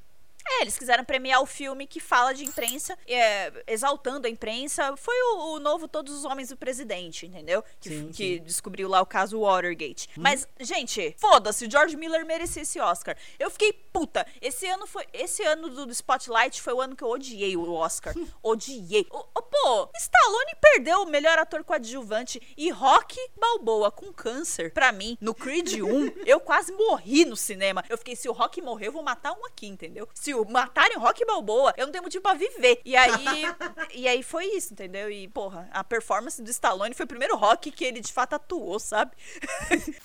É, 0.47 0.63
eles 0.63 0.79
quiseram 0.79 1.05
premiar 1.05 1.43
o 1.43 1.47
filme 1.47 1.87
que 1.87 2.01
fala 2.01 2.33
de 2.33 2.45
imprensa, 2.45 2.97
é, 3.07 3.53
exaltando 3.67 4.27
a 4.27 4.31
imprensa. 4.31 4.97
Foi 4.97 5.15
o, 5.15 5.55
o, 5.55 5.61
novo 5.61 5.87
Todos 5.87 6.15
os 6.15 6.25
Homens 6.25 6.49
do 6.49 6.57
Presidente, 6.57 7.27
entendeu? 7.27 7.63
Que, 7.81 7.89
sim, 7.89 8.11
que 8.13 8.39
sim. 8.39 8.43
descobriu 8.45 8.89
lá 8.89 9.01
o 9.01 9.07
caso 9.07 9.41
Watergate. 9.41 10.09
Hum. 10.11 10.23
Mas, 10.23 10.49
gente, 10.61 11.15
foda-se, 11.19 11.69
George 11.71 11.97
Miller 11.97 12.25
merecia 12.25 12.63
esse 12.63 12.81
Oscar. 12.81 13.17
Eu 13.39 13.51
fiquei 13.51 13.73
puta. 13.73 14.27
Esse 14.41 14.67
ano 14.67 14.87
foi. 14.87 15.05
Esse 15.13 15.43
ano 15.43 15.69
do 15.69 15.93
Spotlight 15.93 16.63
foi 16.63 16.73
o 16.73 16.81
ano 16.81 16.97
que 16.97 17.05
eu 17.05 17.09
odiei 17.09 17.57
o 17.57 17.73
Oscar. 17.73 18.15
odiei. 18.43 19.07
O, 19.11 19.19
o, 19.19 19.43
pô, 19.43 19.91
Stallone 19.97 20.53
perdeu 20.61 21.03
o 21.03 21.07
melhor 21.07 21.39
ator 21.39 21.63
coadjuvante 21.63 22.41
e 22.57 22.71
Rock 22.71 23.17
Balboa 23.39 23.91
com 23.91 24.13
câncer. 24.13 24.73
Pra 24.73 24.93
mim, 24.93 25.19
no 25.21 25.35
Creed 25.35 25.81
1, 25.81 26.23
eu 26.25 26.41
quase 26.41 26.73
morri 26.73 27.25
no 27.25 27.37
cinema. 27.37 27.85
Eu 27.89 27.99
fiquei, 27.99 28.17
se 28.17 28.29
o 28.29 28.33
Rock 28.33 28.63
morrer, 28.63 28.89
eu 28.89 28.93
vou 28.93 29.03
matar 29.03 29.33
um 29.33 29.45
aqui, 29.45 29.67
entendeu? 29.67 30.09
Se 30.15 30.35
matarem 30.49 30.97
o 30.97 31.01
Rock 31.01 31.25
Balboa, 31.25 31.73
eu 31.77 31.87
não 31.87 31.93
tenho 31.93 32.05
motivo 32.05 32.23
pra 32.23 32.35
viver. 32.35 32.81
E 32.85 32.97
aí, 32.97 33.45
e 33.95 34.09
aí 34.09 34.23
foi 34.23 34.45
isso, 34.47 34.73
entendeu? 34.73 35.11
E, 35.11 35.29
porra, 35.29 35.69
a 35.73 35.83
performance 35.83 36.43
do 36.43 36.51
Stallone 36.51 36.95
foi 36.95 37.05
o 37.05 37.09
primeiro 37.09 37.37
rock 37.37 37.71
que 37.71 37.85
ele 37.85 38.01
de 38.01 38.13
fato 38.13 38.35
atuou, 38.35 38.79
sabe? 38.79 39.13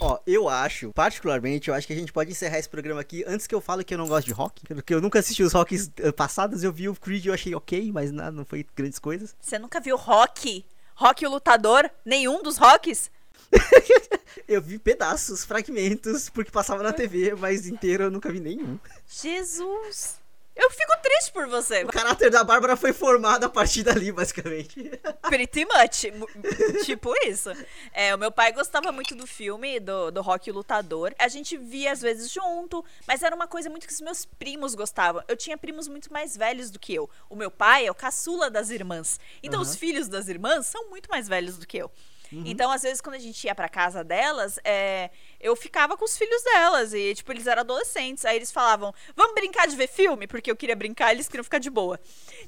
Ó, 0.00 0.18
eu 0.26 0.48
acho, 0.48 0.92
particularmente, 0.92 1.68
eu 1.68 1.74
acho 1.74 1.86
que 1.86 1.92
a 1.92 1.96
gente 1.96 2.12
pode 2.12 2.30
encerrar 2.30 2.58
esse 2.58 2.68
programa 2.68 3.00
aqui 3.00 3.24
antes 3.26 3.46
que 3.46 3.54
eu 3.54 3.60
fale 3.60 3.84
que 3.84 3.94
eu 3.94 3.98
não 3.98 4.06
gosto 4.06 4.26
de 4.26 4.32
rock. 4.32 4.66
Porque 4.66 4.94
eu 4.94 5.00
nunca 5.00 5.18
assisti 5.18 5.42
os 5.42 5.52
rocks 5.52 5.90
eh, 5.98 6.12
passados, 6.12 6.64
eu 6.64 6.72
vi 6.72 6.88
o 6.88 6.94
Creed 6.94 7.24
e 7.24 7.28
eu 7.28 7.34
achei 7.34 7.54
ok, 7.54 7.90
mas 7.92 8.10
nada, 8.10 8.32
não 8.32 8.44
foi 8.44 8.66
grandes 8.74 8.98
coisas. 8.98 9.36
Você 9.40 9.58
nunca 9.58 9.80
viu 9.80 9.96
rock? 9.96 10.64
Rock 10.94 11.24
o 11.26 11.30
Lutador? 11.30 11.88
Nenhum 12.04 12.42
dos 12.42 12.58
rocks? 12.58 13.10
eu 14.48 14.60
vi 14.62 14.78
pedaços, 14.78 15.44
fragmentos, 15.44 16.28
porque 16.30 16.50
passava 16.50 16.82
na 16.82 16.92
TV, 16.92 17.34
mas 17.34 17.66
inteiro 17.66 18.04
eu 18.04 18.10
nunca 18.10 18.30
vi 18.30 18.40
nenhum. 18.40 18.78
Jesus! 19.06 20.18
Eu 20.58 20.72
fico 20.72 20.92
triste 21.00 21.30
por 21.30 21.46
você. 21.46 21.84
O 21.84 21.86
caráter 21.86 22.32
da 22.32 22.42
Bárbara 22.42 22.76
foi 22.76 22.92
formado 22.92 23.44
a 23.44 23.48
partir 23.48 23.84
dali, 23.84 24.10
basicamente. 24.10 24.90
Pretty 25.22 25.64
much. 25.64 26.84
tipo 26.84 27.14
isso. 27.24 27.50
É, 27.92 28.12
o 28.12 28.18
meu 28.18 28.32
pai 28.32 28.50
gostava 28.52 28.90
muito 28.90 29.14
do 29.14 29.24
filme, 29.24 29.78
do, 29.78 30.10
do 30.10 30.20
Rock 30.20 30.50
Lutador. 30.50 31.14
A 31.16 31.28
gente 31.28 31.56
via 31.56 31.92
às 31.92 32.02
vezes 32.02 32.32
junto, 32.32 32.84
mas 33.06 33.22
era 33.22 33.36
uma 33.36 33.46
coisa 33.46 33.70
muito 33.70 33.86
que 33.86 33.92
os 33.92 34.00
meus 34.00 34.24
primos 34.24 34.74
gostavam. 34.74 35.22
Eu 35.28 35.36
tinha 35.36 35.56
primos 35.56 35.86
muito 35.86 36.12
mais 36.12 36.36
velhos 36.36 36.72
do 36.72 36.78
que 36.80 36.92
eu. 36.92 37.08
O 37.30 37.36
meu 37.36 37.52
pai 37.52 37.86
é 37.86 37.90
o 37.92 37.94
caçula 37.94 38.50
das 38.50 38.70
irmãs. 38.70 39.20
Então 39.40 39.60
uhum. 39.60 39.66
os 39.66 39.76
filhos 39.76 40.08
das 40.08 40.26
irmãs 40.26 40.66
são 40.66 40.90
muito 40.90 41.08
mais 41.08 41.28
velhos 41.28 41.56
do 41.56 41.68
que 41.68 41.78
eu. 41.78 41.88
Uhum. 42.32 42.42
Então, 42.46 42.70
às 42.70 42.82
vezes, 42.82 43.00
quando 43.00 43.16
a 43.16 43.20
gente 43.20 43.44
ia 43.44 43.54
pra 43.54 43.68
casa 43.68 44.04
delas, 44.04 44.58
é, 44.64 45.10
eu 45.40 45.54
ficava 45.56 45.96
com 45.96 46.04
os 46.04 46.16
filhos 46.16 46.42
delas. 46.42 46.92
E, 46.92 47.14
tipo, 47.14 47.32
eles 47.32 47.46
eram 47.46 47.60
adolescentes. 47.60 48.24
Aí 48.24 48.36
eles 48.36 48.50
falavam, 48.50 48.94
vamos 49.16 49.34
brincar 49.34 49.66
de 49.66 49.76
ver 49.76 49.88
filme? 49.88 50.26
Porque 50.26 50.50
eu 50.50 50.56
queria 50.56 50.76
brincar, 50.76 51.12
eles 51.12 51.28
queriam 51.28 51.44
ficar 51.44 51.58
de 51.58 51.70
boa. 51.70 51.98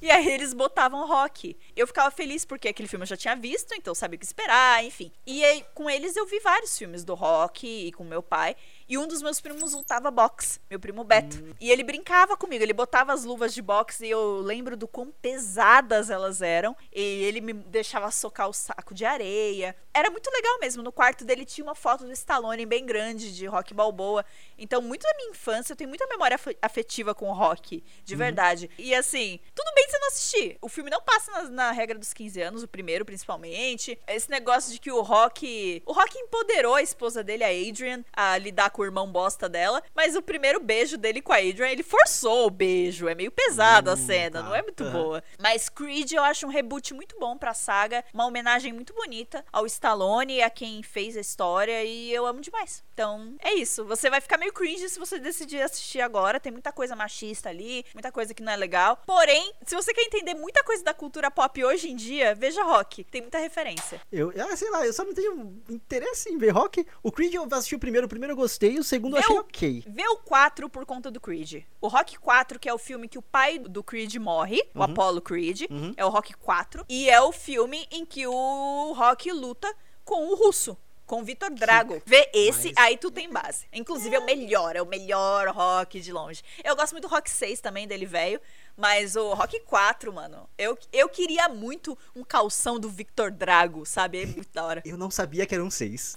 E 0.01 0.11
aí 0.11 0.29
eles 0.29 0.55
botavam 0.55 1.07
rock. 1.07 1.57
Eu 1.75 1.87
ficava 1.87 2.11
feliz 2.11 2.45
porque 2.45 2.69
aquele 2.69 2.89
filme 2.89 3.03
eu 3.03 3.09
já 3.09 3.17
tinha 3.17 3.37
visto, 3.37 3.75
então 3.75 3.95
sabia 3.95 4.17
o 4.17 4.19
que 4.19 4.27
esperar, 4.27 4.85
enfim. 4.85 5.11
E 5.27 5.45
aí, 5.45 5.65
com 5.75 5.89
eles 5.89 6.17
eu 6.17 6.27
vi 6.27 6.41
vários 6.41 6.77
filmes 6.77 7.05
do 7.05 7.15
rock 7.15 7.67
e 7.67 7.93
com 7.93 8.05
meu 8.05 8.23
pai. 8.23 8.57
E 8.91 8.99
um 8.99 9.07
dos 9.07 9.23
meus 9.23 9.41
primos 9.41 9.73
lutava 9.73 10.11
boxe, 10.11 10.59
meu 10.69 10.81
primo 10.81 11.05
Beto. 11.05 11.37
Hum. 11.37 11.55
E 11.61 11.71
ele 11.71 11.85
brincava 11.85 12.37
comigo, 12.37 12.65
ele 12.65 12.73
botava 12.73 13.13
as 13.13 13.23
luvas 13.23 13.55
de 13.55 13.63
boxe 13.63 14.05
e 14.05 14.11
eu 14.11 14.41
lembro 14.41 14.77
do 14.77 14.89
quão 14.89 15.13
pesadas 15.23 16.11
elas 16.11 16.43
eram. 16.43 16.77
E 16.93 17.01
ele 17.01 17.41
me 17.41 17.53
deixava 17.53 18.11
socar 18.11 18.49
o 18.49 18.53
saco 18.53 18.93
de 18.93 19.05
areia. 19.05 19.77
Era 19.95 20.11
muito 20.11 20.29
legal 20.29 20.59
mesmo. 20.59 20.83
No 20.83 20.91
quarto 20.91 21.25
dele 21.25 21.45
tinha 21.45 21.65
uma 21.65 21.77
foto 21.77 22.05
do 22.05 22.13
Stallone 22.13 22.67
bem 22.67 22.85
grande, 22.85 23.33
de 23.33 23.47
rock 23.47 23.73
balboa. 23.73 24.25
Então, 24.59 24.83
muito 24.83 25.03
da 25.03 25.15
minha 25.17 25.31
infância, 25.31 25.73
eu 25.73 25.77
tenho 25.77 25.89
muita 25.89 26.07
memória 26.09 26.39
afetiva 26.61 27.15
com 27.15 27.29
o 27.29 27.33
rock, 27.33 27.85
de 28.05 28.15
uhum. 28.15 28.19
verdade. 28.19 28.69
E 28.77 28.93
assim, 28.93 29.39
tudo 29.55 29.73
bem 29.75 29.89
se 29.89 29.99
não 29.99 30.09
assistir. 30.09 30.59
O 30.61 30.69
filme 30.69 30.91
não 30.91 31.01
passa 31.01 31.31
na, 31.31 31.43
na, 31.49 31.71
regra 31.71 31.99
dos 31.99 32.13
15 32.13 32.41
anos, 32.43 32.63
o 32.65 32.69
primeiro 32.69 33.05
principalmente. 33.05 33.97
Esse 34.09 34.29
negócio 34.31 34.73
de 34.73 34.81
que 34.81 34.91
o 34.91 35.01
rock. 35.01 35.81
O 35.87 35.93
rock 35.93 36.19
empoderou 36.19 36.75
a 36.75 36.83
esposa 36.83 37.23
dele, 37.23 37.45
a 37.45 37.49
Adrian, 37.49 38.05
a 38.13 38.37
lidar 38.37 38.71
com 38.71 38.80
com 38.81 38.85
o 38.85 38.87
irmão 38.87 39.13
bosta 39.13 39.47
dela. 39.47 39.83
Mas 39.95 40.17
o 40.17 40.23
primeiro 40.23 40.59
beijo 40.59 40.97
dele 40.97 41.21
com 41.21 41.35
a 41.35 41.37
Adrian, 41.37 41.69
ele 41.69 41.83
forçou 41.83 42.47
o 42.47 42.51
beijo. 42.51 43.09
É 43.09 43.15
meio 43.15 43.31
pesado 43.31 43.91
uh, 43.91 43.93
a 43.93 43.97
cena, 43.97 44.41
tá. 44.41 44.43
não 44.43 44.55
é 44.55 44.63
muito 44.63 44.85
uhum. 44.85 44.93
boa. 44.93 45.25
Mas 45.39 45.69
Creed 45.69 46.13
eu 46.13 46.23
acho 46.23 46.47
um 46.47 46.51
reboot 46.51 46.95
muito 46.95 47.19
bom 47.19 47.37
pra 47.37 47.53
saga. 47.53 48.03
Uma 48.15 48.25
homenagem 48.25 48.73
muito 48.73 48.95
bonita 48.95 49.45
ao 49.53 49.67
Stallone, 49.67 50.41
a 50.41 50.49
quem 50.49 50.83
fez 50.83 51.15
a 51.15 51.21
história. 51.21 51.85
E 51.85 52.11
eu 52.11 52.25
amo 52.25 52.41
demais. 52.41 52.83
Então, 52.95 53.35
é 53.41 53.53
isso. 53.53 53.85
Você 53.85 54.09
vai 54.09 54.21
ficar 54.21 54.39
meio 54.39 54.53
cringe 54.53 54.89
se 54.89 54.99
você 54.99 55.19
decidir 55.19 55.61
assistir 55.61 56.01
agora. 56.01 56.41
Tem 56.41 56.51
muita 56.51 56.73
coisa 56.73 56.97
machista 56.97 57.51
ali, 57.51 57.85
muita 57.93 58.11
coisa 58.11 58.33
que 58.33 58.43
não 58.43 58.53
é 58.53 58.57
legal. 58.57 59.03
Porém, 59.07 59.53
se 59.67 59.75
você 59.75 59.93
quer 59.93 60.03
entender 60.03 60.35
muita 60.35 60.65
coisa 60.65 60.83
da 60.83 60.95
cultura 60.95 61.31
pop 61.31 61.63
hoje 61.63 61.91
em 61.91 61.97
dia, 61.97 62.35
veja 62.35 62.63
rock. 62.63 63.05
Tem 63.05 63.21
muita 63.21 63.39
referência. 63.39 64.01
Eu, 64.11 64.33
ah, 64.39 64.57
sei 64.57 64.71
lá, 64.71 64.87
eu 64.87 64.93
só 64.93 65.05
não 65.05 65.13
tenho 65.13 65.63
interesse 65.69 66.31
em 66.31 66.39
ver 66.39 66.51
rock. 66.51 66.87
O 67.03 67.13
Creed 67.13 67.35
eu 67.35 67.47
assisti 67.53 67.75
o 67.75 67.79
primeiro, 67.79 68.07
o 68.07 68.09
primeiro 68.09 68.33
eu 68.33 68.37
gostei 68.37 68.70
gostei, 68.71 68.79
o 68.79 68.85
segundo 68.85 69.17
eu 69.17 69.21
achei 69.21 69.39
ok. 69.39 69.85
Vê 69.87 70.07
o 70.09 70.17
4 70.19 70.69
por 70.69 70.87
conta 70.87 71.11
do 71.11 71.21
Creed. 71.21 71.65
O 71.81 71.89
Rock 71.89 72.19
4, 72.19 72.59
que 72.59 72.69
é 72.69 72.75
o 72.75 72.79
filme 72.79 73.09
que 73.09 73.19
o 73.19 73.23
pai 73.23 73.59
do 73.59 73.83
Creed 73.83 74.15
morre, 74.17 74.61
uhum. 74.75 74.81
o 74.81 74.83
Apollo 74.83 75.21
Creed, 75.21 75.63
uhum. 75.71 75.93
é 75.97 76.05
o 76.05 76.09
Rock 76.09 76.35
4. 76.35 76.85
E 76.89 77.09
é 77.09 77.21
o 77.21 77.33
filme 77.33 77.87
em 77.91 78.05
que 78.05 78.27
o 78.27 78.93
Rock 78.93 79.31
luta 79.33 79.73
com 80.05 80.29
o 80.29 80.35
russo 80.35 80.77
com 81.07 81.23
o 81.23 81.25
Vitor 81.25 81.51
Drago. 81.51 82.01
Vê 82.07 82.31
esse, 82.33 82.69
Mas... 82.69 82.87
aí 82.87 82.97
tu 82.97 83.11
tem 83.11 83.29
base. 83.29 83.67
Inclusive, 83.73 84.15
é 84.15 84.21
o 84.21 84.25
melhor, 84.25 84.77
é 84.77 84.81
o 84.81 84.87
melhor 84.87 85.49
rock 85.49 86.01
de 86.01 86.13
longe. 86.13 86.41
Eu 86.63 86.77
gosto 86.77 86.93
muito 86.93 87.09
do 87.09 87.11
Rock 87.13 87.29
6 87.29 87.61
também, 87.61 87.85
dele 87.89 88.07
velho. 88.07 88.41
Mas 88.77 89.17
o 89.17 89.35
Rock 89.35 89.59
4, 89.59 90.13
mano, 90.13 90.49
eu, 90.57 90.79
eu 90.93 91.09
queria 91.09 91.49
muito 91.49 91.99
um 92.15 92.23
calção 92.23 92.79
do 92.79 92.89
Victor 92.89 93.33
Drago, 93.33 93.85
sabe? 93.85 94.23
É 94.23 94.27
muito 94.27 94.53
da 94.55 94.65
hora. 94.65 94.83
Eu 94.87 94.97
não 94.97 95.11
sabia 95.11 95.45
que 95.47 95.53
era 95.53 95.65
um 95.65 95.71
6. 95.71 96.15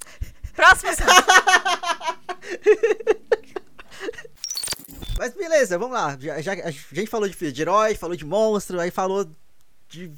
Próximo 0.54 0.92
Mas 5.18 5.34
beleza, 5.34 5.78
vamos 5.78 5.94
lá. 5.94 6.18
Já, 6.20 6.42
já, 6.42 6.54
a 6.54 6.72
gente 6.72 7.08
falou 7.08 7.28
de, 7.30 7.52
de 7.52 7.62
herói, 7.62 7.96
falou 7.96 8.16
de 8.16 8.26
monstro, 8.26 8.80
aí 8.80 8.92
falou 8.92 9.30
de 9.88 10.12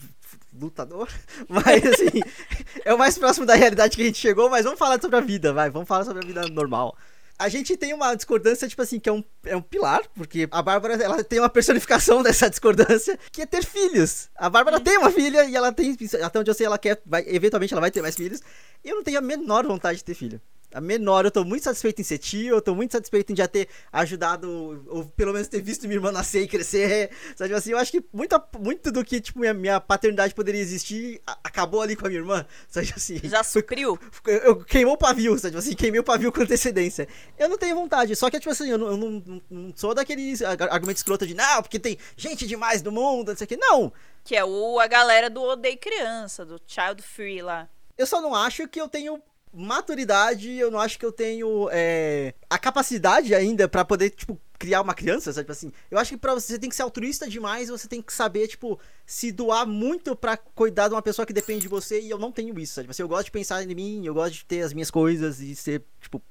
lutador. 0.53 1.09
Mas 1.47 1.85
assim, 1.85 2.21
é 2.83 2.93
o 2.93 2.97
mais 2.97 3.17
próximo 3.17 3.45
da 3.45 3.55
realidade 3.55 3.95
que 3.95 4.01
a 4.01 4.05
gente 4.05 4.17
chegou, 4.17 4.49
mas 4.49 4.63
vamos 4.63 4.79
falar 4.79 4.99
sobre 5.01 5.17
a 5.17 5.21
vida, 5.21 5.53
vai. 5.53 5.69
Vamos 5.69 5.87
falar 5.87 6.05
sobre 6.05 6.23
a 6.23 6.27
vida 6.27 6.47
normal. 6.47 6.97
A 7.37 7.49
gente 7.49 7.75
tem 7.75 7.93
uma 7.93 8.15
discordância, 8.15 8.67
tipo 8.67 8.81
assim, 8.81 8.99
que 8.99 9.09
é 9.09 9.11
um, 9.11 9.23
é 9.45 9.55
um 9.55 9.61
pilar, 9.61 10.03
porque 10.15 10.47
a 10.49 10.61
Bárbara, 10.61 10.95
ela 10.95 11.23
tem 11.23 11.39
uma 11.39 11.49
personificação 11.49 12.21
dessa 12.23 12.49
discordância, 12.49 13.19
que 13.31 13.41
é 13.41 13.45
ter 13.45 13.65
filhos. 13.65 14.29
A 14.35 14.49
Bárbara 14.49 14.79
tem 14.79 14.97
uma 14.97 15.11
filha 15.11 15.43
e 15.45 15.55
ela 15.55 15.71
tem, 15.71 15.97
até 16.21 16.39
onde 16.39 16.49
eu 16.49 16.55
sei, 16.55 16.65
ela 16.65 16.77
quer, 16.77 17.01
vai, 17.05 17.23
eventualmente 17.27 17.73
ela 17.73 17.81
vai 17.81 17.91
ter 17.91 18.01
mais 18.01 18.15
filhos. 18.15 18.41
Eu 18.83 18.95
não 18.95 19.03
tenho 19.03 19.17
a 19.17 19.21
menor 19.21 19.65
vontade 19.65 19.97
de 19.97 20.03
ter 20.03 20.13
filho 20.13 20.41
menor. 20.81 21.25
Eu 21.25 21.31
tô 21.31 21.43
muito 21.43 21.63
satisfeito 21.63 22.01
em 22.01 22.03
ser 22.03 22.17
tio, 22.17 22.55
eu 22.55 22.61
tô 22.61 22.75
muito 22.75 22.91
satisfeito 22.91 23.33
em 23.33 23.35
já 23.35 23.47
ter 23.47 23.67
ajudado, 23.91 24.83
ou 24.87 25.05
pelo 25.05 25.33
menos 25.33 25.47
ter 25.47 25.61
visto 25.61 25.83
minha 25.83 25.97
irmã 25.97 26.11
nascer 26.11 26.43
e 26.43 26.47
crescer. 26.47 27.09
Sabe 27.35 27.53
assim, 27.53 27.71
eu 27.71 27.77
acho 27.77 27.91
que 27.91 28.03
muita, 28.13 28.43
muito 28.59 28.91
do 28.91 29.03
que, 29.03 29.19
tipo, 29.19 29.39
minha, 29.39 29.53
minha 29.53 29.79
paternidade 29.79 30.33
poderia 30.33 30.61
existir 30.61 31.21
acabou 31.43 31.81
ali 31.81 31.95
com 31.95 32.05
a 32.05 32.09
minha 32.09 32.21
irmã. 32.21 32.45
Sabe 32.67 32.93
assim. 32.95 33.19
Já 33.23 33.43
supriu? 33.43 33.99
Eu, 34.25 34.37
eu 34.39 34.55
queimou 34.63 34.93
o 34.93 34.97
pavio, 34.97 35.37
sabe 35.37 35.57
assim, 35.57 35.75
queimei 35.75 35.99
o 35.99 36.03
pavio 36.03 36.31
com 36.31 36.41
antecedência. 36.41 37.07
Eu 37.37 37.49
não 37.49 37.57
tenho 37.57 37.75
vontade, 37.75 38.15
só 38.15 38.29
que, 38.29 38.39
tipo 38.39 38.51
assim, 38.51 38.69
eu 38.69 38.77
não, 38.77 38.87
eu 38.87 38.97
não, 38.97 39.41
não 39.49 39.73
sou 39.75 39.93
daqueles 39.93 40.41
argumentos 40.41 40.99
escroto 40.99 41.25
de, 41.25 41.33
não, 41.33 41.61
porque 41.61 41.79
tem 41.79 41.97
gente 42.15 42.47
demais 42.47 42.81
no 42.81 42.91
mundo, 42.91 43.29
não 43.29 43.37
sei 43.37 43.45
o 43.45 43.47
que. 43.47 43.57
Não! 43.57 43.93
Que 44.23 44.35
é 44.35 44.43
o, 44.43 44.79
a 44.79 44.87
galera 44.87 45.29
do 45.29 45.41
Odeio 45.41 45.77
Criança, 45.77 46.45
do 46.45 46.59
Child 46.65 47.01
Free 47.01 47.41
lá. 47.41 47.69
Eu 47.97 48.05
só 48.05 48.19
não 48.21 48.35
acho 48.35 48.67
que 48.67 48.81
eu 48.81 48.89
tenho 48.89 49.21
maturidade, 49.55 50.51
eu 50.57 50.69
não 50.69 50.79
acho 50.79 50.99
que 50.99 51.05
eu 51.05 51.11
tenho 51.11 51.69
é, 51.71 52.33
a 52.49 52.57
capacidade 52.59 53.33
ainda 53.33 53.67
para 53.67 53.85
poder, 53.85 54.09
tipo, 54.09 54.39
criar 54.59 54.81
uma 54.81 54.93
criança, 54.93 55.31
sabe? 55.31 55.43
Tipo 55.43 55.51
assim, 55.51 55.71
eu 55.89 55.97
acho 55.97 56.11
que 56.11 56.17
pra 56.17 56.33
você, 56.33 56.53
você 56.53 56.59
tem 56.59 56.69
que 56.69 56.75
ser 56.75 56.83
altruísta 56.83 57.27
demais, 57.27 57.69
você 57.69 57.87
tem 57.87 58.01
que 58.01 58.13
saber, 58.13 58.47
tipo, 58.47 58.79
se 59.05 59.31
doar 59.31 59.65
muito 59.65 60.15
para 60.15 60.37
cuidar 60.37 60.87
de 60.87 60.93
uma 60.93 61.01
pessoa 61.01 61.25
que 61.25 61.33
depende 61.33 61.61
de 61.61 61.67
você, 61.67 62.01
e 62.01 62.09
eu 62.09 62.17
não 62.17 62.31
tenho 62.31 62.57
isso, 62.59 62.73
sabe? 62.73 62.85
Tipo 62.85 62.91
assim, 62.91 63.03
eu 63.03 63.07
gosto 63.07 63.25
de 63.25 63.31
pensar 63.31 63.63
em 63.63 63.75
mim, 63.75 64.05
eu 64.05 64.13
gosto 64.13 64.33
de 64.33 64.45
ter 64.45 64.61
as 64.61 64.73
minhas 64.73 64.91
coisas 64.91 65.39
e 65.39 65.55
ser, 65.55 65.83
tipo, 66.01 66.21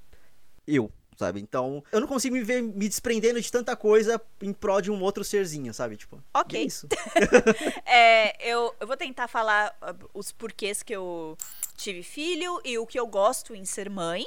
eu, 0.66 0.90
sabe? 1.16 1.40
Então, 1.40 1.82
eu 1.92 2.00
não 2.00 2.06
consigo 2.06 2.34
me 2.34 2.42
ver 2.42 2.62
me 2.62 2.88
desprendendo 2.88 3.40
de 3.40 3.50
tanta 3.50 3.76
coisa 3.76 4.20
em 4.42 4.52
prol 4.52 4.80
de 4.80 4.90
um 4.90 5.02
outro 5.02 5.24
serzinho, 5.24 5.72
sabe? 5.72 5.96
Tipo, 5.96 6.22
ok. 6.32 6.60
É 6.60 6.64
isso. 6.64 6.88
é, 7.86 8.50
eu, 8.50 8.74
eu 8.80 8.86
vou 8.86 8.96
tentar 8.96 9.28
falar 9.28 9.76
uh, 9.82 10.08
os 10.14 10.32
porquês 10.32 10.82
que 10.82 10.94
eu 10.94 11.36
tive 11.76 12.02
filho 12.02 12.60
e 12.64 12.78
o 12.78 12.86
que 12.86 12.98
eu 12.98 13.06
gosto 13.06 13.54
em 13.54 13.64
ser 13.64 13.88
mãe. 13.90 14.26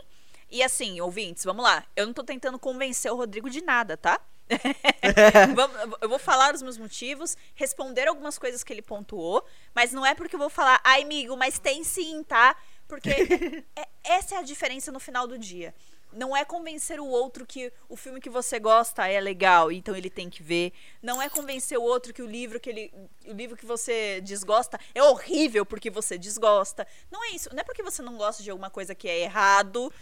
E 0.50 0.64
assim, 0.64 1.02
ouvintes, 1.02 1.44
vamos 1.44 1.64
lá. 1.64 1.84
Eu 1.96 2.06
não 2.06 2.14
tô 2.14 2.24
tentando 2.24 2.58
convencer 2.58 3.12
o 3.12 3.16
Rodrigo 3.16 3.50
de 3.50 3.62
nada, 3.62 3.98
tá? 3.98 4.20
eu 6.02 6.08
vou 6.08 6.20
falar 6.20 6.56
os 6.56 6.62
meus 6.62 6.78
motivos, 6.78 7.36
responder 7.54 8.08
algumas 8.08 8.40
coisas 8.40 8.64
que 8.64 8.72
ele 8.72 8.82
pontuou, 8.82 9.46
mas 9.76 9.92
não 9.92 10.06
é 10.06 10.16
porque 10.16 10.36
eu 10.36 10.40
vou 10.40 10.50
falar, 10.50 10.80
ai, 10.84 11.04
amigo, 11.04 11.36
mas 11.36 11.60
tem 11.60 11.84
sim, 11.84 12.24
tá? 12.24 12.56
Porque 12.88 13.10
é, 13.76 13.88
essa 14.04 14.36
é 14.36 14.38
a 14.38 14.42
diferença 14.42 14.92
no 14.92 15.00
final 15.00 15.28
do 15.28 15.38
dia. 15.38 15.76
Não 16.18 16.36
é 16.36 16.44
convencer 16.44 17.00
o 17.00 17.06
outro 17.06 17.46
que 17.46 17.72
o 17.88 17.96
filme 17.96 18.20
que 18.20 18.28
você 18.30 18.58
gosta 18.58 19.08
é 19.08 19.22
legal, 19.22 19.72
então 19.72 19.96
ele 19.96 20.10
tem 20.10 20.32
que 20.32 20.42
ver. 20.42 20.74
Não 21.00 21.22
é 21.22 21.30
convencer 21.30 21.78
o 21.78 21.84
outro 21.84 22.12
que 22.12 22.24
o 22.24 22.26
livro 22.26 22.60
que 22.60 22.72
ele, 22.72 22.94
o 23.28 23.34
livro 23.34 23.56
que 23.56 23.68
você 23.68 24.20
desgosta 24.22 24.80
é 24.96 25.04
horrível 25.04 25.64
porque 25.64 25.92
você 25.92 26.18
desgosta. 26.18 26.88
Não 27.12 27.24
é 27.24 27.30
isso. 27.36 27.50
Não 27.54 27.60
é 27.60 27.64
porque 27.64 27.84
você 27.84 28.02
não 28.02 28.18
gosta 28.18 28.42
de 28.42 28.50
alguma 28.50 28.72
coisa 28.72 28.96
que 28.96 29.08
é 29.08 29.20
errado. 29.20 29.94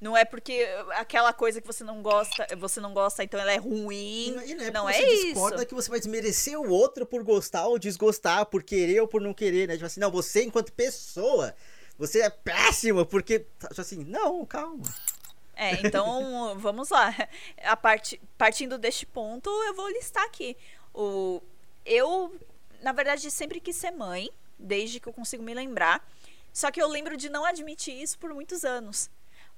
Não 0.00 0.16
é 0.16 0.24
porque 0.24 0.64
aquela 0.92 1.32
coisa 1.32 1.60
que 1.60 1.66
você 1.66 1.82
não 1.82 2.02
gosta, 2.02 2.46
você 2.56 2.78
não 2.78 2.94
gosta, 2.94 3.24
então 3.24 3.40
ela 3.40 3.50
é 3.50 3.56
ruim. 3.56 4.28
E 4.46 4.54
não 4.54 4.64
é, 4.64 4.70
não 4.70 4.84
porque 4.84 4.96
é 4.96 5.06
você 5.06 5.12
isso. 5.12 5.26
discorda 5.26 5.66
que 5.66 5.74
você 5.74 5.90
vai 5.90 5.98
desmerecer 5.98 6.56
o 6.56 6.70
outro 6.70 7.04
por 7.04 7.24
gostar 7.24 7.66
ou 7.66 7.80
desgostar, 7.80 8.46
por 8.46 8.62
querer 8.62 9.00
ou 9.00 9.08
por 9.08 9.20
não 9.20 9.34
querer, 9.34 9.66
né? 9.66 9.74
Tipo 9.74 9.86
assim, 9.86 9.98
não, 9.98 10.12
você 10.12 10.44
enquanto 10.44 10.72
pessoa, 10.72 11.52
você 11.98 12.20
é 12.20 12.30
péssima 12.30 13.04
porque. 13.04 13.40
Tipo 13.40 13.80
assim, 13.80 14.04
não, 14.04 14.44
calma. 14.46 14.84
É, 15.56 15.86
então 15.86 16.58
vamos 16.58 16.90
lá. 16.90 17.14
A 17.62 17.76
part, 17.76 18.20
partindo 18.36 18.78
deste 18.78 19.06
ponto, 19.06 19.48
eu 19.64 19.74
vou 19.74 19.88
listar 19.88 20.24
aqui. 20.24 20.56
O, 20.92 21.42
eu, 21.84 22.34
na 22.82 22.92
verdade, 22.92 23.30
sempre 23.30 23.60
quis 23.60 23.76
ser 23.76 23.90
mãe, 23.90 24.30
desde 24.58 25.00
que 25.00 25.08
eu 25.08 25.12
consigo 25.12 25.42
me 25.42 25.54
lembrar. 25.54 26.06
Só 26.52 26.70
que 26.70 26.80
eu 26.80 26.88
lembro 26.88 27.16
de 27.16 27.28
não 27.28 27.44
admitir 27.44 28.00
isso 28.00 28.18
por 28.18 28.32
muitos 28.32 28.64
anos. 28.64 29.10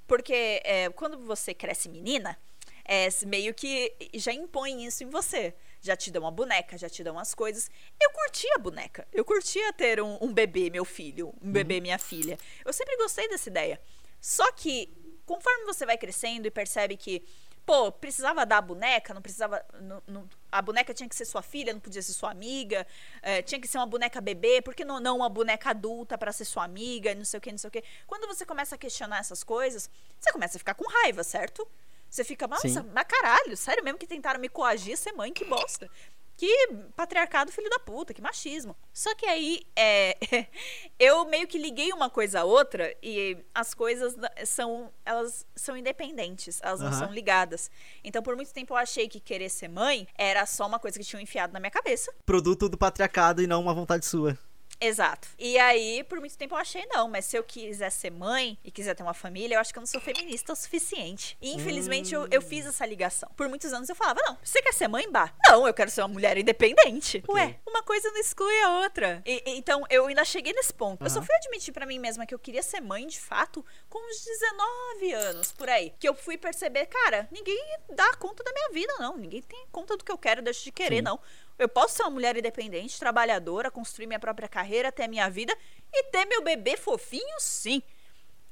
Porque 0.06 0.62
é, 0.64 0.88
quando 0.90 1.18
você 1.18 1.52
cresce 1.52 1.88
menina, 1.88 2.38
é, 2.84 3.08
meio 3.26 3.52
que 3.52 3.92
já 4.14 4.32
impõe 4.32 4.86
isso 4.86 5.02
em 5.02 5.10
você. 5.10 5.52
Já 5.80 5.96
te 5.96 6.10
dão 6.10 6.22
uma 6.22 6.30
boneca, 6.30 6.78
já 6.78 6.88
te 6.88 7.02
dão 7.04 7.18
as 7.18 7.34
coisas. 7.34 7.70
Eu 8.00 8.10
curtia 8.10 8.54
a 8.54 8.58
boneca. 8.58 9.06
Eu 9.12 9.24
curtia 9.24 9.72
ter 9.72 10.00
um, 10.00 10.18
um 10.20 10.32
bebê, 10.32 10.70
meu 10.70 10.84
filho. 10.84 11.34
Um 11.42 11.50
bebê, 11.50 11.80
minha 11.80 11.98
filha. 11.98 12.38
Eu 12.64 12.72
sempre 12.72 12.96
gostei 12.96 13.28
dessa 13.28 13.48
ideia. 13.48 13.80
Só 14.20 14.50
que, 14.52 14.88
conforme 15.26 15.64
você 15.64 15.84
vai 15.84 15.98
crescendo 15.98 16.46
e 16.46 16.50
percebe 16.50 16.96
que, 16.96 17.22
pô, 17.66 17.90
precisava 17.90 18.46
dar 18.46 18.58
a 18.58 18.62
boneca, 18.62 19.12
não 19.12 19.20
precisava. 19.20 19.64
não- 19.80 20.02
não- 20.06 20.28
a 20.52 20.62
boneca 20.62 20.94
tinha 20.94 21.08
que 21.08 21.16
ser 21.16 21.24
sua 21.24 21.42
filha, 21.42 21.72
não 21.72 21.80
podia 21.80 22.00
ser 22.00 22.12
sua 22.12 22.30
amiga. 22.30 22.86
é, 23.22 23.42
tinha 23.42 23.60
que 23.60 23.66
ser 23.68 23.78
uma 23.78 23.86
boneca 23.86 24.20
bebê, 24.20 24.62
por 24.62 24.74
que 24.74 24.84
não, 24.84 25.00
não 25.00 25.16
uma 25.18 25.28
boneca 25.28 25.70
adulta 25.70 26.16
pra 26.16 26.32
ser 26.32 26.44
sua 26.44 26.64
amiga, 26.64 27.14
não 27.14 27.24
sei 27.24 27.38
o 27.38 27.40
que, 27.40 27.50
não 27.50 27.58
sei 27.58 27.68
o 27.68 27.70
que. 27.72 27.82
Quando 28.06 28.26
você 28.28 28.46
começa 28.46 28.76
a 28.76 28.78
questionar 28.78 29.18
essas 29.18 29.42
coisas, 29.42 29.90
você 30.18 30.32
começa 30.32 30.56
a 30.56 30.60
ficar 30.60 30.74
com 30.74 30.88
raiva, 30.88 31.24
certo? 31.24 31.66
Você 32.08 32.22
fica, 32.22 32.46
nossa, 32.46 32.68
Sim. 32.68 32.88
mas 32.94 33.04
caralho, 33.08 33.56
sério 33.56 33.82
mesmo 33.82 33.98
que 33.98 34.06
tentaram 34.06 34.38
me 34.38 34.48
coagir 34.48 34.96
ser 34.96 35.12
mãe, 35.12 35.32
que 35.32 35.44
bosta. 35.44 35.90
Que 36.36 36.68
patriarcado 36.94 37.50
filho 37.50 37.70
da 37.70 37.78
puta, 37.78 38.12
que 38.12 38.20
machismo. 38.20 38.76
Só 38.92 39.14
que 39.14 39.24
aí, 39.24 39.62
é, 39.74 40.16
eu 40.98 41.24
meio 41.24 41.46
que 41.48 41.56
liguei 41.56 41.92
uma 41.92 42.10
coisa 42.10 42.40
a 42.40 42.44
outra 42.44 42.94
e 43.02 43.38
as 43.54 43.72
coisas 43.72 44.14
são, 44.44 44.92
elas 45.04 45.46
são 45.54 45.76
independentes, 45.76 46.60
elas 46.62 46.80
não 46.80 46.88
Aham. 46.88 46.98
são 46.98 47.12
ligadas. 47.12 47.70
Então, 48.04 48.22
por 48.22 48.36
muito 48.36 48.52
tempo 48.52 48.74
eu 48.74 48.76
achei 48.76 49.08
que 49.08 49.18
querer 49.18 49.48
ser 49.48 49.68
mãe 49.68 50.06
era 50.14 50.44
só 50.44 50.66
uma 50.66 50.78
coisa 50.78 50.98
que 50.98 51.04
tinham 51.04 51.22
enfiado 51.22 51.54
na 51.54 51.60
minha 51.60 51.70
cabeça. 51.70 52.12
Produto 52.26 52.68
do 52.68 52.76
patriarcado 52.76 53.40
e 53.40 53.46
não 53.46 53.62
uma 53.62 53.72
vontade 53.72 54.04
sua. 54.04 54.38
Exato. 54.80 55.28
E 55.38 55.58
aí, 55.58 56.04
por 56.04 56.20
muito 56.20 56.36
tempo 56.36 56.54
eu 56.54 56.58
achei 56.58 56.84
não, 56.86 57.08
mas 57.08 57.24
se 57.24 57.36
eu 57.36 57.42
quiser 57.42 57.90
ser 57.90 58.10
mãe 58.10 58.58
e 58.62 58.70
quiser 58.70 58.94
ter 58.94 59.02
uma 59.02 59.14
família, 59.14 59.56
eu 59.56 59.60
acho 59.60 59.72
que 59.72 59.78
eu 59.78 59.80
não 59.80 59.86
sou 59.86 60.00
feminista 60.00 60.52
o 60.52 60.56
suficiente. 60.56 61.36
E 61.40 61.54
infelizmente 61.54 62.14
eu, 62.14 62.26
eu 62.30 62.42
fiz 62.42 62.66
essa 62.66 62.84
ligação. 62.84 63.30
Por 63.36 63.48
muitos 63.48 63.72
anos 63.72 63.88
eu 63.88 63.94
falava, 63.96 64.20
não, 64.26 64.38
você 64.42 64.60
quer 64.60 64.74
ser 64.74 64.88
mãe, 64.88 65.10
bah? 65.10 65.32
Não, 65.48 65.66
eu 65.66 65.72
quero 65.72 65.90
ser 65.90 66.02
uma 66.02 66.08
mulher 66.08 66.36
independente. 66.36 67.22
Ok. 67.26 67.34
Ué, 67.34 67.58
uma 67.66 67.82
coisa 67.82 68.10
não 68.10 68.20
exclui 68.20 68.60
a 68.62 68.80
outra. 68.82 69.22
E- 69.24 69.42
então 69.46 69.82
eu 69.88 70.06
ainda 70.06 70.24
cheguei 70.24 70.52
nesse 70.52 70.74
ponto. 70.74 71.02
Eu 71.04 71.10
só 71.10 71.22
fui 71.22 71.34
admitir 71.36 71.72
pra 71.72 71.86
mim 71.86 71.98
mesma 71.98 72.26
que 72.26 72.34
eu 72.34 72.38
queria 72.38 72.62
ser 72.62 72.80
mãe 72.80 73.06
de 73.06 73.18
fato 73.18 73.64
com 73.88 73.98
uns 74.10 74.24
19 74.24 75.12
anos, 75.14 75.52
por 75.52 75.68
aí. 75.68 75.94
Que 75.98 76.08
eu 76.08 76.14
fui 76.14 76.36
perceber, 76.36 76.86
cara, 76.86 77.28
ninguém 77.30 77.58
dá 77.90 78.14
conta 78.16 78.44
da 78.44 78.52
minha 78.52 78.68
vida, 78.70 78.92
não. 78.98 79.16
Ninguém 79.16 79.42
tem 79.42 79.66
conta 79.72 79.96
do 79.96 80.04
que 80.04 80.12
eu 80.12 80.18
quero, 80.18 80.42
deixo 80.42 80.64
de 80.64 80.72
querer, 80.72 80.96
Sim. 80.96 81.02
não. 81.02 81.20
Eu 81.58 81.68
posso 81.68 81.96
ser 81.96 82.02
uma 82.02 82.10
mulher 82.10 82.36
independente, 82.36 82.98
trabalhadora, 82.98 83.70
construir 83.70 84.06
minha 84.06 84.18
própria 84.18 84.48
carreira, 84.48 84.92
ter 84.92 85.04
a 85.04 85.08
minha 85.08 85.28
vida 85.30 85.56
e 85.92 86.04
ter 86.04 86.26
meu 86.26 86.42
bebê 86.42 86.76
fofinho, 86.76 87.40
sim. 87.40 87.82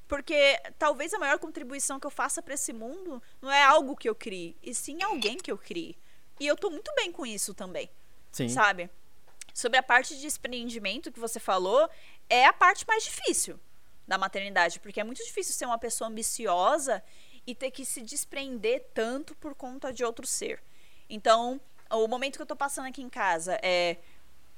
Porque 0.09 0.61
talvez 0.79 1.13
a 1.13 1.19
maior 1.19 1.39
contribuição 1.39 2.01
que 2.01 2.07
eu 2.07 2.11
faça 2.11 2.43
pra 2.43 2.55
esse 2.55 2.73
mundo 2.73 3.23
não 3.41 3.51
é 3.51 3.63
algo 3.63 3.97
que 3.97 4.09
eu 4.09 4.15
crie, 4.15 4.57
e 4.63 4.75
sim 4.75 5.03
alguém 5.03 5.37
que 5.37 5.51
eu 5.51 5.59
crie. 5.59 5.97
E 6.41 6.47
eu 6.47 6.57
tô 6.57 6.71
muito 6.71 6.93
bem 6.95 7.13
com 7.13 7.25
isso 7.25 7.55
também, 7.55 7.89
Sim. 8.33 8.49
sabe? 8.49 8.91
Sobre 9.53 9.79
a 9.79 9.83
parte 9.83 10.15
de 10.17 10.21
desprendimento 10.21 11.13
que 11.13 11.21
você 11.21 11.39
falou, 11.39 11.89
é 12.29 12.45
a 12.47 12.53
parte 12.53 12.85
mais 12.89 13.05
difícil 13.05 13.59
da 14.07 14.19
maternidade, 14.19 14.81
porque 14.81 15.01
é 15.01 15.05
muito 15.05 15.25
difícil 15.25 15.55
ser 15.55 15.67
uma 15.67 15.79
pessoa 15.79 16.09
ambiciosa 16.09 17.03
e 17.47 17.55
ter 17.55 17.71
que 17.71 17.85
se 17.85 18.03
desprender 18.03 18.85
tanto 18.93 19.35
por 19.37 19.55
conta 19.55 19.93
de 19.93 20.05
outro 20.05 20.27
ser. 20.27 20.63
Então, 21.09 21.61
o 21.95 22.09
momento 22.09 22.37
que 22.37 22.43
eu 22.43 22.47
tô 22.47 22.57
passando 22.57 22.87
aqui 22.89 23.03
em 23.03 23.09
casa 23.09 23.59
é. 23.63 23.97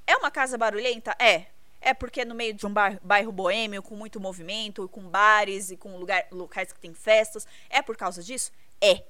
É 0.07 0.17
uma 0.17 0.31
casa 0.31 0.57
barulhenta? 0.57 1.15
É. 1.19 1.47
É 1.81 1.93
porque 1.93 2.23
é 2.23 2.25
no 2.25 2.35
meio 2.35 2.55
de 2.55 2.67
um 2.67 2.73
bar- 2.73 2.99
bairro 3.03 3.31
boêmio, 3.31 3.83
com 3.83 3.95
muito 3.95 4.19
movimento, 4.21 4.89
com 4.89 5.03
bares 5.03 5.71
e 5.71 5.77
com 5.77 5.97
lugar, 5.99 6.25
locais 6.31 6.73
que 6.73 6.81
tem 6.81 6.95
festas. 6.95 7.47
É 7.69 7.83
por 7.83 7.97
causa 7.97 8.23
disso? 8.23 8.51
É. 8.81 9.03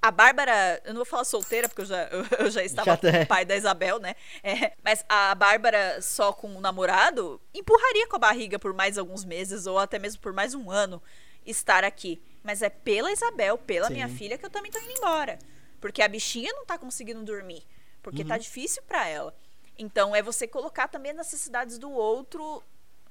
A 0.00 0.10
Bárbara, 0.10 0.80
eu 0.84 0.92
não 0.92 0.98
vou 0.98 1.04
falar 1.06 1.24
solteira, 1.24 1.68
porque 1.68 1.82
eu 1.82 1.86
já, 1.86 2.02
eu, 2.38 2.50
já 2.50 2.62
estava 2.62 2.92
Já 2.92 2.96
com 2.96 3.22
o 3.22 3.26
pai 3.26 3.44
da 3.44 3.56
Isabel, 3.56 3.98
né? 3.98 4.14
É, 4.42 4.72
mas 4.84 5.04
a 5.08 5.34
Bárbara 5.34 6.00
só 6.00 6.32
com 6.32 6.54
o 6.54 6.60
namorado 6.60 7.40
empurraria 7.52 8.06
com 8.06 8.16
a 8.16 8.18
barriga 8.20 8.58
por 8.58 8.72
mais 8.72 8.98
alguns 8.98 9.24
meses, 9.24 9.66
ou 9.66 9.78
até 9.78 9.98
mesmo 9.98 10.20
por 10.20 10.32
mais 10.32 10.54
um 10.54 10.70
ano, 10.70 11.02
estar 11.44 11.82
aqui. 11.82 12.22
Mas 12.42 12.62
é 12.62 12.68
pela 12.68 13.10
Isabel, 13.10 13.58
pela 13.58 13.88
Sim. 13.88 13.94
minha 13.94 14.08
filha, 14.08 14.38
que 14.38 14.44
eu 14.46 14.50
também 14.50 14.70
tô 14.70 14.78
indo 14.78 14.92
embora. 14.92 15.38
Porque 15.86 16.02
a 16.02 16.08
bichinha 16.08 16.52
não 16.52 16.66
tá 16.66 16.76
conseguindo 16.76 17.22
dormir. 17.22 17.64
Porque 18.02 18.22
Uhum. 18.22 18.28
tá 18.28 18.36
difícil 18.36 18.82
pra 18.82 19.06
ela. 19.06 19.32
Então 19.78 20.16
é 20.16 20.20
você 20.20 20.44
colocar 20.48 20.88
também 20.88 21.12
as 21.12 21.18
necessidades 21.18 21.78
do 21.78 21.88
outro 21.92 22.60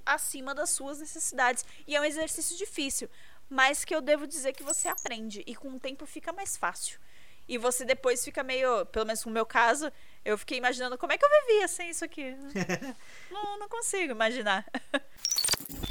acima 0.06 0.54
das 0.54 0.72
suas 0.72 1.00
necessidades. 1.00 1.64
E 1.88 1.96
é 1.96 2.02
um 2.02 2.04
exercício 2.04 2.58
difícil, 2.58 3.10
mas 3.50 3.86
que 3.86 3.96
eu 3.96 4.02
devo 4.02 4.28
dizer 4.28 4.52
que 4.52 4.62
você 4.62 4.90
aprende 4.90 5.42
e 5.48 5.56
com 5.56 5.70
o 5.70 5.80
tempo 5.80 6.06
fica 6.06 6.34
mais 6.34 6.58
fácil. 6.58 7.00
E 7.48 7.58
você 7.58 7.86
depois 7.86 8.26
fica 8.26 8.44
meio, 8.44 8.86
pelo 8.88 9.06
menos 9.06 9.24
no 9.24 9.32
meu 9.32 9.46
caso, 9.46 9.90
eu 10.26 10.38
fiquei 10.38 10.58
imaginando 10.58 10.98
como 10.98 11.14
é 11.14 11.18
que 11.18 11.24
eu 11.24 11.30
vivia 11.48 11.68
sem 11.70 11.90
isso 11.90 12.04
aqui. 12.04 12.36
não, 13.32 13.58
não 13.58 13.70
consigo 13.70 14.12
imaginar. 14.12 14.66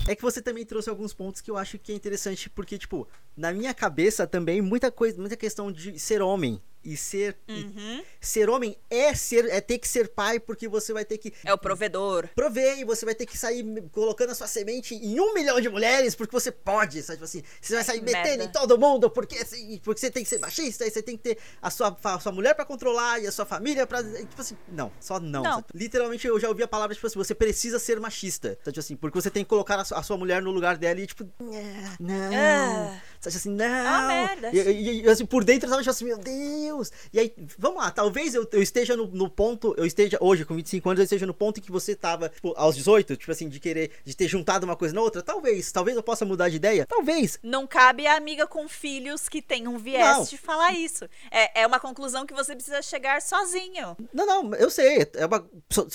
É 0.06 0.14
que 0.14 0.22
você 0.22 0.40
também 0.42 0.64
trouxe 0.66 0.88
alguns 0.90 1.14
pontos 1.14 1.40
que 1.40 1.50
eu 1.50 1.56
acho 1.56 1.78
que 1.78 1.90
é 1.90 1.94
interessante, 1.94 2.48
porque, 2.50 2.76
tipo, 2.78 3.08
na 3.36 3.50
minha 3.52 3.72
cabeça 3.72 4.26
também, 4.26 4.60
muita 4.60 4.90
coisa, 4.92 5.18
muita 5.18 5.36
questão 5.36 5.72
de 5.72 5.98
ser 5.98 6.20
homem. 6.22 6.62
E 6.84 6.96
ser. 6.96 7.36
e 7.48 7.52
Uhum. 7.64 8.02
ser 8.20 8.50
homem 8.50 8.76
é 8.90 9.14
ser 9.14 9.46
é 9.46 9.60
ter 9.60 9.78
que 9.78 9.88
ser 9.88 10.08
pai, 10.08 10.38
porque 10.38 10.68
você 10.68 10.92
vai 10.92 11.04
ter 11.04 11.18
que 11.18 11.32
É 11.44 11.52
o 11.52 11.58
provedor. 11.58 12.28
prover 12.34 12.78
e 12.78 12.84
você 12.84 13.04
vai 13.04 13.14
ter 13.14 13.26
que 13.26 13.36
sair 13.38 13.64
colocando 13.90 14.30
a 14.30 14.34
sua 14.34 14.46
semente 14.46 14.94
em 14.94 15.18
um 15.20 15.32
milhão 15.34 15.60
de 15.60 15.68
mulheres, 15.68 16.14
porque 16.14 16.32
você 16.32 16.50
pode, 16.50 17.02
sabe? 17.02 17.14
Tipo 17.18 17.24
assim, 17.24 17.42
você 17.60 17.74
vai 17.74 17.84
sair 17.84 17.98
Que 18.00 18.04
metendo 18.04 18.28
merda. 18.38 18.44
em 18.44 18.48
todo 18.52 18.78
mundo, 18.78 19.08
porque, 19.10 19.36
assim, 19.38 19.80
porque 19.82 20.00
você 20.00 20.10
tem 20.10 20.22
que 20.22 20.28
ser 20.28 20.38
machista, 20.40 20.86
e 20.86 20.90
você 20.90 21.02
tem 21.02 21.16
que 21.16 21.22
ter 21.22 21.38
a 21.62 21.70
sua, 21.70 21.96
a 22.04 22.20
sua 22.20 22.32
mulher 22.32 22.54
pra 22.54 22.64
controlar 22.64 23.18
e 23.20 23.26
a 23.26 23.32
sua 23.32 23.44
família 23.46 23.86
pra. 23.86 24.02
Tipo 24.02 24.40
assim, 24.40 24.56
não, 24.68 24.92
só 25.00 25.18
não. 25.20 25.42
Não. 25.42 25.64
Literalmente 25.74 26.26
eu 26.26 26.38
já 26.38 26.48
ouvi 26.48 26.62
a 26.62 26.68
palavra, 26.68 26.94
tipo 26.94 27.06
assim, 27.06 27.18
você 27.18 27.34
precisa 27.34 27.78
ser 27.78 27.98
machista. 28.00 28.50
Sabe? 28.62 28.72
Tipo 28.72 28.80
assim, 28.80 28.96
porque 28.96 29.20
você 29.20 29.30
tem 29.30 29.42
que 29.44 29.48
colocar 29.48 29.80
a 29.80 30.02
sua, 30.02 30.16
mulher 30.16 30.42
no 30.42 30.50
lugar 30.50 30.76
dela 30.76 31.00
e, 31.00 31.06
tipo, 31.06 31.24
"Ah, 31.40 31.96
não. 31.98 32.30
Ah. 32.34 33.00
Sabe 33.30 33.36
assim, 33.36 33.50
não. 33.50 33.64
Ah, 33.86 34.06
merda. 34.06 34.50
E, 34.52 34.58
e- 34.58 35.02
e, 35.02 35.08
assim, 35.08 35.26
por 35.26 35.44
dentro 35.44 35.66
eu 35.68 35.70
tava 35.76 35.88
assim, 35.90 36.04
meu 36.04 36.18
Deus. 36.18 36.90
E 37.12 37.18
aí, 37.18 37.34
vamos 37.58 37.78
lá, 37.82 37.90
talvez 37.90 38.34
eu, 38.34 38.46
eu 38.52 38.62
esteja 38.62 38.96
no, 38.96 39.06
no 39.08 39.28
ponto, 39.30 39.74
eu 39.76 39.84
esteja 39.86 40.18
hoje 40.20 40.44
com 40.44 40.54
25 40.54 40.88
anos, 40.90 40.98
eu 41.00 41.04
esteja 41.04 41.26
no 41.26 41.34
ponto 41.34 41.58
em 41.58 41.62
que 41.62 41.70
você 41.72 41.94
tava, 41.94 42.28
tipo, 42.28 42.52
aos 42.56 42.76
18, 42.76 43.16
tipo 43.16 43.30
assim, 43.32 43.48
de 43.48 43.58
querer, 43.60 43.90
de 44.04 44.16
ter 44.16 44.28
juntado 44.28 44.64
uma 44.64 44.76
coisa 44.76 44.94
na 44.94 45.00
outra. 45.00 45.22
Talvez, 45.22 45.70
talvez 45.72 45.96
eu 45.96 46.02
possa 46.02 46.24
mudar 46.24 46.48
de 46.48 46.56
ideia. 46.56 46.86
Talvez. 46.86 47.38
Não 47.42 47.66
cabe 47.66 48.06
a 48.06 48.16
amiga 48.16 48.46
com 48.46 48.68
filhos 48.68 49.28
que 49.28 49.40
tem 49.42 49.66
um 49.68 49.78
viés 49.78 50.16
Não. 50.16 50.24
de 50.24 50.36
falar 50.38 50.72
isso. 50.72 51.04
É, 51.30 51.62
é 51.62 51.66
uma 51.66 51.80
conclusão 51.80 52.26
que 52.26 52.34
você 52.34 52.54
precisa 52.54 52.80
chegar 52.82 53.20
sozinho. 53.22 53.96
Não, 54.12 54.26
não, 54.26 54.54
eu 54.54 54.70
sei, 54.70 55.06
é 55.14 55.26
uma 55.26 55.44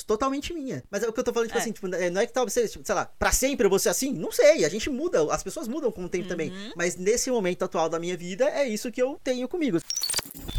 totalmente 0.06 0.54
minha. 0.54 0.84
Mas 0.90 1.04
é 1.04 1.08
o 1.08 1.14
que 1.14 1.20
eu 1.20 1.24
tô 1.24 1.34
falando, 1.34 1.48
tipo 1.48 1.58
É. 1.58 1.62
assim, 1.62 1.72
tipo, 1.72 1.88
é, 1.94 2.10
não 2.10 2.22
é 2.22 2.26
que 2.28 2.34
talvez 2.34 2.72
tipo, 2.72 2.86
sei 2.86 2.96
lá, 2.96 3.06
pra 3.18 3.32
sempre 3.32 3.66
eu 3.66 3.70
vou 3.70 3.80
ser 3.80 3.90
assim? 3.90 4.14
Não 4.14 4.32
sei, 4.32 4.64
a 4.66 4.70
gente 4.70 4.90
muda, 4.90 5.32
as 5.34 5.44
pessoas 5.44 5.68
mudam 5.68 5.92
com 5.92 6.04
o 6.06 6.10
tempo 6.10 6.28
também. 6.28 6.50
Uhum. 6.52 6.74
Mas 6.76 6.96
nesse 6.96 7.19
momento 7.28 7.66
atual 7.66 7.90
da 7.90 7.98
minha 7.98 8.16
vida, 8.16 8.48
é 8.50 8.68
isso 8.68 8.92
que 8.92 9.02
eu 9.02 9.20
tenho 9.24 9.48
comigo. 9.48 9.80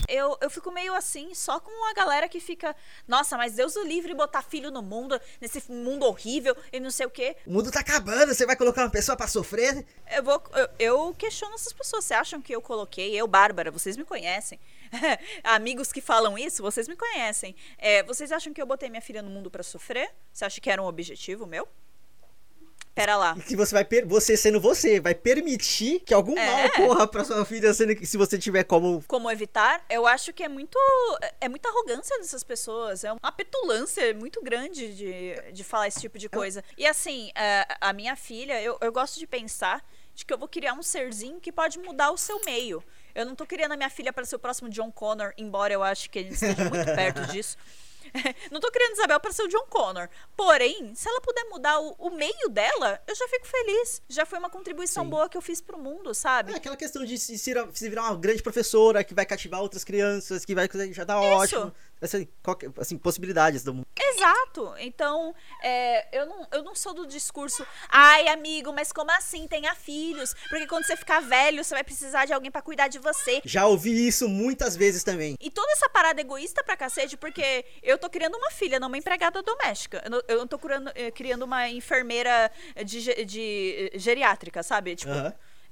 Eu, 0.08 0.36
eu 0.40 0.50
fico 0.50 0.72
meio 0.72 0.92
assim, 0.92 1.32
só 1.34 1.60
com 1.60 1.88
a 1.88 1.94
galera 1.94 2.28
que 2.28 2.40
fica, 2.40 2.74
nossa, 3.06 3.36
mas 3.36 3.54
Deus 3.54 3.76
o 3.76 3.84
livre 3.84 4.12
botar 4.12 4.42
filho 4.42 4.68
no 4.68 4.82
mundo, 4.82 5.20
nesse 5.40 5.70
mundo 5.70 6.04
horrível 6.04 6.56
e 6.72 6.80
não 6.80 6.90
sei 6.90 7.06
o 7.06 7.10
quê. 7.10 7.36
O 7.46 7.52
mundo 7.52 7.70
tá 7.70 7.78
acabando, 7.78 8.34
você 8.34 8.44
vai 8.44 8.56
colocar 8.56 8.82
uma 8.82 8.90
pessoa 8.90 9.16
pra 9.16 9.28
sofrer? 9.28 9.86
Eu 10.10 10.24
vou. 10.24 10.42
Eu, 10.52 10.68
eu 10.78 11.14
questiono 11.14 11.54
essas 11.54 11.72
pessoas. 11.72 12.04
Vocês 12.04 12.20
acham 12.20 12.42
que 12.42 12.52
eu 12.52 12.60
coloquei? 12.60 13.14
Eu, 13.14 13.28
Bárbara, 13.28 13.70
vocês 13.70 13.96
me 13.96 14.04
conhecem. 14.04 14.58
Amigos 15.44 15.92
que 15.92 16.00
falam 16.00 16.36
isso, 16.36 16.60
vocês 16.60 16.88
me 16.88 16.96
conhecem. 16.96 17.54
É, 17.78 18.02
vocês 18.02 18.32
acham 18.32 18.52
que 18.52 18.60
eu 18.60 18.66
botei 18.66 18.90
minha 18.90 19.02
filha 19.02 19.22
no 19.22 19.30
mundo 19.30 19.48
pra 19.48 19.62
sofrer? 19.62 20.10
Você 20.32 20.44
acha 20.44 20.60
que 20.60 20.70
era 20.70 20.82
um 20.82 20.86
objetivo 20.86 21.46
meu? 21.46 21.68
Pera 23.00 23.16
lá. 23.16 23.34
E 23.38 23.42
que 23.42 23.56
você 23.56 23.74
vai 23.74 23.86
você 24.04 24.36
sendo 24.36 24.60
você, 24.60 25.00
vai 25.00 25.14
permitir 25.14 26.00
que 26.00 26.12
algum 26.12 26.36
É. 26.36 26.46
mal 26.46 26.66
ocorra 26.66 27.06
pra 27.06 27.24
sua 27.24 27.44
filha 27.44 27.72
sendo 27.72 27.94
que 27.96 28.06
se 28.06 28.16
você 28.16 28.38
tiver 28.38 28.64
como. 28.64 29.02
Como 29.06 29.30
evitar? 29.30 29.84
Eu 29.88 30.06
acho 30.06 30.32
que 30.32 30.42
é 30.42 30.48
muito. 30.48 30.78
É 31.40 31.48
muita 31.48 31.68
arrogância 31.68 32.18
dessas 32.18 32.44
pessoas. 32.44 33.04
É 33.04 33.12
uma 33.12 33.32
petulância 33.32 34.14
muito 34.14 34.42
grande 34.42 34.94
de, 34.94 35.52
de 35.52 35.64
falar 35.64 35.88
esse 35.88 36.00
tipo 36.00 36.18
de 36.18 36.28
coisa. 36.28 36.62
E 36.76 36.86
assim, 36.86 37.30
é, 37.34 37.66
a 37.80 37.92
minha 37.92 38.16
filha, 38.16 38.60
eu, 38.60 38.76
eu 38.80 38.92
gosto 38.92 39.18
de 39.18 39.26
pensar 39.26 39.84
de 40.14 40.24
que 40.24 40.32
eu 40.32 40.38
vou 40.38 40.48
criar 40.48 40.74
um 40.74 40.82
serzinho 40.82 41.40
que 41.40 41.50
pode 41.52 41.78
mudar 41.78 42.10
o 42.10 42.18
seu 42.18 42.40
meio. 42.44 42.82
Eu 43.14 43.24
não 43.24 43.34
tô 43.34 43.46
criando 43.46 43.72
a 43.72 43.76
minha 43.76 43.90
filha 43.90 44.12
para 44.12 44.24
ser 44.24 44.36
o 44.36 44.38
próximo 44.38 44.68
John 44.68 44.90
Connor, 44.92 45.32
embora 45.36 45.72
eu 45.72 45.82
acho 45.82 46.10
que 46.10 46.18
ele 46.18 46.30
esteja 46.30 46.68
muito 46.68 46.84
perto 46.94 47.26
disso. 47.32 47.56
Não 48.50 48.60
tô 48.60 48.70
criando 48.70 48.92
Isabel 48.92 49.20
para 49.20 49.32
ser 49.32 49.42
o 49.42 49.48
John 49.48 49.66
Connor. 49.68 50.08
Porém, 50.36 50.94
se 50.94 51.08
ela 51.08 51.20
puder 51.20 51.44
mudar 51.44 51.78
o, 51.80 51.94
o 51.98 52.10
meio 52.10 52.48
dela, 52.48 53.00
eu 53.06 53.14
já 53.14 53.28
fico 53.28 53.46
feliz. 53.46 54.02
Já 54.08 54.24
foi 54.26 54.38
uma 54.38 54.50
contribuição 54.50 55.04
Sim. 55.04 55.10
boa 55.10 55.28
que 55.28 55.36
eu 55.36 55.42
fiz 55.42 55.60
pro 55.60 55.78
mundo, 55.78 56.14
sabe? 56.14 56.52
É 56.52 56.56
aquela 56.56 56.76
questão 56.76 57.04
de 57.04 57.18
se, 57.18 57.38
se 57.38 57.54
se 57.72 57.88
virar 57.88 58.02
uma 58.02 58.16
grande 58.16 58.42
professora 58.42 59.02
que 59.02 59.14
vai 59.14 59.26
cativar 59.26 59.60
outras 59.60 59.84
crianças, 59.84 60.44
que 60.44 60.54
vai 60.54 60.68
já 60.92 61.04
tá 61.04 61.20
ótimo. 61.20 61.72
Assim, 62.00 62.26
qualquer, 62.42 62.70
assim, 62.78 62.96
possibilidades 62.96 63.62
do 63.62 63.74
mundo. 63.74 63.86
Exato. 63.98 64.74
Então, 64.78 65.34
é, 65.62 66.18
eu, 66.18 66.26
não, 66.26 66.46
eu 66.52 66.62
não 66.62 66.74
sou 66.74 66.94
do 66.94 67.06
discurso, 67.06 67.66
ai, 67.88 68.28
amigo, 68.28 68.72
mas 68.72 68.92
como 68.92 69.10
assim? 69.12 69.46
Tenha 69.46 69.74
filhos. 69.74 70.34
Porque 70.48 70.66
quando 70.66 70.84
você 70.84 70.96
ficar 70.96 71.20
velho, 71.20 71.62
você 71.62 71.74
vai 71.74 71.84
precisar 71.84 72.24
de 72.24 72.32
alguém 72.32 72.50
pra 72.50 72.62
cuidar 72.62 72.88
de 72.88 72.98
você. 72.98 73.40
Já 73.44 73.66
ouvi 73.66 74.06
isso 74.06 74.28
muitas 74.28 74.76
vezes 74.76 75.04
também. 75.04 75.36
E 75.40 75.50
toda 75.50 75.70
essa 75.72 75.88
parada 75.88 76.20
egoísta 76.20 76.64
pra 76.64 76.76
cacete, 76.76 77.16
porque 77.16 77.64
eu 77.82 77.98
tô 77.98 78.08
criando 78.08 78.36
uma 78.36 78.50
filha, 78.50 78.80
não 78.80 78.88
uma 78.88 78.98
empregada 78.98 79.42
doméstica. 79.42 80.02
Eu 80.04 80.10
não, 80.10 80.22
eu 80.28 80.38
não 80.38 80.46
tô 80.46 80.58
criando, 80.58 80.90
eh, 80.94 81.10
criando 81.10 81.42
uma 81.44 81.68
enfermeira 81.68 82.50
de, 82.84 83.24
de, 83.24 83.90
eh, 83.92 83.98
geriátrica, 83.98 84.62
sabe? 84.62 84.96
Tipo, 84.96 85.12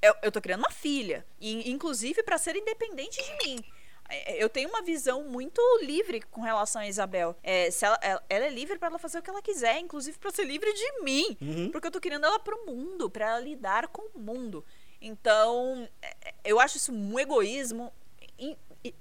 eu, 0.01 0.14
eu 0.22 0.33
tô 0.33 0.41
criando 0.41 0.61
uma 0.61 0.70
filha. 0.70 1.26
E, 1.41 1.70
inclusive 1.70 2.22
pra 2.22 2.39
ser 2.39 2.57
independente 2.57 3.22
de 3.22 3.47
mim. 3.47 3.64
É, 4.09 4.42
Eu 4.42 4.48
tenho 4.48 4.68
uma 4.68 4.82
visão 4.82 5.24
muito 5.24 5.61
livre 5.82 6.20
com 6.30 6.40
relação 6.40 6.80
a 6.80 6.88
Isabel. 6.88 7.36
É, 7.42 7.70
se 7.70 7.84
ela, 7.84 7.98
ela, 8.02 8.24
ela 8.28 8.44
é 8.46 8.50
livre 8.50 8.78
pra 8.78 8.88
ela 8.88 8.98
fazer 8.98 9.18
o 9.18 9.22
que 9.22 9.30
ela 9.30 9.42
quiser, 9.42 9.78
inclusive 9.78 10.18
pra 10.18 10.30
ser 10.30 10.44
livre 10.44 10.72
de 10.72 11.02
mim. 11.02 11.36
Uhum. 11.40 11.70
Porque 11.70 11.86
eu 11.86 11.92
tô 11.92 12.00
criando 12.00 12.26
ela 12.26 12.38
pro 12.38 12.64
mundo, 12.66 13.11
pra 13.11 13.30
ela 13.30 13.40
lidar 13.40 13.88
com 13.88 14.02
o 14.14 14.18
mundo. 14.18 14.64
Então, 15.00 15.88
é, 16.02 16.16
é, 16.28 16.34
eu 16.44 16.59
acho 16.59 16.76
isso 16.76 16.92
um 16.92 17.18
egoísmo 17.18 17.92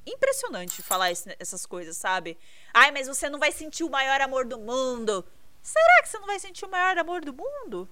impressionante 0.05 0.81
falar 0.81 1.11
essas 1.11 1.65
coisas, 1.65 1.95
sabe? 1.97 2.37
Ai, 2.73 2.91
mas 2.91 3.07
você 3.07 3.29
não 3.29 3.39
vai 3.39 3.51
sentir 3.51 3.83
o 3.83 3.89
maior 3.89 4.19
amor 4.21 4.45
do 4.45 4.57
mundo. 4.57 5.23
Será 5.61 6.01
que 6.01 6.09
você 6.09 6.17
não 6.17 6.25
vai 6.25 6.39
sentir 6.39 6.65
o 6.65 6.69
maior 6.69 6.97
amor 6.97 7.23
do 7.23 7.33
mundo? 7.33 7.87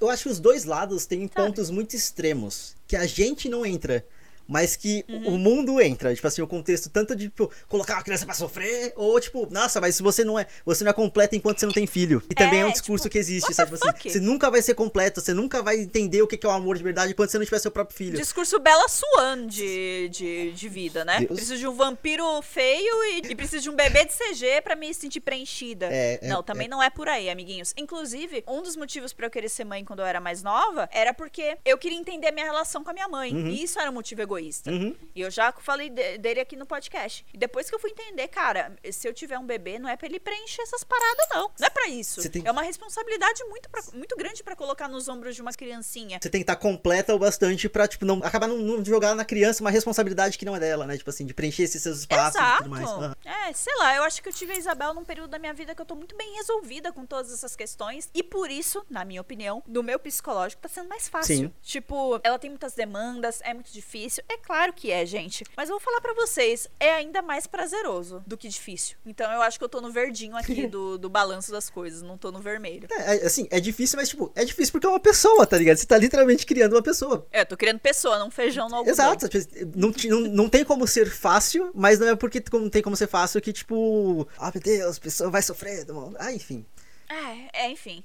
Eu 0.00 0.10
acho 0.10 0.24
que 0.24 0.28
os 0.28 0.38
dois 0.38 0.64
lados 0.64 1.06
têm 1.06 1.26
Sabe? 1.26 1.34
pontos 1.34 1.70
muito 1.70 1.96
extremos. 1.96 2.76
Que 2.86 2.96
a 2.96 3.06
gente 3.06 3.48
não 3.48 3.64
entra. 3.64 4.06
Mas 4.48 4.74
que 4.76 5.04
Uhum. 5.08 5.34
o 5.34 5.38
mundo 5.38 5.80
entra. 5.80 6.14
Tipo 6.14 6.26
assim, 6.26 6.40
o 6.40 6.46
contexto 6.46 6.88
tanto 6.88 7.14
de 7.14 7.24
tipo, 7.28 7.50
colocar 7.68 7.94
uma 7.96 8.02
criança 8.02 8.24
pra 8.24 8.34
sofrer, 8.34 8.92
ou 8.96 9.20
tipo, 9.20 9.46
nossa, 9.50 9.80
mas 9.80 9.94
se 9.96 10.02
você 10.02 10.24
não 10.24 10.38
é. 10.38 10.46
Você 10.64 10.82
não 10.82 10.90
é 10.90 10.94
completa 10.94 11.36
enquanto 11.36 11.60
você 11.60 11.66
não 11.66 11.72
tem 11.72 11.86
filho. 11.86 12.22
E 12.30 12.34
também 12.34 12.60
é, 12.60 12.64
um 12.64 12.68
É, 12.70 12.72
discurso 12.72 13.04
tipo, 13.04 13.12
que 13.12 13.18
existe, 13.18 13.52
sabe? 13.52 13.72
Tipo 13.72 13.88
assim, 13.88 14.08
você 14.08 14.20
nunca 14.20 14.50
vai 14.50 14.62
ser 14.62 14.74
completo, 14.74 15.20
você 15.20 15.34
nunca 15.34 15.62
vai 15.62 15.78
entender 15.78 16.22
o 16.22 16.26
que 16.26 16.38
é 16.44 16.48
o 16.48 16.52
amor 16.52 16.76
de 16.78 16.82
verdade 16.82 17.12
enquanto 17.12 17.30
você 17.30 17.38
não 17.38 17.44
tiver 17.44 17.58
seu 17.58 17.70
próprio 17.70 17.96
filho. 17.96 18.16
Discurso 18.16 18.58
Bela 18.58 18.88
Swan 18.88 19.46
de, 19.46 20.08
de, 20.08 20.52
de 20.52 20.68
vida, 20.68 21.04
né? 21.04 21.18
Deus. 21.18 21.32
Preciso 21.32 21.58
de 21.58 21.66
um 21.66 21.74
vampiro 21.74 22.40
feio 22.42 23.04
e, 23.04 23.18
e 23.30 23.34
preciso 23.34 23.64
de 23.64 23.70
um 23.70 23.76
bebê 23.76 24.04
de 24.06 24.12
CG 24.14 24.62
pra 24.62 24.74
me 24.74 24.92
sentir 24.94 25.20
preenchida. 25.20 25.86
É, 25.90 26.18
é, 26.22 26.28
não, 26.28 26.42
também 26.42 26.66
é. 26.66 26.70
não 26.70 26.82
é 26.82 26.88
por 26.88 27.08
aí, 27.08 27.28
amiguinhos. 27.28 27.74
Inclusive, 27.76 28.42
um 28.48 28.62
dos 28.62 28.76
motivos 28.76 29.12
pra 29.12 29.26
eu 29.26 29.30
querer 29.30 29.48
ser 29.48 29.64
mãe 29.64 29.84
quando 29.84 30.00
eu 30.00 30.06
era 30.06 30.20
mais 30.20 30.42
nova 30.42 30.88
era 30.92 31.12
porque 31.12 31.58
eu 31.64 31.76
queria 31.76 31.98
entender 31.98 32.28
a 32.28 32.32
minha 32.32 32.46
relação 32.46 32.82
com 32.82 32.90
a 32.90 32.94
minha 32.94 33.08
mãe. 33.08 33.30
E 33.34 33.62
isso 33.62 33.78
era 33.78 33.90
um 33.90 33.94
motivo 33.94 34.22
egoísta. 34.22 34.37
Uhum. 34.66 34.94
E 35.14 35.20
eu 35.20 35.30
já 35.30 35.52
falei 35.52 35.90
de- 35.90 36.18
dele 36.18 36.40
aqui 36.40 36.56
no 36.56 36.66
podcast. 36.66 37.24
E 37.32 37.38
depois 37.38 37.68
que 37.68 37.74
eu 37.74 37.78
fui 37.78 37.90
entender, 37.90 38.28
cara, 38.28 38.72
se 38.92 39.06
eu 39.08 39.12
tiver 39.14 39.38
um 39.38 39.46
bebê, 39.46 39.78
não 39.78 39.88
é 39.88 39.96
pra 39.96 40.06
ele 40.06 40.20
preencher 40.20 40.62
essas 40.62 40.84
paradas, 40.84 41.26
não. 41.30 41.50
Não 41.58 41.66
é 41.66 41.70
pra 41.70 41.88
isso. 41.88 42.28
Tem- 42.30 42.42
É 42.46 42.50
uma 42.50 42.62
responsabilidade 42.62 43.42
muito, 43.44 43.68
pra- 43.68 43.82
muito 43.94 44.16
grande 44.16 44.42
pra 44.42 44.54
colocar 44.56 44.88
nos 44.88 45.08
ombros 45.08 45.34
de 45.34 45.42
uma 45.42 45.52
criancinha. 45.52 46.18
Você 46.22 46.28
tem 46.30 46.40
que 46.40 46.44
estar 46.44 46.56
completa 46.56 47.14
o 47.14 47.18
bastante 47.18 47.68
pra, 47.68 47.86
tipo, 47.88 48.04
não 48.04 48.20
acabar 48.22 48.46
não, 48.46 48.58
não 48.58 48.84
jogar 48.84 49.14
na 49.14 49.24
criança 49.24 49.62
uma 49.62 49.70
responsabilidade 49.70 50.38
que 50.38 50.44
não 50.44 50.54
é 50.56 50.60
dela, 50.60 50.86
né? 50.86 50.96
Tipo 50.96 51.10
assim, 51.10 51.26
de 51.26 51.34
preencher 51.34 51.62
esses 51.64 51.82
seus 51.82 52.00
espaços 52.00 52.34
e 52.34 52.38
Exato. 52.38 52.56
tudo 52.64 52.70
mais. 52.70 52.88
Aham. 52.88 53.16
É, 53.24 53.52
sei 53.52 53.74
lá, 53.76 53.96
eu 53.96 54.02
acho 54.02 54.22
que 54.22 54.28
eu 54.28 54.32
tive 54.32 54.52
a 54.52 54.56
Isabel 54.56 54.94
num 54.94 55.04
período 55.04 55.30
da 55.30 55.38
minha 55.38 55.52
vida 55.54 55.74
que 55.74 55.80
eu 55.82 55.86
tô 55.86 55.94
muito 55.94 56.16
bem 56.16 56.34
resolvida 56.36 56.92
com 56.92 57.04
todas 57.06 57.32
essas 57.32 57.54
questões. 57.56 58.08
E 58.14 58.22
por 58.22 58.50
isso, 58.50 58.84
na 58.90 59.04
minha 59.04 59.20
opinião, 59.20 59.62
no 59.66 59.82
meu 59.82 59.98
psicológico 59.98 60.62
tá 60.62 60.68
sendo 60.68 60.88
mais 60.88 61.08
fácil. 61.08 61.36
Sim. 61.36 61.52
Tipo, 61.62 62.20
ela 62.22 62.38
tem 62.38 62.50
muitas 62.50 62.74
demandas, 62.74 63.40
é 63.42 63.52
muito 63.54 63.72
difícil. 63.72 64.22
É 64.30 64.36
claro 64.36 64.72
que 64.74 64.90
é, 64.90 65.06
gente. 65.06 65.44
Mas 65.56 65.70
eu 65.70 65.76
vou 65.76 65.80
falar 65.80 66.00
pra 66.02 66.12
vocês, 66.12 66.68
é 66.78 66.92
ainda 66.92 67.22
mais 67.22 67.46
prazeroso 67.46 68.22
do 68.26 68.36
que 68.36 68.46
difícil. 68.48 68.96
Então 69.06 69.30
eu 69.32 69.40
acho 69.40 69.58
que 69.58 69.64
eu 69.64 69.68
tô 69.68 69.80
no 69.80 69.90
verdinho 69.90 70.36
aqui 70.36 70.66
do, 70.68 70.98
do 70.98 71.08
balanço 71.08 71.50
das 71.50 71.70
coisas, 71.70 72.02
não 72.02 72.18
tô 72.18 72.30
no 72.30 72.40
vermelho. 72.40 72.88
É, 72.90 73.16
é, 73.16 73.26
assim, 73.26 73.48
é 73.50 73.58
difícil, 73.58 73.96
mas, 73.96 74.10
tipo, 74.10 74.30
é 74.34 74.44
difícil 74.44 74.72
porque 74.72 74.86
é 74.86 74.90
uma 74.90 75.00
pessoa, 75.00 75.46
tá 75.46 75.56
ligado? 75.56 75.78
Você 75.78 75.86
tá 75.86 75.96
literalmente 75.96 76.44
criando 76.44 76.74
uma 76.74 76.82
pessoa. 76.82 77.26
É, 77.32 77.40
eu 77.40 77.46
tô 77.46 77.56
criando 77.56 77.78
pessoa, 77.78 78.18
não 78.18 78.30
feijão 78.30 78.68
no 78.68 78.76
algodão. 78.76 78.92
Exato, 78.92 79.28
tipo, 79.28 79.78
não, 79.78 79.92
não, 80.04 80.20
não 80.28 80.48
tem 80.48 80.62
como 80.62 80.86
ser 80.86 81.10
fácil, 81.10 81.70
mas 81.74 81.98
não 81.98 82.08
é 82.08 82.14
porque 82.16 82.42
não 82.52 82.68
tem 82.68 82.82
como 82.82 82.96
ser 82.96 83.06
fácil 83.06 83.40
que, 83.40 83.52
tipo, 83.52 84.28
ah, 84.36 84.50
meu 84.54 84.62
Deus, 84.62 84.98
a 84.98 85.00
pessoa 85.00 85.30
vai 85.30 85.40
sofrer. 85.40 85.86
mano. 85.86 86.14
Ah, 86.18 86.32
enfim. 86.32 86.66
É, 87.08 87.64
é, 87.64 87.70
enfim. 87.70 88.04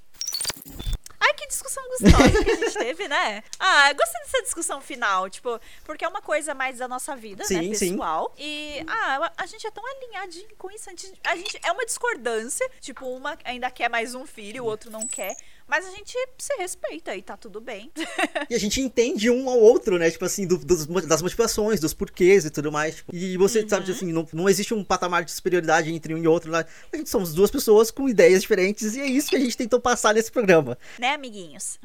Discussão 1.53 1.83
gostosa 1.87 2.43
que 2.43 2.51
a 2.51 2.55
gente 2.55 2.73
teve, 2.77 3.07
né? 3.07 3.43
Ah, 3.59 3.91
eu 3.91 3.95
gostei 3.95 4.21
dessa 4.21 4.41
discussão 4.41 4.81
final, 4.81 5.29
tipo, 5.29 5.59
porque 5.85 6.03
é 6.03 6.07
uma 6.07 6.21
coisa 6.21 6.53
mais 6.53 6.79
da 6.79 6.87
nossa 6.87 7.15
vida, 7.15 7.45
Sim, 7.45 7.69
né, 7.69 7.75
sim. 7.75 7.91
pessoal. 7.91 8.33
E, 8.37 8.83
ah, 8.87 9.31
a 9.37 9.45
gente 9.45 9.65
é 9.65 9.71
tão 9.71 9.83
alinhadinho 9.85 10.55
com 10.57 10.69
isso. 10.71 10.89
A 10.89 10.91
gente, 10.91 11.13
a 11.23 11.35
gente 11.35 11.59
é 11.63 11.71
uma 11.71 11.85
discordância, 11.85 12.69
tipo, 12.81 13.05
uma 13.05 13.37
ainda 13.43 13.69
quer 13.71 13.89
mais 13.89 14.15
um 14.15 14.25
filho, 14.25 14.63
o 14.63 14.67
outro 14.67 14.91
não 14.91 15.07
quer. 15.07 15.35
Mas 15.67 15.85
a 15.85 15.89
gente 15.91 16.13
se 16.37 16.53
respeita 16.57 17.15
e 17.15 17.21
tá 17.21 17.35
tudo 17.37 17.59
bem. 17.61 17.91
E 18.49 18.55
a 18.55 18.59
gente 18.59 18.81
entende 18.81 19.29
um 19.29 19.49
ao 19.49 19.57
outro, 19.59 19.97
né? 19.97 20.11
Tipo 20.11 20.25
assim, 20.25 20.45
do- 20.45 20.57
dos 20.57 20.85
das 21.07 21.21
motivações, 21.21 21.79
dos 21.79 21.93
porquês 21.93 22.45
e 22.45 22.49
tudo 22.49 22.71
mais. 22.71 22.95
tipo, 22.95 23.15
e 23.15 23.37
você 23.37 23.61
Uhum. 23.61 23.69
sabe, 23.69 23.91
assim, 23.91 24.11
não, 24.11 24.27
não 24.33 24.49
existe 24.49 24.73
um 24.73 24.83
patamar 24.83 25.23
de 25.23 25.31
superioridade 25.31 25.91
entre 25.93 26.13
um 26.13 26.17
e 26.17 26.27
outro. 26.27 26.51
Né? 26.51 26.65
A 26.91 26.97
gente 26.97 27.09
somos 27.09 27.33
duas 27.33 27.49
pessoas 27.49 27.89
com 27.89 28.07
ideias 28.09 28.41
diferentes 28.41 28.95
e 28.95 28.99
é 29.01 29.05
isso 29.07 29.29
que 29.29 29.35
a 29.35 29.39
gente 29.39 29.55
tentou 29.57 29.79
passar 29.79 30.13
nesse 30.13 30.31
programa. 30.31 30.77
né, 30.99 31.13
amiguinhos? 31.13 31.79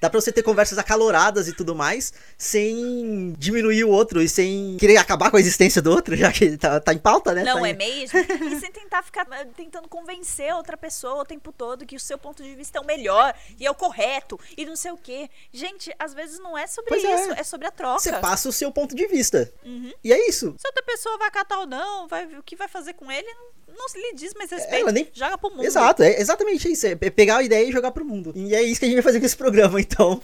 Dá 0.00 0.10
pra 0.10 0.20
você 0.20 0.30
ter 0.30 0.42
conversas 0.42 0.78
acaloradas 0.78 1.48
e 1.48 1.52
tudo 1.54 1.74
mais, 1.74 2.12
sem 2.36 3.32
diminuir 3.38 3.84
o 3.84 3.90
outro 3.90 4.20
e 4.22 4.28
sem 4.28 4.76
querer 4.78 4.96
acabar 4.98 5.30
com 5.30 5.36
a 5.36 5.40
existência 5.40 5.80
do 5.80 5.90
outro, 5.90 6.14
já 6.16 6.30
que 6.32 6.44
ele 6.44 6.58
tá, 6.58 6.78
tá 6.80 6.92
em 6.92 6.98
pauta, 6.98 7.32
né? 7.32 7.42
Não 7.44 7.60
Tá 7.60 7.68
é 7.68 7.70
em- 7.72 7.76
mesmo? 7.76 8.18
E 8.56 8.60
sem 8.60 8.70
tentar 8.70 9.02
ficar 9.02 9.26
eh, 9.32 9.46
tentando 9.56 9.88
convencer 9.88 10.52
outra 10.54 10.76
pessoa 10.76 11.22
o 11.22 11.24
tempo 11.24 11.52
todo 11.52 11.84
que 11.86 11.96
o 11.96 12.00
seu 12.00 12.18
ponto 12.18 12.42
de 12.42 12.54
vista 12.54 12.78
é 12.78 12.80
o 12.80 12.84
melhor 12.86 13.34
e 13.58 13.66
é 13.66 13.70
o 13.70 13.74
correto 13.74 14.38
e 14.56 14.64
não 14.66 14.76
sei 14.76 14.90
o 14.92 14.96
quê. 14.96 15.28
Gente, 15.52 15.92
às 15.98 16.12
vezes 16.14 16.38
não 16.38 16.56
é 16.56 16.66
sobre 16.66 16.88
Pois 16.90 17.04
é. 17.04 17.14
isso, 17.14 17.32
é. 17.32 17.42
sobre 17.42 17.66
a 17.66 17.70
troca. 17.70 17.98
Você 18.00 18.12
passa 18.14 18.48
o 18.48 18.52
seu 18.52 18.70
ponto 18.72 18.94
de 18.94 19.06
vista. 19.06 19.52
Uhum. 19.64 19.92
E 20.04 20.12
é 20.12 20.28
isso. 20.28 20.54
Se 20.58 20.66
outra 20.68 20.82
pessoa 20.82 21.18
vai 21.18 21.30
catar 21.30 21.58
ou 21.60 21.66
não, 21.66 22.06
vai, 22.06 22.24
o 22.36 22.42
que 22.42 22.54
vai 22.56 22.68
fazer 22.68 22.92
com 22.94 23.10
ele, 23.10 23.26
não, 23.34 23.65
não 23.68 23.86
lhe 24.02 24.14
diz 24.14 24.32
mais 24.34 24.50
respeito. 24.50 24.74
ela 24.82 24.92
nem- 24.92 25.08
Joga 25.12 25.38
pro 25.38 25.50
mundo. 25.50 25.64
Exato, 25.64 26.02
é 26.02 26.20
exatamente 26.20 26.70
isso. 26.70 26.86
É 26.86 26.94
pegar 26.96 27.38
a 27.38 27.42
ideia 27.42 27.66
e 27.68 27.72
jogar 27.72 27.90
pro 27.90 28.04
mundo. 28.04 28.32
E 28.34 28.54
é 28.54 28.62
isso 28.62 28.78
que 28.80 28.86
a 28.86 28.88
gente 28.88 28.96
vai 28.96 29.02
fazer 29.04 29.20
com 29.20 29.26
esse 29.26 29.36
programa, 29.36 29.78
então. 29.80 30.20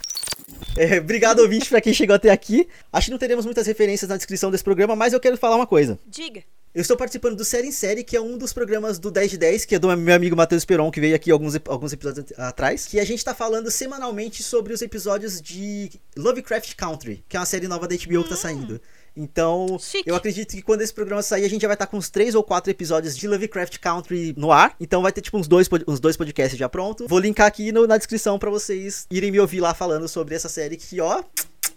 É, 0.77 0.99
obrigado, 0.99 1.41
ouvinte, 1.41 1.69
pra 1.69 1.81
quem 1.81 1.93
chegou 1.93 2.15
até 2.17 2.31
aqui. 2.31 2.69
Acho 2.93 3.07
que 3.07 3.11
não 3.11 3.19
teremos 3.19 3.45
muitas 3.45 3.67
referências 3.67 4.09
na 4.09 4.17
descrição 4.17 4.51
desse 4.51 4.65
programa, 4.65 4.95
mas 4.97 5.13
eu 5.13 5.21
quero 5.21 5.37
falar 5.37 5.57
uma 5.57 5.67
coisa. 5.67 5.99
Diga. 6.07 6.43
Eu 6.75 6.81
estou 6.81 6.97
participando 6.97 7.37
do 7.37 7.45
Série 7.45 7.69
em 7.69 7.73
Série, 7.73 8.03
que 8.03 8.17
é 8.17 8.21
um 8.21 8.39
dos 8.39 8.51
programas 8.55 8.99
do 8.99 9.11
10 9.11 9.33
de 9.33 9.37
10, 9.37 9.67
que 9.67 9.75
é 9.75 9.79
do 9.79 9.95
meu 9.95 10.15
amigo 10.15 10.35
Matheus 10.35 10.65
Peron, 10.65 10.91
que 10.91 11.01
veio 11.03 11.15
aqui 11.15 11.31
alguns, 11.31 11.55
alguns 11.69 11.93
episódios 11.93 12.25
at- 12.33 12.41
atrás. 12.41 12.87
Que 12.87 12.99
a 12.99 13.05
gente 13.05 13.23
tá 13.23 13.35
falando 13.35 13.71
semanalmente 13.71 14.43
sobre 14.43 14.73
os 14.73 14.81
episódios 14.81 15.39
de 15.43 15.91
Lovecraft 16.17 16.75
Country, 16.75 17.23
que 17.29 17.37
é 17.37 17.41
uma 17.41 17.45
série 17.45 17.69
nova 17.69 17.87
da 17.87 17.95
HBO 17.95 18.23
que 18.25 18.31
tá 18.31 18.37
saindo. 18.37 18.81
Então, 19.17 19.79
Chique. 19.79 20.09
eu 20.09 20.15
acredito 20.15 20.53
que 20.53 20.63
quando 20.63 20.83
esse 20.83 20.93
programa 20.93 21.23
sair, 21.23 21.45
a 21.45 21.49
gente 21.49 21.63
já 21.63 21.69
vai 21.69 21.75
estar 21.75 21.87
com 21.87 21.97
uns 21.99 22.09
três 22.09 22.35
ou 22.35 22.43
quatro 22.43 22.71
episódios 22.71 23.17
de 23.17 23.29
Lovecraft 23.29 23.79
Country 23.79 24.35
no 24.37 24.51
ar. 24.51 24.75
Então 24.81 25.03
vai 25.03 25.13
ter 25.13 25.21
tipo 25.21 25.37
uns 25.39 25.47
dois, 25.47 25.69
uns 25.87 26.01
dois 26.01 26.17
podcasts 26.17 26.59
já 26.59 26.69
pronto. 26.69 27.07
Vou 27.07 27.19
linkar 27.19 27.47
aqui 27.47 27.71
no- 27.73 27.87
na 27.87 27.97
descrição 27.99 28.39
pra 28.39 28.49
vocês 28.51 29.07
irem 29.11 29.31
me 29.31 29.39
ouvir 29.41 29.61
lá 29.61 29.75
falando 29.75 30.09
sobre 30.09 30.35
essa 30.35 30.49
série 30.49 30.77
que, 30.77 31.01
ó. 31.01 31.23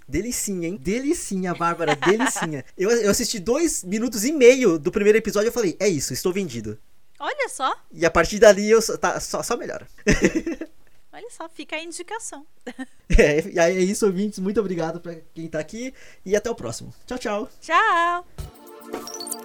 Delicinha, 0.07 0.67
hein? 0.67 0.79
Delicinha, 0.81 1.53
Bárbara, 1.55 1.95
delicinha. 2.07 2.63
Eu, 2.77 2.89
eu 2.91 3.09
assisti 3.11 3.39
dois 3.39 3.83
minutos 3.83 4.23
e 4.23 4.31
meio 4.31 4.77
do 4.77 4.91
primeiro 4.91 5.17
episódio 5.17 5.47
e 5.47 5.49
eu 5.49 5.53
falei, 5.53 5.75
é 5.79 5.87
isso, 5.89 6.13
estou 6.13 6.31
vendido. 6.31 6.77
Olha 7.19 7.49
só, 7.49 7.73
E 7.91 8.05
a 8.05 8.11
partir 8.11 8.37
dali 8.39 8.69
eu 8.69 8.81
só, 8.81 8.97
tá, 8.97 9.19
só, 9.19 9.41
só 9.41 9.57
melhora. 9.57 9.87
olha 11.15 11.29
só, 11.29 11.47
fica 11.49 11.75
a 11.75 11.83
indicação. 11.83 12.45
É, 13.17 13.47
e 13.47 13.59
aí 13.59 13.77
é 13.77 13.81
isso, 13.81 14.03
ouvintes. 14.07 14.39
Muito 14.39 14.59
obrigado 14.59 14.99
pra 14.99 15.15
quem 15.33 15.47
tá 15.47 15.59
aqui 15.59 15.93
e 16.25 16.35
até 16.35 16.49
o 16.49 16.55
próximo. 16.55 16.91
Tchau, 17.05 17.19
tchau. 17.19 17.49
Tchau! 17.61 19.44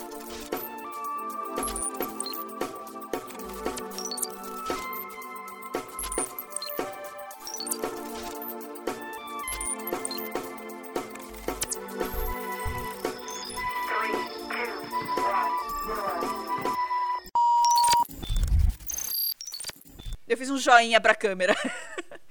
Joinha 20.61 21.01
pra 21.01 21.15
câmera. 21.15 21.55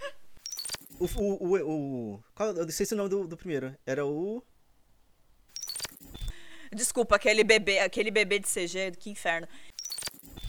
O. 0.99 1.05
o, 1.05 1.55
o, 1.55 2.15
o 2.15 2.23
qual, 2.35 2.49
eu 2.49 2.65
não 2.65 2.71
sei 2.71 2.85
se 2.85 2.93
é 2.93 2.95
o 2.95 2.97
nome 2.97 3.09
do, 3.09 3.25
do 3.25 3.37
primeiro. 3.37 3.73
Era 3.85 4.05
o. 4.05 4.43
Desculpa, 6.73 7.15
aquele 7.15 7.41
bebê, 7.41 7.79
aquele 7.79 8.11
bebê 8.11 8.37
de 8.37 8.47
CG, 8.47 8.91
que 8.99 9.09
inferno. 9.09 9.47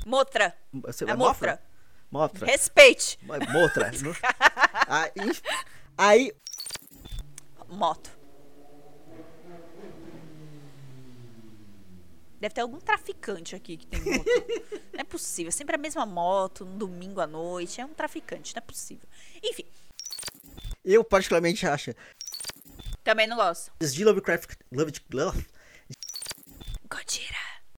Motra. 0.05 0.53
É 0.75 1.05
É 1.13 1.15
Motra. 1.15 1.63
Motra. 2.11 2.47
Respeite. 2.47 3.17
Motra. 3.53 3.93
aí, 4.89 5.13
aí. 5.97 6.33
Moto. 7.69 8.11
Deve 12.41 12.55
ter 12.55 12.63
algum 12.63 12.79
traficante 12.81 13.55
aqui 13.55 13.77
que 13.77 13.87
tem 13.87 14.01
moto. 14.01 14.25
não 14.95 15.01
é 15.01 15.05
possível. 15.05 15.53
Sempre 15.53 15.75
a 15.75 15.79
mesma 15.79 16.07
moto, 16.07 16.65
um 16.65 16.79
domingo 16.79 17.21
à 17.21 17.27
noite. 17.27 17.81
É 17.81 17.85
um 17.85 17.93
traficante, 17.95 18.55
não 18.55 18.61
é 18.63 18.63
possível. 18.63 19.07
Enfim, 19.43 19.65
Eu 20.85 21.05
particularmente 21.05 21.67
acho. 21.67 21.95
também 23.05 23.27
não 23.27 23.37
gosto. 23.37 23.71
Os 23.81 23.93
de 23.95 24.05
Lovecraft. 24.05 24.55
Love, 24.73 24.93
Love, 25.13 25.47
Godzilla. 26.89 27.60